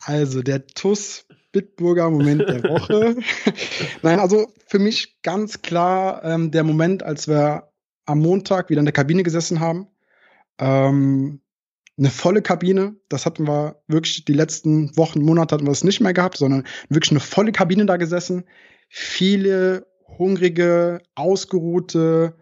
Also 0.00 0.42
der 0.42 0.66
TUS 0.66 1.26
Bitburger 1.52 2.08
Moment 2.08 2.48
der 2.48 2.62
Woche. 2.62 3.16
Nein, 4.02 4.20
also 4.20 4.46
für 4.66 4.78
mich 4.78 5.20
ganz 5.22 5.60
klar 5.60 6.24
ähm, 6.24 6.50
der 6.50 6.64
Moment, 6.64 7.02
als 7.02 7.28
wir 7.28 7.68
am 8.08 8.20
Montag 8.20 8.70
wieder 8.70 8.80
in 8.80 8.86
der 8.86 8.92
Kabine 8.92 9.22
gesessen 9.22 9.60
haben. 9.60 9.86
Ähm, 10.58 11.40
eine 11.98 12.10
volle 12.10 12.42
Kabine. 12.42 12.96
Das 13.08 13.26
hatten 13.26 13.46
wir 13.46 13.82
wirklich 13.88 14.24
die 14.24 14.32
letzten 14.32 14.96
Wochen, 14.96 15.20
Monate 15.20 15.54
hatten 15.54 15.66
wir 15.66 15.72
es 15.72 15.84
nicht 15.84 16.00
mehr 16.00 16.12
gehabt, 16.12 16.38
sondern 16.38 16.64
wirklich 16.88 17.10
eine 17.10 17.20
volle 17.20 17.52
Kabine 17.52 17.86
da 17.86 17.96
gesessen. 17.96 18.44
Viele 18.88 19.86
hungrige, 20.18 21.02
ausgeruhte 21.14 22.34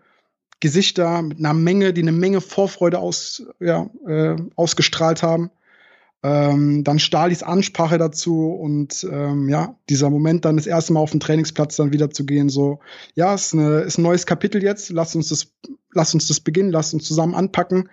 Gesichter 0.61 1.23
mit 1.23 1.39
einer 1.39 1.55
Menge, 1.55 1.93
die 1.93 2.03
eine 2.03 2.13
Menge 2.13 2.41
Vorfreude 2.41 2.99
aus, 2.99 3.47
ja, 3.61 3.91
äh, 4.07 4.37
ausgestrahlt 4.55 5.23
haben. 5.23 5.51
Ähm, 6.29 6.83
dann 6.83 6.99
Stalis 6.99 7.45
Ansprache 7.45 7.99
dazu 7.99 8.51
und 8.51 9.07
ähm, 9.09 9.49
ja, 9.49 9.77
dieser 9.89 10.11
Moment 10.11 10.45
dann 10.45 10.57
das 10.57 10.67
erste 10.67 10.93
Mal 10.93 10.99
auf 10.99 11.13
den 11.13 11.21
Trainingsplatz 11.21 11.77
dann 11.77 11.93
wieder 11.93 12.11
zu 12.11 12.27
gehen, 12.27 12.49
so, 12.49 12.81
ja, 13.15 13.33
ist, 13.33 13.55
eine, 13.55 13.83
ist 13.83 13.99
ein 13.99 14.03
neues 14.03 14.27
Kapitel 14.27 14.61
jetzt, 14.61 14.91
lass 14.91 15.15
uns 15.15 15.29
das, 15.29 15.53
lass 15.93 16.15
uns 16.15 16.27
das 16.27 16.41
beginnen, 16.41 16.73
lass 16.73 16.93
uns 16.93 17.05
zusammen 17.05 17.37
anpacken. 17.37 17.91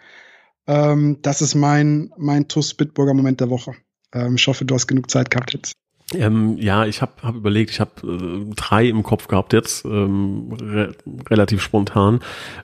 Ähm, 0.66 1.20
das 1.22 1.44
ist 1.44 1.54
mein, 1.54 2.12
mein 2.18 2.48
TUS 2.48 2.74
Bitburger 2.74 3.14
Moment 3.14 3.40
der 3.40 3.52
Woche. 3.52 3.76
Ähm, 4.14 4.34
ich 4.34 4.48
hoffe, 4.48 4.66
du 4.66 4.74
hast 4.74 4.88
genug 4.88 5.12
Zeit 5.12 5.30
gehabt 5.30 5.54
jetzt. 5.54 5.74
Ähm, 6.16 6.58
ja, 6.58 6.86
ich 6.86 7.02
habe 7.02 7.12
hab 7.22 7.36
überlegt, 7.36 7.72
ich 7.72 7.80
habe 7.80 7.92
äh, 8.04 8.54
drei 8.56 8.88
im 8.88 9.04
Kopf 9.04 9.28
gehabt 9.28 9.54
jetzt, 9.54 9.86
ähm, 9.86 10.54
re 10.60 10.96
relativ 11.30 11.62
spontan, 11.62 12.20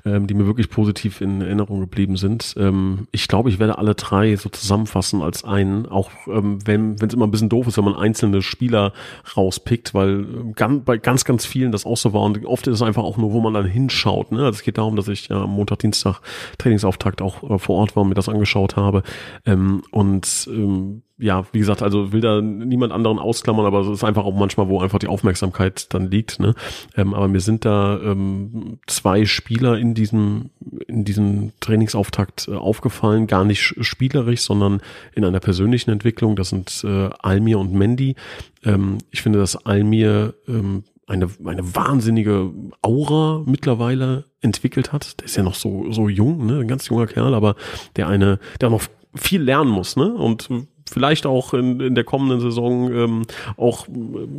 ähm, 0.06 0.28
die 0.28 0.34
mir 0.34 0.46
wirklich 0.46 0.70
positiv 0.70 1.22
in 1.22 1.42
Erinnerung 1.42 1.80
geblieben 1.80 2.18
sind. 2.18 2.56
Ähm, 2.58 3.08
ich 3.12 3.28
glaube, 3.28 3.50
ich 3.50 3.60
werde 3.60 3.78
alle 3.78 3.96
drei 3.96 4.36
so 4.36 4.50
zusammenfassen 4.50 5.22
als 5.22 5.44
einen, 5.44 5.86
auch 5.86 6.12
ähm, 6.28 6.60
wenn 6.66 6.96
es 6.96 7.14
immer 7.14 7.28
ein 7.28 7.32
bisschen 7.32 7.50
doof 7.50 7.68
ist, 7.68 7.78
wenn 7.78 7.86
man 7.86 7.96
einzelne 7.96 8.42
Spieler 8.42 8.94
rauspickt, 9.36 9.94
weil 9.94 10.22
äh, 10.22 10.52
ganz, 10.54 10.86
bei 10.86 10.98
ganz, 10.98 11.26
ganz 11.26 11.46
vielen 11.46 11.72
das 11.72 11.86
auch 11.86 11.98
so 11.98 12.14
war 12.14 12.22
und 12.22 12.46
oft 12.46 12.68
ist 12.68 12.76
es 12.76 12.82
einfach 12.82 13.04
auch 13.04 13.18
nur, 13.18 13.34
wo 13.34 13.42
man 13.42 13.54
dann 13.54 13.66
hinschaut. 13.66 14.32
Ne? 14.32 14.40
Also 14.40 14.58
es 14.58 14.64
geht 14.64 14.78
darum, 14.78 14.96
dass 14.96 15.08
ich 15.08 15.30
ja 15.30 15.44
am 15.44 15.52
Montag, 15.52 15.80
Dienstag 15.80 16.22
Trainingsauftakt 16.58 17.22
auch 17.22 17.50
äh, 17.50 17.60
vor 17.60 17.78
Ort 17.78 17.96
war 17.96 18.04
und 18.04 18.10
mir 18.10 18.16
das 18.16 18.30
angeschaut 18.30 18.76
habe 18.76 19.04
ähm, 19.46 19.84
und 19.92 20.50
ähm, 20.52 21.02
ja, 21.20 21.46
wie 21.52 21.60
gesagt, 21.60 21.84
also 21.84 22.14
will 22.14 22.22
da 22.22 22.42
niemand 22.42 22.94
anderen 22.94 23.20
ausklammern, 23.20 23.66
aber 23.66 23.82
es 23.82 23.90
ist 23.90 24.04
einfach 24.06 24.24
auch 24.24 24.34
manchmal, 24.34 24.70
wo 24.70 24.80
einfach 24.80 25.00
die 25.00 25.08
Aufmerksamkeit 25.08 25.94
dann 25.94 26.10
liegt. 26.10 26.40
Ne? 26.40 26.56
Ähm, 26.96 27.14
aber 27.14 27.28
mir 27.28 27.42
sind 27.42 27.66
da 27.66 28.00
ähm, 28.02 28.80
zwei 28.88 29.26
Spieler 29.26 29.78
in 29.78 29.94
diesem 29.94 30.50
in 30.88 31.04
diesem 31.04 31.52
Trainingsauftakt 31.60 32.48
äh, 32.48 32.56
aufgefallen, 32.56 33.28
gar 33.28 33.44
nicht 33.44 33.76
spielerisch, 33.82 34.42
sondern 34.42 34.82
in 35.14 35.26
einer 35.26 35.42
persönlichen 35.42 35.92
Entwicklung. 35.92 36.38
Das 36.38 36.50
sind 36.50 36.84
äh, 36.86 37.10
Almir 37.20 37.60
und 37.60 37.74
Mandy. 37.74 38.16
Ähm, 38.64 39.00
ich 39.12 39.22
finde, 39.22 39.40
dass 39.40 39.66
Almir 39.66 40.36
ähm, 40.48 40.84
eine, 41.06 41.28
eine 41.44 41.76
wahnsinnige 41.76 42.52
Aura 42.82 43.44
mittlerweile 43.46 44.26
entwickelt 44.42 44.94
hat. 44.94 45.20
Der 45.20 45.26
ist 45.26 45.36
ja 45.36 45.44
noch 45.44 45.56
so, 45.56 45.92
so 45.92 46.08
jung, 46.08 46.46
ne? 46.46 46.60
ein 46.60 46.68
ganz 46.68 46.88
junger 46.88 47.08
Kerl, 47.08 47.34
aber 47.34 47.56
der 47.96 48.08
eine, 48.08 48.40
der 48.62 48.70
noch 48.70 48.84
viel 49.16 49.42
lernen 49.42 49.72
muss, 49.72 49.96
ne? 49.96 50.14
Und 50.14 50.50
vielleicht 50.90 51.26
auch 51.26 51.54
in, 51.54 51.80
in 51.80 51.96
der 51.96 52.04
kommenden 52.04 52.40
Saison 52.40 52.92
ähm, 52.92 53.22
auch 53.58 53.88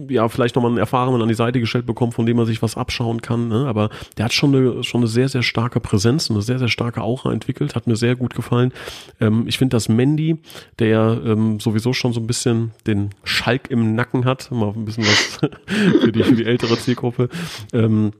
ja 0.08 0.28
vielleicht 0.28 0.56
nochmal 0.56 0.70
einen 0.70 0.78
Erfahrenen 0.78 1.22
an 1.22 1.28
die 1.28 1.34
Seite 1.34 1.60
gestellt 1.60 1.86
bekommt, 1.86 2.14
von 2.14 2.26
dem 2.26 2.36
man 2.36 2.46
sich 2.46 2.62
was 2.62 2.76
abschauen 2.76 3.22
kann. 3.22 3.48
Ne? 3.48 3.66
Aber 3.66 3.90
der 4.16 4.26
hat 4.26 4.32
schon 4.32 4.54
eine, 4.54 4.84
schon 4.84 5.00
eine 5.00 5.08
sehr, 5.08 5.28
sehr 5.28 5.42
starke 5.42 5.80
Präsenz, 5.80 6.30
eine 6.30 6.42
sehr, 6.42 6.58
sehr 6.58 6.68
starke 6.68 7.02
Aura 7.02 7.32
entwickelt, 7.32 7.74
hat 7.74 7.86
mir 7.86 7.96
sehr 7.96 8.16
gut 8.16 8.34
gefallen. 8.34 8.72
Ähm, 9.20 9.44
ich 9.46 9.58
finde, 9.58 9.76
dass 9.76 9.88
Mandy, 9.88 10.38
der 10.78 11.20
ähm, 11.24 11.60
sowieso 11.60 11.92
schon 11.92 12.12
so 12.12 12.20
ein 12.20 12.26
bisschen 12.26 12.72
den 12.86 13.10
Schalk 13.24 13.70
im 13.70 13.94
Nacken 13.94 14.24
hat, 14.24 14.50
mal 14.50 14.72
ein 14.74 14.84
bisschen 14.84 15.04
was 15.04 15.40
für 16.00 16.12
die, 16.12 16.22
für 16.22 16.34
die 16.34 16.44
ältere 16.44 16.76
Zielgruppe, 16.78 17.28
ähm, 17.72 18.12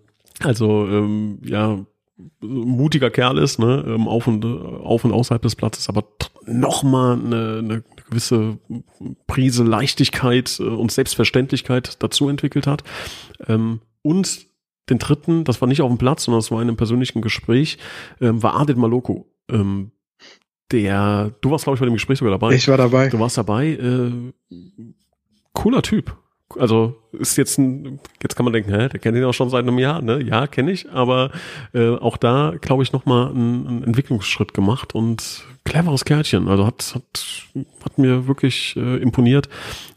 also 0.43 0.87
ähm, 0.87 1.39
ja, 1.45 1.79
mutiger 2.41 3.11
Kerl 3.11 3.39
ist, 3.39 3.59
ne, 3.59 3.85
ähm, 3.87 4.09
auf 4.09 4.27
und 4.27 4.45
auf 4.45 5.05
und 5.05 5.13
außerhalb 5.13 5.43
des 5.43 5.57
Platzes, 5.57 5.89
aber 5.89 6.05
noch 6.47 6.83
mal 6.83 7.15
eine, 7.15 7.59
eine 7.59 7.85
gewisse 8.11 8.59
Prise 9.27 9.65
Leichtigkeit 9.65 10.59
äh, 10.61 10.65
und 10.65 10.93
Selbstverständlichkeit 10.93 12.03
dazu 12.03 12.29
entwickelt 12.29 12.67
hat. 12.67 12.85
Ähm, 13.47 13.81
und 14.03 14.47
den 14.89 14.99
dritten, 14.99 15.45
das 15.45 15.61
war 15.61 15.69
nicht 15.69 15.83
auf 15.83 15.91
dem 15.91 15.99
Platz, 15.99 16.25
sondern 16.25 16.41
das 16.41 16.51
war 16.51 16.61
in 16.61 16.69
einem 16.69 16.77
persönlichen 16.77 17.23
Gespräch, 17.23 17.79
ähm, 18.21 18.43
war 18.43 18.59
Adit 18.59 18.77
Maloko. 18.77 19.27
Ähm, 19.51 19.93
der, 20.73 21.33
du 21.41 21.51
warst 21.51 21.65
glaube 21.65 21.77
ich 21.77 21.81
bei 21.81 21.87
dem 21.87 21.95
Gespräch 21.95 22.19
sogar 22.19 22.33
dabei. 22.33 22.55
Ich 22.55 22.69
war 22.69 22.77
dabei. 22.77 23.09
Du 23.09 23.19
warst 23.19 23.39
dabei. 23.39 23.71
Äh, 23.71 24.33
cooler 25.53 25.83
Typ 25.83 26.17
also 26.59 26.97
ist 27.13 27.37
jetzt 27.37 27.59
ein, 27.59 28.01
jetzt 28.23 28.35
kann 28.35 28.45
man 28.45 28.53
denken, 28.53 28.71
hä, 28.71 28.89
der 28.89 29.01
kennt 29.01 29.17
ihn 29.17 29.25
auch 29.25 29.35
schon 29.35 29.51
seit 29.51 29.63
einem 29.63 29.79
Jahr, 29.79 30.03
ne? 30.03 30.23
Ja, 30.23 30.47
kenne 30.47 30.73
ich, 30.73 30.91
aber 30.91 31.31
äh, 31.73 31.91
auch 31.91 32.17
da, 32.17 32.55
glaube 32.61 32.83
ich, 32.83 32.93
nochmal 32.93 33.31
einen, 33.31 33.67
einen 33.67 33.85
Entwicklungsschritt 33.85 34.55
gemacht 34.55 34.95
und 34.95 35.45
cleveres 35.65 36.05
Kärtchen. 36.05 36.49
Also 36.49 36.67
hat, 36.67 36.95
hat, 36.95 37.47
hat 37.85 37.99
mir 37.99 38.27
wirklich 38.27 38.77
äh, 38.77 38.97
imponiert. 38.97 39.49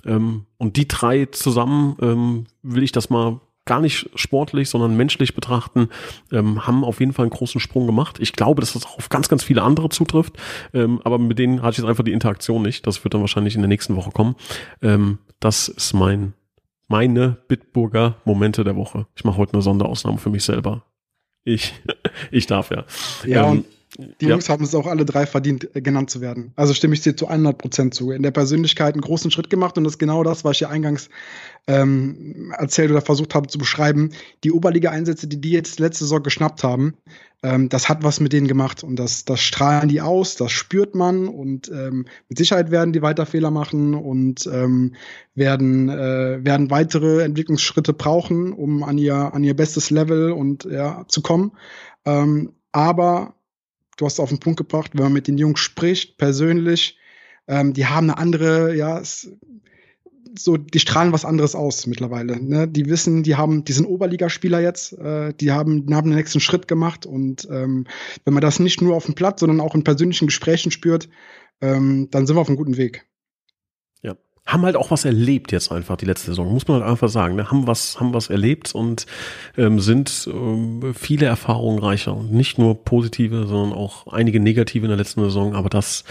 Ähm, 0.06 0.46
und 0.58 0.78
die 0.78 0.88
drei 0.88 1.26
zusammen 1.26 1.98
ähm, 2.02 2.46
will 2.62 2.84
ich 2.84 2.92
das 2.92 3.10
mal 3.10 3.40
gar 3.66 3.80
nicht 3.80 4.10
sportlich, 4.16 4.70
sondern 4.70 4.98
menschlich 4.98 5.36
betrachten, 5.36 5.88
ähm, 6.32 6.68
haben 6.68 6.84
auf 6.84 7.00
jeden 7.00 7.14
Fall 7.14 7.24
einen 7.24 7.32
großen 7.32 7.62
Sprung 7.62 7.86
gemacht. 7.86 8.18
Ich 8.20 8.34
glaube, 8.34 8.60
dass 8.60 8.74
das 8.74 8.86
auch 8.86 8.98
auf 8.98 9.10
ganz, 9.10 9.30
ganz 9.30 9.44
viele 9.44 9.62
andere 9.62 9.88
zutrifft, 9.90 10.38
ähm, 10.74 11.00
aber 11.06 11.18
mit 11.18 11.40
denen 11.40 11.62
hatte 11.62 11.72
ich 11.72 11.78
jetzt 11.78 11.88
einfach 11.88 12.04
die 12.04 12.12
Interaktion 12.12 12.62
nicht. 12.62 12.86
Das 12.86 13.04
wird 13.06 13.14
dann 13.14 13.22
wahrscheinlich 13.22 13.56
in 13.56 13.62
der 13.62 13.70
nächsten 13.70 13.96
Woche 13.96 14.12
kommen. 14.12 14.36
Ähm, 14.82 15.20
das 15.40 15.70
ist 15.70 15.94
mein 15.94 16.34
meine 16.88 17.38
Bitburger 17.48 18.18
Momente 18.26 18.64
der 18.64 18.76
Woche. 18.76 19.08
Ich 19.16 19.24
mache 19.24 19.38
heute 19.38 19.54
eine 19.54 19.62
Sonderausnahme 19.62 20.18
für 20.18 20.30
mich 20.30 20.44
selber. 20.44 20.84
Ich, 21.44 21.74
ich 22.32 22.46
darf 22.46 22.70
ja. 22.70 22.84
Ja, 23.26 23.52
ähm, 23.52 23.66
die 23.98 24.26
ja. 24.26 24.32
Jungs 24.32 24.50
haben 24.50 24.64
es 24.64 24.74
auch 24.74 24.88
alle 24.88 25.06
drei 25.06 25.26
verdient, 25.26 25.76
äh, 25.76 25.82
genannt 25.82 26.10
zu 26.10 26.22
werden. 26.22 26.52
Also 26.56 26.74
stimme 26.74 26.94
ich 26.94 27.02
dir 27.02 27.16
zu 27.16 27.28
100 27.28 27.58
Prozent 27.58 27.94
zu. 27.94 28.12
In 28.12 28.24
der 28.24 28.32
Persönlichkeit 28.32 28.94
einen 28.94 29.02
großen 29.02 29.32
Schritt 29.32 29.50
gemacht 29.50 29.78
und 29.78 29.84
das 29.84 29.94
ist 29.94 30.00
genau 30.00 30.24
das, 30.24 30.44
was 30.44 30.58
ich 30.58 30.62
ja 30.62 30.70
eingangs 30.70 31.10
ähm, 31.68 32.54
erzählt 32.58 32.92
oder 32.92 33.02
versucht 33.02 33.36
habe 33.36 33.48
zu 33.48 33.58
beschreiben. 33.58 34.12
Die 34.44 34.52
Oberliga-Einsätze, 34.52 35.28
die 35.28 35.40
die 35.40 35.52
jetzt 35.52 35.80
letzte 35.80 36.06
Saison 36.06 36.24
geschnappt 36.24 36.64
haben, 36.64 36.96
ähm, 37.44 37.70
das 37.70 37.90
hat 37.90 38.04
was 38.04 38.20
mit 38.20 38.34
denen 38.34 38.48
gemacht 38.48 38.84
und 38.84 38.98
das, 38.98 39.26
das 39.26 39.42
strahlen 39.42 39.90
die 39.90 40.02
aus, 40.02 40.36
das 40.36 40.52
spürt 40.52 40.96
man 40.96 41.28
und 41.28 41.70
ähm, 41.70 42.06
mit 42.30 42.38
Sicherheit 42.38 42.72
werden 42.72 42.94
die 42.94 43.02
weiter 43.02 43.26
Fehler 43.26 43.52
machen 43.52 43.94
und 43.94 44.48
ähm, 44.48 44.96
werden, 45.36 45.90
äh, 45.90 46.40
werden 46.44 46.72
weitere 46.72 47.24
Entwicklungsschritte 47.24 47.94
brauchen, 47.94 48.54
um 48.54 48.84
an 48.84 48.98
ihr, 48.98 49.34
an 49.34 49.44
ihr 49.44 49.56
bestes 49.56 49.90
Level 49.90 50.32
und 50.32 50.66
ja, 50.66 51.06
zu 51.08 51.22
kommen. 51.22 51.52
Ähm, 52.06 52.54
aber 52.72 53.36
du 53.98 54.06
hast 54.06 54.20
auf 54.20 54.30
den 54.30 54.40
Punkt 54.40 54.58
gebracht, 54.58 54.92
wenn 54.94 55.04
man 55.04 55.14
mit 55.14 55.28
den 55.28 55.38
Jungs 55.38 55.60
spricht, 55.60 56.18
persönlich, 56.18 56.98
ähm, 57.48 57.74
die 57.74 57.86
haben 57.86 58.10
eine 58.10 58.18
andere, 58.18 58.76
ja, 58.76 59.00
es, 59.00 59.32
so, 60.38 60.58
die 60.58 60.80
strahlen 60.80 61.14
was 61.14 61.26
anderes 61.26 61.54
aus 61.54 61.86
mittlerweile. 61.86 62.42
Ne? 62.42 62.68
Die 62.68 62.88
wissen, 62.88 63.24
die 63.24 63.36
haben, 63.36 63.66
die 63.66 63.74
sind 63.74 63.86
Oberligaspieler 63.86 64.62
jetzt, 64.62 64.94
äh, 64.94 65.34
die 65.34 65.52
haben, 65.52 65.86
haben 65.94 66.10
den 66.10 66.18
nächsten 66.18 66.40
Schritt 66.40 66.68
gemacht 66.68 67.06
und 67.06 67.48
ähm, 67.52 67.86
wenn 68.26 68.34
man 68.34 68.42
das 68.42 68.60
nicht 68.60 68.82
nur 68.82 68.96
auf 68.96 69.06
dem 69.06 69.16
Platz, 69.16 69.42
sondern 69.42 69.62
auch 69.62 69.76
in 69.76 69.84
persönlichen 69.84 70.28
Gesprächen 70.28 70.72
spürt, 70.72 71.10
ähm, 71.62 72.08
dann 72.10 72.26
sind 72.26 72.36
wir 72.36 72.42
auf 72.42 72.48
einem 72.48 72.58
guten 72.58 72.78
Weg 72.78 73.06
haben 74.54 74.64
halt 74.64 74.76
auch 74.76 74.92
was 74.92 75.04
erlebt 75.04 75.52
jetzt 75.52 75.72
einfach 75.72 75.98
die 75.98 76.06
letzte 76.06 76.28
Saison, 76.28 76.54
muss 76.54 76.68
man 76.68 76.82
halt 76.82 76.90
einfach 76.90 77.10
sagen. 77.10 77.36
Ne? 77.36 77.50
Haben 77.50 77.66
was, 77.66 78.00
haben 78.00 78.14
was 78.14 78.30
erlebt 78.30 78.74
und 78.76 79.08
ähm, 79.58 79.80
sind 79.80 80.30
ähm, 80.32 80.94
viele 80.94 81.26
Erfahrungen 81.26 81.80
reicher. 81.80 82.16
Nicht 82.30 82.60
nur 82.60 82.84
positive, 82.84 83.48
sondern 83.48 83.78
auch 83.78 84.06
einige 84.14 84.40
negative 84.40 84.86
in 84.86 84.90
der 84.90 84.98
letzten 84.98 85.22
Saison. 85.24 85.56
Aber 85.56 85.70
das 85.70 86.04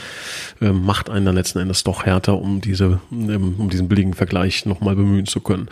ähm, 0.60 0.84
macht 0.84 1.08
einen 1.08 1.24
dann 1.24 1.36
letzten 1.36 1.60
Endes 1.60 1.84
doch 1.84 2.04
härter, 2.04 2.36
um 2.36 2.60
diese, 2.60 3.00
ähm, 3.12 3.54
um 3.58 3.70
diesen 3.70 3.88
billigen 3.88 4.12
Vergleich 4.12 4.66
nochmal 4.66 4.96
bemühen 4.96 5.26
zu 5.26 5.40
können. 5.40 5.68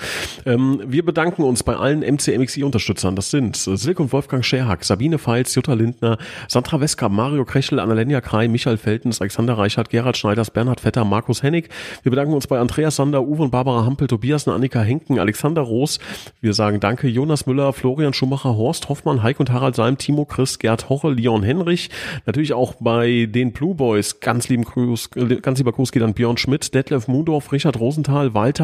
Ähm, 0.46 0.80
wir 0.86 1.04
bedanken 1.04 1.42
uns 1.42 1.64
bei 1.64 1.74
allen 1.74 2.02
MCMXI-Unterstützern. 2.02 3.16
Das 3.16 3.30
sind 3.30 3.56
Silke 3.56 4.00
und 4.00 4.12
Wolfgang 4.12 4.44
Scherhack, 4.44 4.84
Sabine 4.84 5.18
Feils, 5.18 5.54
Jutta 5.56 5.74
Lindner, 5.74 6.18
Sandra 6.46 6.80
Wesker, 6.80 7.08
Mario 7.08 7.44
Krechel, 7.44 7.80
Annalenia 7.80 8.20
Krei, 8.20 8.46
Michael 8.46 8.76
Feltens, 8.76 9.20
Alexander 9.20 9.58
Reichert, 9.58 9.90
Gerhard 9.90 10.16
Schneiders, 10.16 10.52
Bernhard 10.52 10.80
Vetter, 10.80 11.04
Markus 11.04 11.42
Hennig. 11.42 11.68
Wir 12.04 12.10
bedanken 12.10 12.32
uns 12.32 12.46
bei 12.46 12.59
Andreas 12.60 12.96
Sander, 12.96 13.22
Uwe 13.22 13.42
und 13.42 13.50
Barbara 13.50 13.84
Hampel, 13.84 14.06
Tobias 14.06 14.46
und 14.46 14.52
Annika 14.52 14.80
Henken, 14.80 15.18
Alexander 15.18 15.62
Roos. 15.62 15.98
Wir 16.40 16.54
sagen 16.54 16.78
Danke, 16.80 17.08
Jonas 17.08 17.46
Müller, 17.46 17.72
Florian 17.72 18.12
Schumacher, 18.12 18.56
Horst 18.56 18.88
Hoffmann, 18.88 19.22
Heik 19.22 19.40
und 19.40 19.50
Harald 19.50 19.74
Salm, 19.74 19.98
Timo 19.98 20.24
Chris, 20.24 20.58
Gerd 20.58 20.88
Hoche, 20.88 21.10
Leon 21.10 21.42
Henrich. 21.42 21.90
Natürlich 22.26 22.52
auch 22.52 22.74
bei 22.80 23.26
den 23.26 23.52
Blue 23.52 23.74
Boys. 23.74 24.20
Ganz 24.20 24.48
lieben 24.48 24.64
Gruß, 24.64 25.10
ganz 25.42 25.58
lieber 25.58 25.72
Gruß 25.72 25.90
geht 25.92 26.02
an 26.02 26.14
Björn 26.14 26.36
Schmidt, 26.36 26.74
Detlef 26.74 27.08
Mudorf, 27.08 27.50
Richard 27.52 27.80
Rosenthal, 27.80 28.34
Walter 28.34 28.60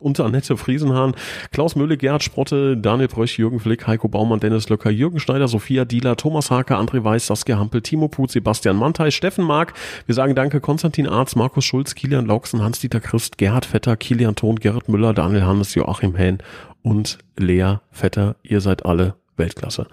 und 0.00 0.20
Annette 0.20 0.56
Friesenhahn, 0.56 1.14
Klaus 1.52 1.76
Mülle, 1.76 1.96
Gerd 1.96 2.22
Sprotte, 2.22 2.76
Daniel 2.76 3.08
Brösch, 3.08 3.38
Jürgen 3.38 3.60
Flick, 3.60 3.86
Heiko 3.86 4.08
Baumann, 4.08 4.40
Dennis 4.40 4.68
Löcker, 4.68 4.90
Jürgen 4.90 5.20
Schneider, 5.20 5.46
Sophia 5.46 5.84
Dieler, 5.84 6.16
Thomas 6.16 6.50
Hake, 6.50 6.74
André 6.76 7.04
Weiß, 7.04 7.26
Saskia 7.26 7.58
Hampel, 7.58 7.82
Timo 7.82 8.08
Put, 8.08 8.30
Sebastian 8.30 8.76
Mantei, 8.76 9.10
Steffen 9.10 9.44
Mark. 9.44 9.74
Wir 10.06 10.14
sagen 10.14 10.34
Danke, 10.34 10.60
Konstantin 10.60 11.06
Arz, 11.06 11.36
Markus 11.36 11.64
Schulz, 11.64 11.94
Kilian 11.94 12.26
Lauksen, 12.26 12.62
Hans-Dieter 12.62 13.00
Gerhard 13.36 13.66
Vetter, 13.66 13.96
Kilian 13.96 14.34
Thon, 14.34 14.56
Gerrit 14.56 14.88
Müller, 14.88 15.14
Daniel 15.14 15.44
Hannes, 15.44 15.74
Joachim 15.74 16.14
Hähn 16.14 16.38
und 16.82 17.18
Lea 17.36 17.76
Vetter. 17.90 18.36
Ihr 18.42 18.60
seid 18.60 18.86
alle 18.86 19.14
Weltklasse. 19.36 19.86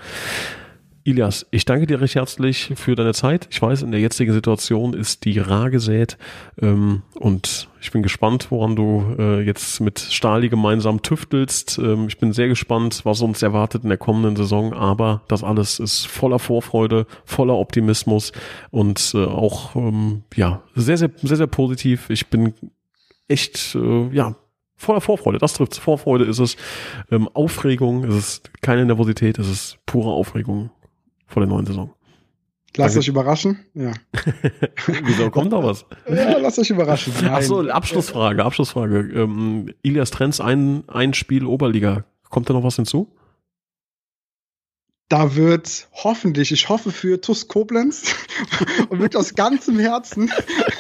Ilias, 1.06 1.46
ich 1.52 1.66
danke 1.66 1.86
dir 1.86 2.00
recht 2.00 2.16
herzlich 2.16 2.72
für 2.76 2.96
deine 2.96 3.14
Zeit. 3.14 3.48
Ich 3.52 3.62
weiß, 3.62 3.82
in 3.82 3.92
der 3.92 4.00
jetzigen 4.00 4.32
Situation 4.32 4.94
ist 4.94 5.26
die 5.26 5.38
rar 5.38 5.70
gesät 5.70 6.18
ähm, 6.62 7.02
und 7.16 7.68
ich 7.82 7.92
bin 7.92 8.04
gespannt, 8.04 8.48
woran 8.52 8.78
du 8.78 9.16
äh, 9.20 9.42
jetzt 9.42 9.82
mit 9.82 10.00
Stali 10.00 10.48
gemeinsam 10.48 11.02
tüftelst. 11.02 11.78
Ähm, 11.78 12.08
ich 12.08 12.20
bin 12.20 12.32
sehr 12.32 12.48
gespannt, 12.48 13.02
was 13.04 13.22
uns 13.22 13.42
erwartet 13.42 13.84
in 13.84 13.90
der 13.90 13.98
kommenden 13.98 14.38
Saison, 14.38 14.72
aber 14.72 15.24
das 15.28 15.44
alles 15.44 15.80
ist 15.80 16.08
voller 16.08 16.40
Vorfreude, 16.40 17.06
voller 17.26 17.58
Optimismus 17.58 18.32
und 18.72 19.12
äh, 19.14 19.26
auch 19.26 19.76
ähm, 19.76 20.24
ja 20.36 20.62
sehr, 20.74 20.98
sehr, 20.98 21.12
sehr, 21.22 21.38
sehr 21.38 21.48
positiv. 21.48 22.10
Ich 22.10 22.28
bin 22.28 22.54
echt 23.28 23.76
äh, 23.76 24.10
ja 24.10 24.36
voller 24.76 25.02
Vorfreude. 25.02 25.38
Das 25.38 25.54
trifft 25.54 25.76
Vorfreude 25.76 26.26
ist 26.26 26.40
es. 26.40 26.58
Ähm, 27.12 27.30
Aufregung, 27.34 28.04
es 28.04 28.16
ist 28.16 28.52
keine 28.62 28.86
Nervosität, 28.86 29.40
es 29.40 29.50
ist 29.50 29.78
pure 29.86 30.12
Aufregung 30.12 30.72
vor 31.28 31.42
der 31.42 31.50
neuen 31.50 31.66
Saison. 31.66 31.94
Lasst 32.76 32.98
euch 32.98 33.08
überraschen. 33.08 33.60
Ja. 33.76 33.92
Wieso 35.04 35.30
kommt 35.30 35.54
da 35.54 35.64
was? 35.64 35.86
Ja, 36.10 36.38
lasst 36.40 36.58
euch 36.58 36.72
überraschen. 36.72 37.14
Nein. 37.22 37.32
Ach 37.32 37.42
so, 37.44 37.62
Abschlussfrage, 37.70 38.44
Abschlussfrage. 38.44 39.00
Ähm, 39.14 39.74
Ilias 39.84 40.10
Trenz, 40.10 40.42
ein, 40.42 40.84
ein 40.90 41.14
Spiel 41.14 41.46
Oberliga. 41.46 42.06
Kommt 42.30 42.50
da 42.50 42.54
noch 42.54 42.64
was 42.64 42.76
hinzu? 42.76 43.16
Da 45.10 45.36
wird 45.36 45.90
hoffentlich, 45.92 46.52
ich 46.52 46.70
hoffe 46.70 46.92
für 46.92 47.20
TUS 47.22 47.48
Koblenz 47.48 48.16
und 48.90 49.00
wirklich 49.00 49.18
aus 49.18 49.36
ganzem 49.36 49.78
Herzen, 49.78 50.32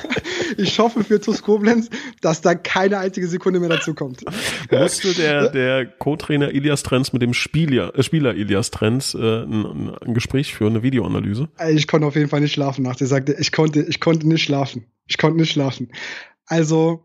ich 0.57 0.79
hoffe 0.79 1.03
für 1.03 1.19
TUS 1.19 1.41
Koblenz, 1.41 1.89
dass 2.21 2.41
da 2.41 2.55
keine 2.55 2.97
einzige 2.99 3.27
Sekunde 3.27 3.59
mehr 3.59 3.69
dazu 3.69 3.93
kommt. 3.93 4.23
Musste 4.71 5.13
der, 5.13 5.49
der 5.49 5.85
Co-Trainer 5.85 6.51
Ilias 6.51 6.83
Trenz 6.83 7.13
mit 7.13 7.21
dem 7.21 7.33
Spieler, 7.33 7.97
äh, 7.97 8.01
Spieler 8.01 8.33
Ilias 8.33 8.71
Trenz 8.71 9.13
äh, 9.13 9.43
ein, 9.43 9.93
ein, 10.01 10.13
Gespräch 10.13 10.53
führen, 10.53 10.73
eine 10.73 10.83
Videoanalyse? 10.83 11.49
Ich 11.69 11.87
konnte 11.87 12.07
auf 12.07 12.15
jeden 12.15 12.29
Fall 12.29 12.41
nicht 12.41 12.53
schlafen 12.53 12.83
nach. 12.83 12.95
Der 12.95 13.07
sagte, 13.07 13.35
ich 13.37 13.51
konnte, 13.51 13.81
ich 13.83 13.99
konnte 13.99 14.27
nicht 14.27 14.43
schlafen. 14.43 14.85
Ich 15.05 15.17
konnte 15.17 15.37
nicht 15.37 15.51
schlafen. 15.51 15.91
Also, 16.45 17.03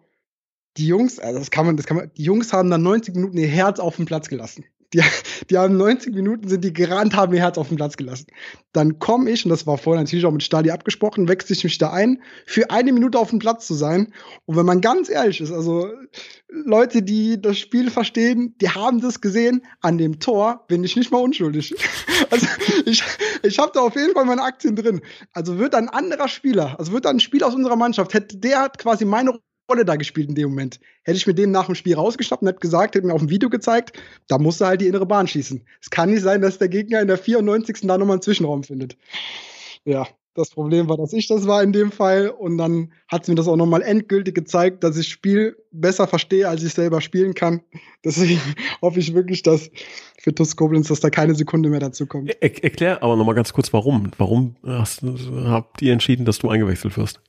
die 0.77 0.87
Jungs, 0.87 1.19
also 1.19 1.39
das 1.39 1.51
kann 1.51 1.66
man, 1.66 1.77
das 1.77 1.87
kann 1.87 1.97
man, 1.97 2.11
die 2.16 2.23
Jungs 2.23 2.53
haben 2.53 2.71
dann 2.71 2.83
90 2.83 3.14
Minuten 3.16 3.37
ihr 3.37 3.49
Herz 3.49 3.81
auf 3.81 3.97
den 3.97 4.07
Platz 4.07 4.29
gelassen. 4.29 4.64
Die, 4.95 5.03
die 5.51 5.59
haben 5.59 5.76
90 5.76 6.14
Minuten 6.14 6.49
sind 6.49 6.64
die 6.64 6.72
gerannt, 6.72 7.14
haben 7.14 7.34
ihr 7.34 7.41
Herz 7.41 7.59
auf 7.59 7.68
den 7.68 7.76
Platz 7.76 7.97
gelassen. 7.97 8.26
Dann 8.72 8.99
komme 8.99 9.30
ich, 9.30 9.45
und 9.45 9.51
das 9.51 9.66
war 9.66 9.76
vorher 9.76 10.03
natürlich 10.03 10.24
auch 10.24 10.32
mit 10.32 10.43
Stadi 10.43 10.70
abgesprochen, 10.70 11.28
wechsle 11.28 11.55
ich 11.55 11.64
mich 11.64 11.76
da 11.76 11.93
ein, 11.93 12.22
für 12.47 12.70
eine 12.70 12.93
Minute 12.93 13.18
auf 13.18 13.30
dem 13.30 13.39
Platz 13.39 13.66
zu 13.66 13.74
sein. 13.74 14.14
Und 14.47 14.57
wenn 14.57 14.64
man 14.64 14.80
ganz 14.80 15.11
ehrlich 15.11 15.41
ist, 15.41 15.53
also 15.53 15.91
Leute, 16.49 17.03
die 17.03 17.41
das 17.41 17.59
Spiel 17.59 17.91
verstehen, 17.91 18.55
die 18.62 18.70
haben 18.70 19.01
das 19.01 19.20
gesehen, 19.20 19.62
an 19.80 19.99
dem 19.99 20.20
Tor 20.20 20.64
bin 20.68 20.82
ich 20.84 20.97
nicht 20.97 21.11
mal 21.11 21.18
unschuldig. 21.18 21.74
Also 22.30 22.47
ich, 22.84 23.03
ich 23.45 23.59
habe 23.61 23.70
da 23.72 23.80
auf 23.80 23.95
jeden 23.95 24.12
Fall 24.12 24.24
meine 24.24 24.43
Aktien 24.43 24.74
drin. 24.74 25.01
Also 25.32 25.59
wird 25.59 25.74
ein 25.76 25.89
anderer 25.89 26.26
Spieler, 26.26 26.74
also 26.76 26.93
wird 26.93 27.07
ein 27.07 27.20
Spieler 27.20 27.47
aus 27.47 27.55
unserer 27.55 27.76
Mannschaft, 27.76 28.12
hätte 28.12 28.36
der 28.36 28.68
quasi 28.70 29.05
meine 29.05 29.39
Rolle 29.69 29.85
da 29.85 29.97
gespielt 29.97 30.29
in 30.29 30.35
dem 30.35 30.51
Moment. 30.51 30.81
Hätte 31.03 31.16
ich 31.16 31.27
mit 31.27 31.39
dem 31.39 31.51
nach 31.51 31.66
dem 31.66 31.75
Spiel 31.75 31.95
rausgeschnappt 31.95 32.43
und 32.43 32.49
hätte 32.49 32.61
gesagt, 32.61 32.95
hätte 32.95 33.07
mir 33.07 33.14
auf 33.14 33.21
dem 33.21 33.31
Video 33.31 33.51
gezeigt, 33.51 33.93
da 34.29 34.39
musste 34.39 34.66
halt 34.66 34.81
die 34.81 34.87
innere 34.87 35.07
Bahn 35.07 35.27
schießen. 35.27 35.64
Es 35.81 35.91
kann 35.91 36.11
nicht 36.11 36.23
sein, 36.23 36.41
dass 36.41 36.59
der 36.59 36.69
Gegner 36.69 37.01
in 37.01 37.09
der 37.09 37.19
94. 37.19 37.81
da 37.83 37.99
nochmal 37.99 38.14
einen 38.14 38.23
Zwischenraum 38.23 38.62
findet. 38.62 38.97
Ja, 39.85 40.07
das 40.39 40.51
Problem 40.51 40.89
war, 40.89 40.97
dass 40.97 41.12
ich 41.12 41.27
das 41.27 41.49
war 41.49 41.64
in 41.64 41.73
dem 41.73 41.91
Fall. 41.91 42.29
Und 42.29 42.59
dann 42.59 42.93
hat 43.09 43.23
es 43.23 43.29
mir 43.29 43.35
das 43.35 43.49
auch 43.49 43.57
nochmal 43.57 43.83
endgültig 43.83 44.37
gezeigt, 44.37 44.85
dass 44.85 44.97
ich 44.97 45.09
Spiel 45.09 45.57
besser 45.73 46.07
verstehe, 46.07 46.49
als 46.49 46.62
ich 46.62 46.73
selber 46.73 47.01
spielen 47.01 47.35
kann. 47.35 47.61
Deswegen 48.05 48.41
hoffe 48.83 49.01
ich 49.01 49.14
wirklich, 49.14 49.43
dass 49.43 49.69
für 50.21 50.33
TuS 50.33 50.55
Koblenz, 50.55 50.89
dass 50.89 51.01
da 51.01 51.11
keine 51.11 51.35
Sekunde 51.35 51.69
mehr 51.69 51.81
dazu 51.81 52.07
kommt. 52.07 52.31
Er 52.41 52.64
erklär 52.64 53.03
aber 53.03 53.16
nochmal 53.16 53.35
ganz 53.35 53.53
kurz, 53.53 53.73
warum. 53.73 54.12
Warum 54.16 54.57
hast, 54.64 55.03
habt 55.03 55.83
ihr 55.83 55.93
entschieden, 55.93 56.25
dass 56.25 56.39
du 56.39 56.49
eingewechselt 56.49 56.97
wirst? 56.97 57.21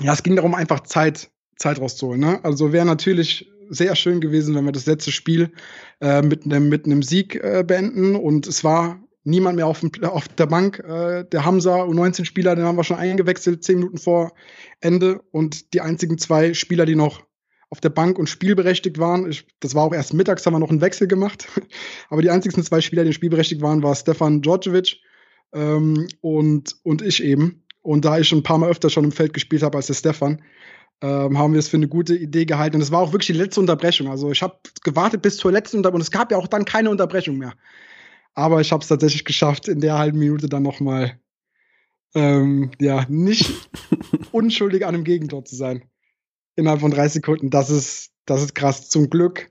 Ja, 0.00 0.12
es 0.12 0.22
ging 0.22 0.36
darum, 0.36 0.54
einfach 0.54 0.80
Zeit 0.80 1.30
Zeit 1.56 1.80
rauszuholen. 1.80 2.20
Ne? 2.20 2.44
Also 2.44 2.72
wäre 2.72 2.86
natürlich 2.86 3.50
sehr 3.70 3.96
schön 3.96 4.20
gewesen, 4.20 4.54
wenn 4.54 4.64
wir 4.64 4.72
das 4.72 4.86
letzte 4.86 5.10
Spiel 5.10 5.52
äh, 6.00 6.22
mit 6.22 6.44
einem 6.44 6.68
mit 6.68 6.86
Sieg 7.04 7.36
äh, 7.36 7.64
beenden 7.66 8.16
und 8.16 8.46
es 8.46 8.62
war 8.64 9.00
niemand 9.24 9.56
mehr 9.56 9.66
auf, 9.66 9.80
dem, 9.80 9.90
auf 10.04 10.28
der 10.28 10.46
Bank. 10.46 10.78
Äh, 10.80 11.24
der 11.24 11.44
Hamza 11.44 11.82
U19-Spieler, 11.84 12.54
den 12.54 12.64
haben 12.64 12.76
wir 12.76 12.84
schon 12.84 12.98
eingewechselt, 12.98 13.64
zehn 13.64 13.78
Minuten 13.78 13.98
vor 13.98 14.32
Ende 14.80 15.20
und 15.30 15.72
die 15.74 15.80
einzigen 15.80 16.18
zwei 16.18 16.54
Spieler, 16.54 16.86
die 16.86 16.96
noch 16.96 17.22
auf 17.70 17.80
der 17.80 17.90
Bank 17.90 18.18
und 18.18 18.28
spielberechtigt 18.28 18.98
waren. 18.98 19.28
Ich, 19.28 19.46
das 19.60 19.74
war 19.74 19.84
auch 19.84 19.94
erst 19.94 20.14
mittags, 20.14 20.46
haben 20.46 20.54
wir 20.54 20.60
noch 20.60 20.70
einen 20.70 20.80
Wechsel 20.80 21.08
gemacht. 21.08 21.48
Aber 22.08 22.22
die 22.22 22.30
einzigen 22.30 22.62
zwei 22.62 22.80
Spieler, 22.80 23.04
die 23.04 23.12
spielberechtigt 23.12 23.62
waren, 23.62 23.82
war 23.82 23.94
Stefan 23.96 24.42
Djordjevic 24.42 24.98
ähm, 25.52 26.06
und, 26.20 26.76
und 26.84 27.02
ich 27.02 27.22
eben. 27.22 27.64
Und 27.82 28.04
da 28.04 28.18
ich 28.18 28.28
schon 28.28 28.38
ein 28.38 28.44
paar 28.44 28.58
Mal 28.58 28.70
öfter 28.70 28.90
schon 28.90 29.04
im 29.04 29.12
Feld 29.12 29.34
gespielt 29.34 29.62
habe 29.62 29.76
als 29.76 29.88
der 29.88 29.94
Stefan, 29.94 30.40
ähm, 31.04 31.36
haben 31.36 31.52
wir 31.52 31.58
es 31.58 31.68
für 31.68 31.76
eine 31.76 31.86
gute 31.86 32.16
Idee 32.16 32.46
gehalten. 32.46 32.76
Und 32.76 32.82
es 32.82 32.90
war 32.90 33.00
auch 33.00 33.12
wirklich 33.12 33.26
die 33.26 33.42
letzte 33.42 33.60
Unterbrechung. 33.60 34.08
Also 34.08 34.30
ich 34.30 34.42
habe 34.42 34.58
gewartet 34.82 35.20
bis 35.20 35.36
zur 35.36 35.52
letzten 35.52 35.76
Unterbrechung. 35.76 36.00
Und 36.00 36.02
es 36.02 36.10
gab 36.10 36.32
ja 36.32 36.38
auch 36.38 36.46
dann 36.46 36.64
keine 36.64 36.88
Unterbrechung 36.88 37.36
mehr. 37.36 37.52
Aber 38.32 38.62
ich 38.62 38.72
habe 38.72 38.80
es 38.80 38.88
tatsächlich 38.88 39.26
geschafft, 39.26 39.68
in 39.68 39.80
der 39.80 39.98
halben 39.98 40.18
Minute 40.18 40.48
dann 40.48 40.62
noch 40.62 40.80
mal 40.80 41.20
ähm, 42.14 42.70
ja 42.80 43.04
nicht 43.10 43.68
unschuldig 44.32 44.86
an 44.86 44.94
einem 44.94 45.04
Gegentor 45.04 45.44
zu 45.44 45.56
sein. 45.56 45.84
Innerhalb 46.56 46.80
von 46.80 46.90
drei 46.90 47.08
Sekunden. 47.08 47.50
Das 47.50 47.68
ist, 47.68 48.12
das 48.24 48.42
ist 48.42 48.54
krass. 48.54 48.88
Zum 48.88 49.10
Glück 49.10 49.50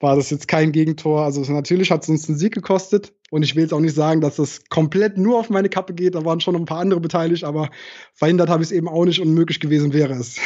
war 0.00 0.16
das 0.16 0.30
jetzt 0.30 0.48
kein 0.48 0.72
Gegentor. 0.72 1.22
Also 1.22 1.42
natürlich 1.52 1.90
hat 1.90 2.04
es 2.04 2.08
uns 2.08 2.30
einen 2.30 2.38
Sieg 2.38 2.54
gekostet. 2.54 3.12
Und 3.30 3.42
ich 3.42 3.54
will 3.54 3.62
jetzt 3.62 3.74
auch 3.74 3.80
nicht 3.80 3.94
sagen, 3.94 4.20
dass 4.20 4.36
das 4.36 4.64
komplett 4.68 5.18
nur 5.18 5.38
auf 5.38 5.50
meine 5.50 5.68
Kappe 5.68 5.94
geht. 5.94 6.14
Da 6.14 6.24
waren 6.24 6.40
schon 6.40 6.56
ein 6.56 6.64
paar 6.64 6.80
andere 6.80 7.00
beteiligt, 7.00 7.44
aber 7.44 7.70
verhindert 8.14 8.48
habe 8.48 8.62
ich 8.62 8.70
es 8.70 8.72
eben 8.72 8.88
auch 8.88 9.04
nicht. 9.04 9.20
Unmöglich 9.20 9.60
gewesen 9.60 9.92
wäre 9.92 10.14
es. 10.14 10.38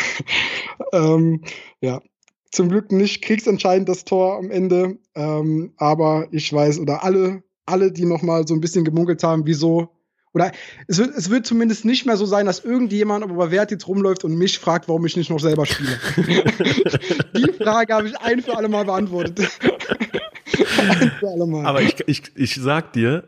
ähm, 0.92 1.42
ja, 1.80 2.02
zum 2.50 2.68
Glück 2.68 2.90
nicht 2.90 3.22
kriegsentscheidend 3.22 3.88
das 3.88 4.04
Tor 4.04 4.36
am 4.36 4.50
Ende. 4.50 4.98
Ähm, 5.14 5.72
aber 5.76 6.26
ich 6.32 6.52
weiß, 6.52 6.80
oder 6.80 7.04
alle, 7.04 7.42
alle, 7.66 7.92
die 7.92 8.04
noch 8.04 8.22
mal 8.22 8.46
so 8.46 8.54
ein 8.54 8.60
bisschen 8.60 8.84
gemunkelt 8.84 9.22
haben, 9.22 9.46
wieso 9.46 9.90
oder 10.34 10.50
es 10.88 10.98
wird, 10.98 11.14
es 11.14 11.30
wird 11.30 11.46
zumindest 11.46 11.84
nicht 11.84 12.06
mehr 12.06 12.16
so 12.16 12.24
sein, 12.24 12.46
dass 12.46 12.64
irgendjemand 12.64 13.22
aber 13.22 13.34
bei 13.34 13.50
jetzt 13.50 13.86
rumläuft 13.86 14.24
und 14.24 14.36
mich 14.36 14.58
fragt, 14.58 14.88
warum 14.88 15.04
ich 15.04 15.16
nicht 15.16 15.30
noch 15.30 15.40
selber 15.40 15.66
spiele. 15.66 15.98
Die 17.36 17.52
Frage 17.62 17.94
habe 17.94 18.08
ich 18.08 18.18
ein 18.18 18.40
für 18.40 18.56
alle 18.56 18.68
Mal 18.68 18.86
beantwortet. 18.86 19.40
ein 19.40 19.46
für 19.46 19.88
alle 19.90 20.08
Mal. 20.12 20.61
Aber 21.64 21.82
ich, 21.82 21.96
ich, 22.06 22.22
ich 22.34 22.54
sag 22.56 22.92
dir, 22.92 23.24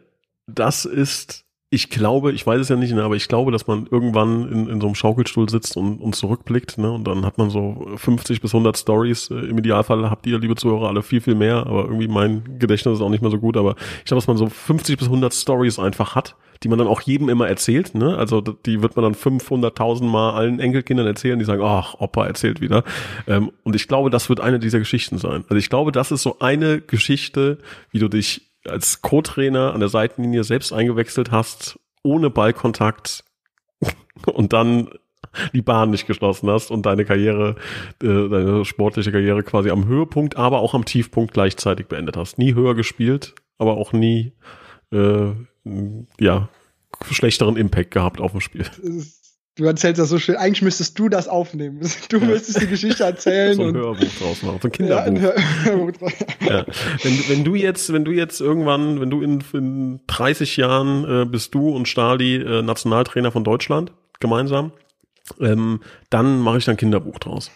das 0.46 0.84
ist 0.84 1.44
ich 1.74 1.90
glaube, 1.90 2.32
ich 2.32 2.46
weiß 2.46 2.60
es 2.60 2.68
ja 2.68 2.76
nicht, 2.76 2.94
ne, 2.94 3.02
aber 3.02 3.16
ich 3.16 3.26
glaube, 3.26 3.50
dass 3.50 3.66
man 3.66 3.88
irgendwann 3.90 4.48
in, 4.48 4.68
in 4.68 4.80
so 4.80 4.86
einem 4.86 4.94
Schaukelstuhl 4.94 5.48
sitzt 5.48 5.76
und, 5.76 5.98
und 5.98 6.14
zurückblickt, 6.14 6.78
ne, 6.78 6.90
und 6.92 7.04
dann 7.04 7.26
hat 7.26 7.36
man 7.36 7.50
so 7.50 7.88
50 7.96 8.40
bis 8.40 8.54
100 8.54 8.78
Stories. 8.78 9.28
Äh, 9.30 9.46
Im 9.46 9.58
Idealfall 9.58 10.08
habt 10.08 10.24
ihr, 10.26 10.38
liebe 10.38 10.54
Zuhörer, 10.54 10.88
alle 10.88 11.02
viel, 11.02 11.20
viel 11.20 11.34
mehr, 11.34 11.66
aber 11.66 11.84
irgendwie 11.84 12.06
mein 12.06 12.58
Gedächtnis 12.60 12.98
ist 12.98 13.02
auch 13.02 13.10
nicht 13.10 13.22
mehr 13.22 13.30
so 13.30 13.38
gut, 13.38 13.56
aber 13.56 13.74
ich 13.98 14.04
glaube, 14.04 14.20
dass 14.20 14.28
man 14.28 14.36
so 14.36 14.48
50 14.48 14.98
bis 14.98 15.08
100 15.08 15.34
Stories 15.34 15.80
einfach 15.80 16.14
hat, 16.14 16.36
die 16.64 16.68
man 16.68 16.78
dann 16.78 16.88
auch 16.88 17.02
jedem 17.02 17.28
immer 17.28 17.46
erzählt, 17.46 17.94
ne, 17.94 18.16
also 18.16 18.40
die 18.40 18.80
wird 18.80 18.96
man 18.96 19.04
dann 19.04 19.14
500.000 19.14 20.04
Mal 20.04 20.32
allen 20.32 20.58
Enkelkindern 20.58 21.06
erzählen, 21.06 21.38
die 21.38 21.44
sagen, 21.44 21.62
ach, 21.62 21.94
Opa 22.00 22.26
erzählt 22.26 22.62
wieder, 22.62 22.84
ähm, 23.26 23.52
und 23.62 23.76
ich 23.76 23.86
glaube, 23.86 24.08
das 24.08 24.30
wird 24.30 24.40
eine 24.40 24.58
dieser 24.58 24.78
Geschichten 24.78 25.18
sein. 25.18 25.44
Also 25.48 25.56
ich 25.56 25.68
glaube, 25.68 25.92
das 25.92 26.10
ist 26.10 26.22
so 26.22 26.38
eine 26.40 26.80
Geschichte, 26.80 27.58
wie 27.90 27.98
du 27.98 28.08
dich 28.08 28.50
als 28.66 29.02
Co-Trainer 29.02 29.74
an 29.74 29.80
der 29.80 29.90
Seitenlinie 29.90 30.42
selbst 30.42 30.72
eingewechselt 30.72 31.30
hast, 31.30 31.78
ohne 32.02 32.30
Ballkontakt 32.30 33.24
und 34.26 34.54
dann 34.54 34.88
die 35.52 35.62
Bahn 35.62 35.90
nicht 35.90 36.06
geschlossen 36.06 36.48
hast 36.48 36.70
und 36.70 36.86
deine 36.86 37.04
Karriere, 37.04 37.56
äh, 38.02 38.06
deine 38.06 38.64
sportliche 38.64 39.12
Karriere 39.12 39.42
quasi 39.42 39.70
am 39.70 39.86
Höhepunkt, 39.86 40.36
aber 40.36 40.60
auch 40.60 40.72
am 40.72 40.86
Tiefpunkt 40.86 41.34
gleichzeitig 41.34 41.88
beendet 41.88 42.16
hast. 42.16 42.38
Nie 42.38 42.54
höher 42.54 42.74
gespielt, 42.74 43.34
aber 43.58 43.76
auch 43.76 43.92
nie 43.92 44.32
äh, 44.92 45.32
ja 46.20 46.48
schlechteren 47.10 47.56
Impact 47.56 47.90
gehabt 47.90 48.20
auf 48.20 48.32
dem 48.32 48.40
Spiel. 48.40 48.64
Du 49.56 49.64
erzählst 49.64 50.00
das 50.00 50.08
so 50.08 50.18
schön. 50.18 50.34
Eigentlich 50.34 50.62
müsstest 50.62 50.98
du 50.98 51.08
das 51.08 51.28
aufnehmen. 51.28 51.80
Du 52.08 52.18
ja. 52.18 52.26
müsstest 52.26 52.60
die 52.60 52.66
Geschichte 52.66 53.04
erzählen. 53.04 53.54
so 53.54 53.62
ein 53.62 53.74
Hörbuch 53.74 54.08
draus 54.20 54.42
machen, 54.42 54.58
so 54.60 54.68
ein 54.68 54.72
Kinderbuch. 54.72 55.22
Ja, 55.22 55.30
ein 55.32 55.64
Hörbuch. 55.64 56.10
ja. 56.40 56.66
wenn, 57.02 57.28
wenn 57.28 57.44
du 57.44 57.54
jetzt, 57.54 57.92
wenn 57.92 58.04
du 58.04 58.10
jetzt 58.10 58.40
irgendwann, 58.40 59.00
wenn 59.00 59.10
du 59.10 59.22
in, 59.22 59.44
in 59.52 60.00
30 60.08 60.56
Jahren 60.56 61.04
äh, 61.04 61.24
bist 61.24 61.54
du 61.54 61.68
und 61.68 61.86
Stali 61.86 62.36
äh, 62.36 62.62
Nationaltrainer 62.62 63.30
von 63.30 63.44
Deutschland 63.44 63.92
gemeinsam, 64.18 64.72
ähm, 65.40 65.80
dann 66.10 66.40
mache 66.40 66.58
ich 66.58 66.64
dann 66.64 66.74
ein 66.74 66.78
Kinderbuch 66.78 67.20
draus. 67.20 67.52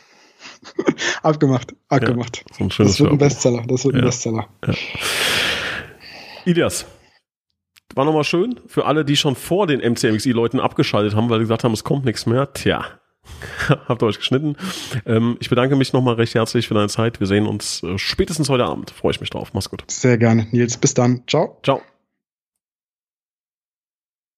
abgemacht, 1.22 1.74
abgemacht. 1.88 2.44
Ja, 2.58 2.70
so 2.70 2.84
das 2.84 3.00
wird 3.00 3.10
ein 3.10 3.18
Bestseller. 3.18 3.64
Das 3.66 3.84
wird 3.84 3.96
ein 3.96 4.02
Bestseller. 4.02 4.46
Ilias, 6.44 6.86
war 7.94 8.04
nochmal 8.04 8.24
schön 8.24 8.60
für 8.66 8.86
alle, 8.86 9.04
die 9.04 9.16
schon 9.16 9.34
vor 9.34 9.66
den 9.66 9.80
MCMXI-Leuten 9.80 10.60
abgeschaltet 10.60 11.14
haben, 11.14 11.28
weil 11.30 11.38
sie 11.38 11.44
gesagt 11.44 11.64
haben, 11.64 11.72
es 11.72 11.84
kommt 11.84 12.04
nichts 12.04 12.26
mehr. 12.26 12.52
Tja, 12.52 12.84
habt 13.88 14.02
ihr 14.02 14.06
euch 14.06 14.18
geschnitten. 14.18 14.56
Ähm, 15.06 15.36
ich 15.40 15.48
bedanke 15.48 15.76
mich 15.76 15.92
nochmal 15.92 16.14
recht 16.14 16.34
herzlich 16.34 16.68
für 16.68 16.74
deine 16.74 16.88
Zeit. 16.88 17.20
Wir 17.20 17.26
sehen 17.26 17.46
uns 17.46 17.82
äh, 17.82 17.98
spätestens 17.98 18.48
heute 18.48 18.64
Abend. 18.64 18.90
Freue 18.90 19.12
ich 19.12 19.20
mich 19.20 19.30
drauf. 19.30 19.50
Mach's 19.52 19.70
gut. 19.70 19.84
Sehr 19.88 20.18
gerne, 20.18 20.46
Nils. 20.50 20.76
Bis 20.76 20.94
dann. 20.94 21.22
Ciao. 21.26 21.58
Ciao. 21.62 21.82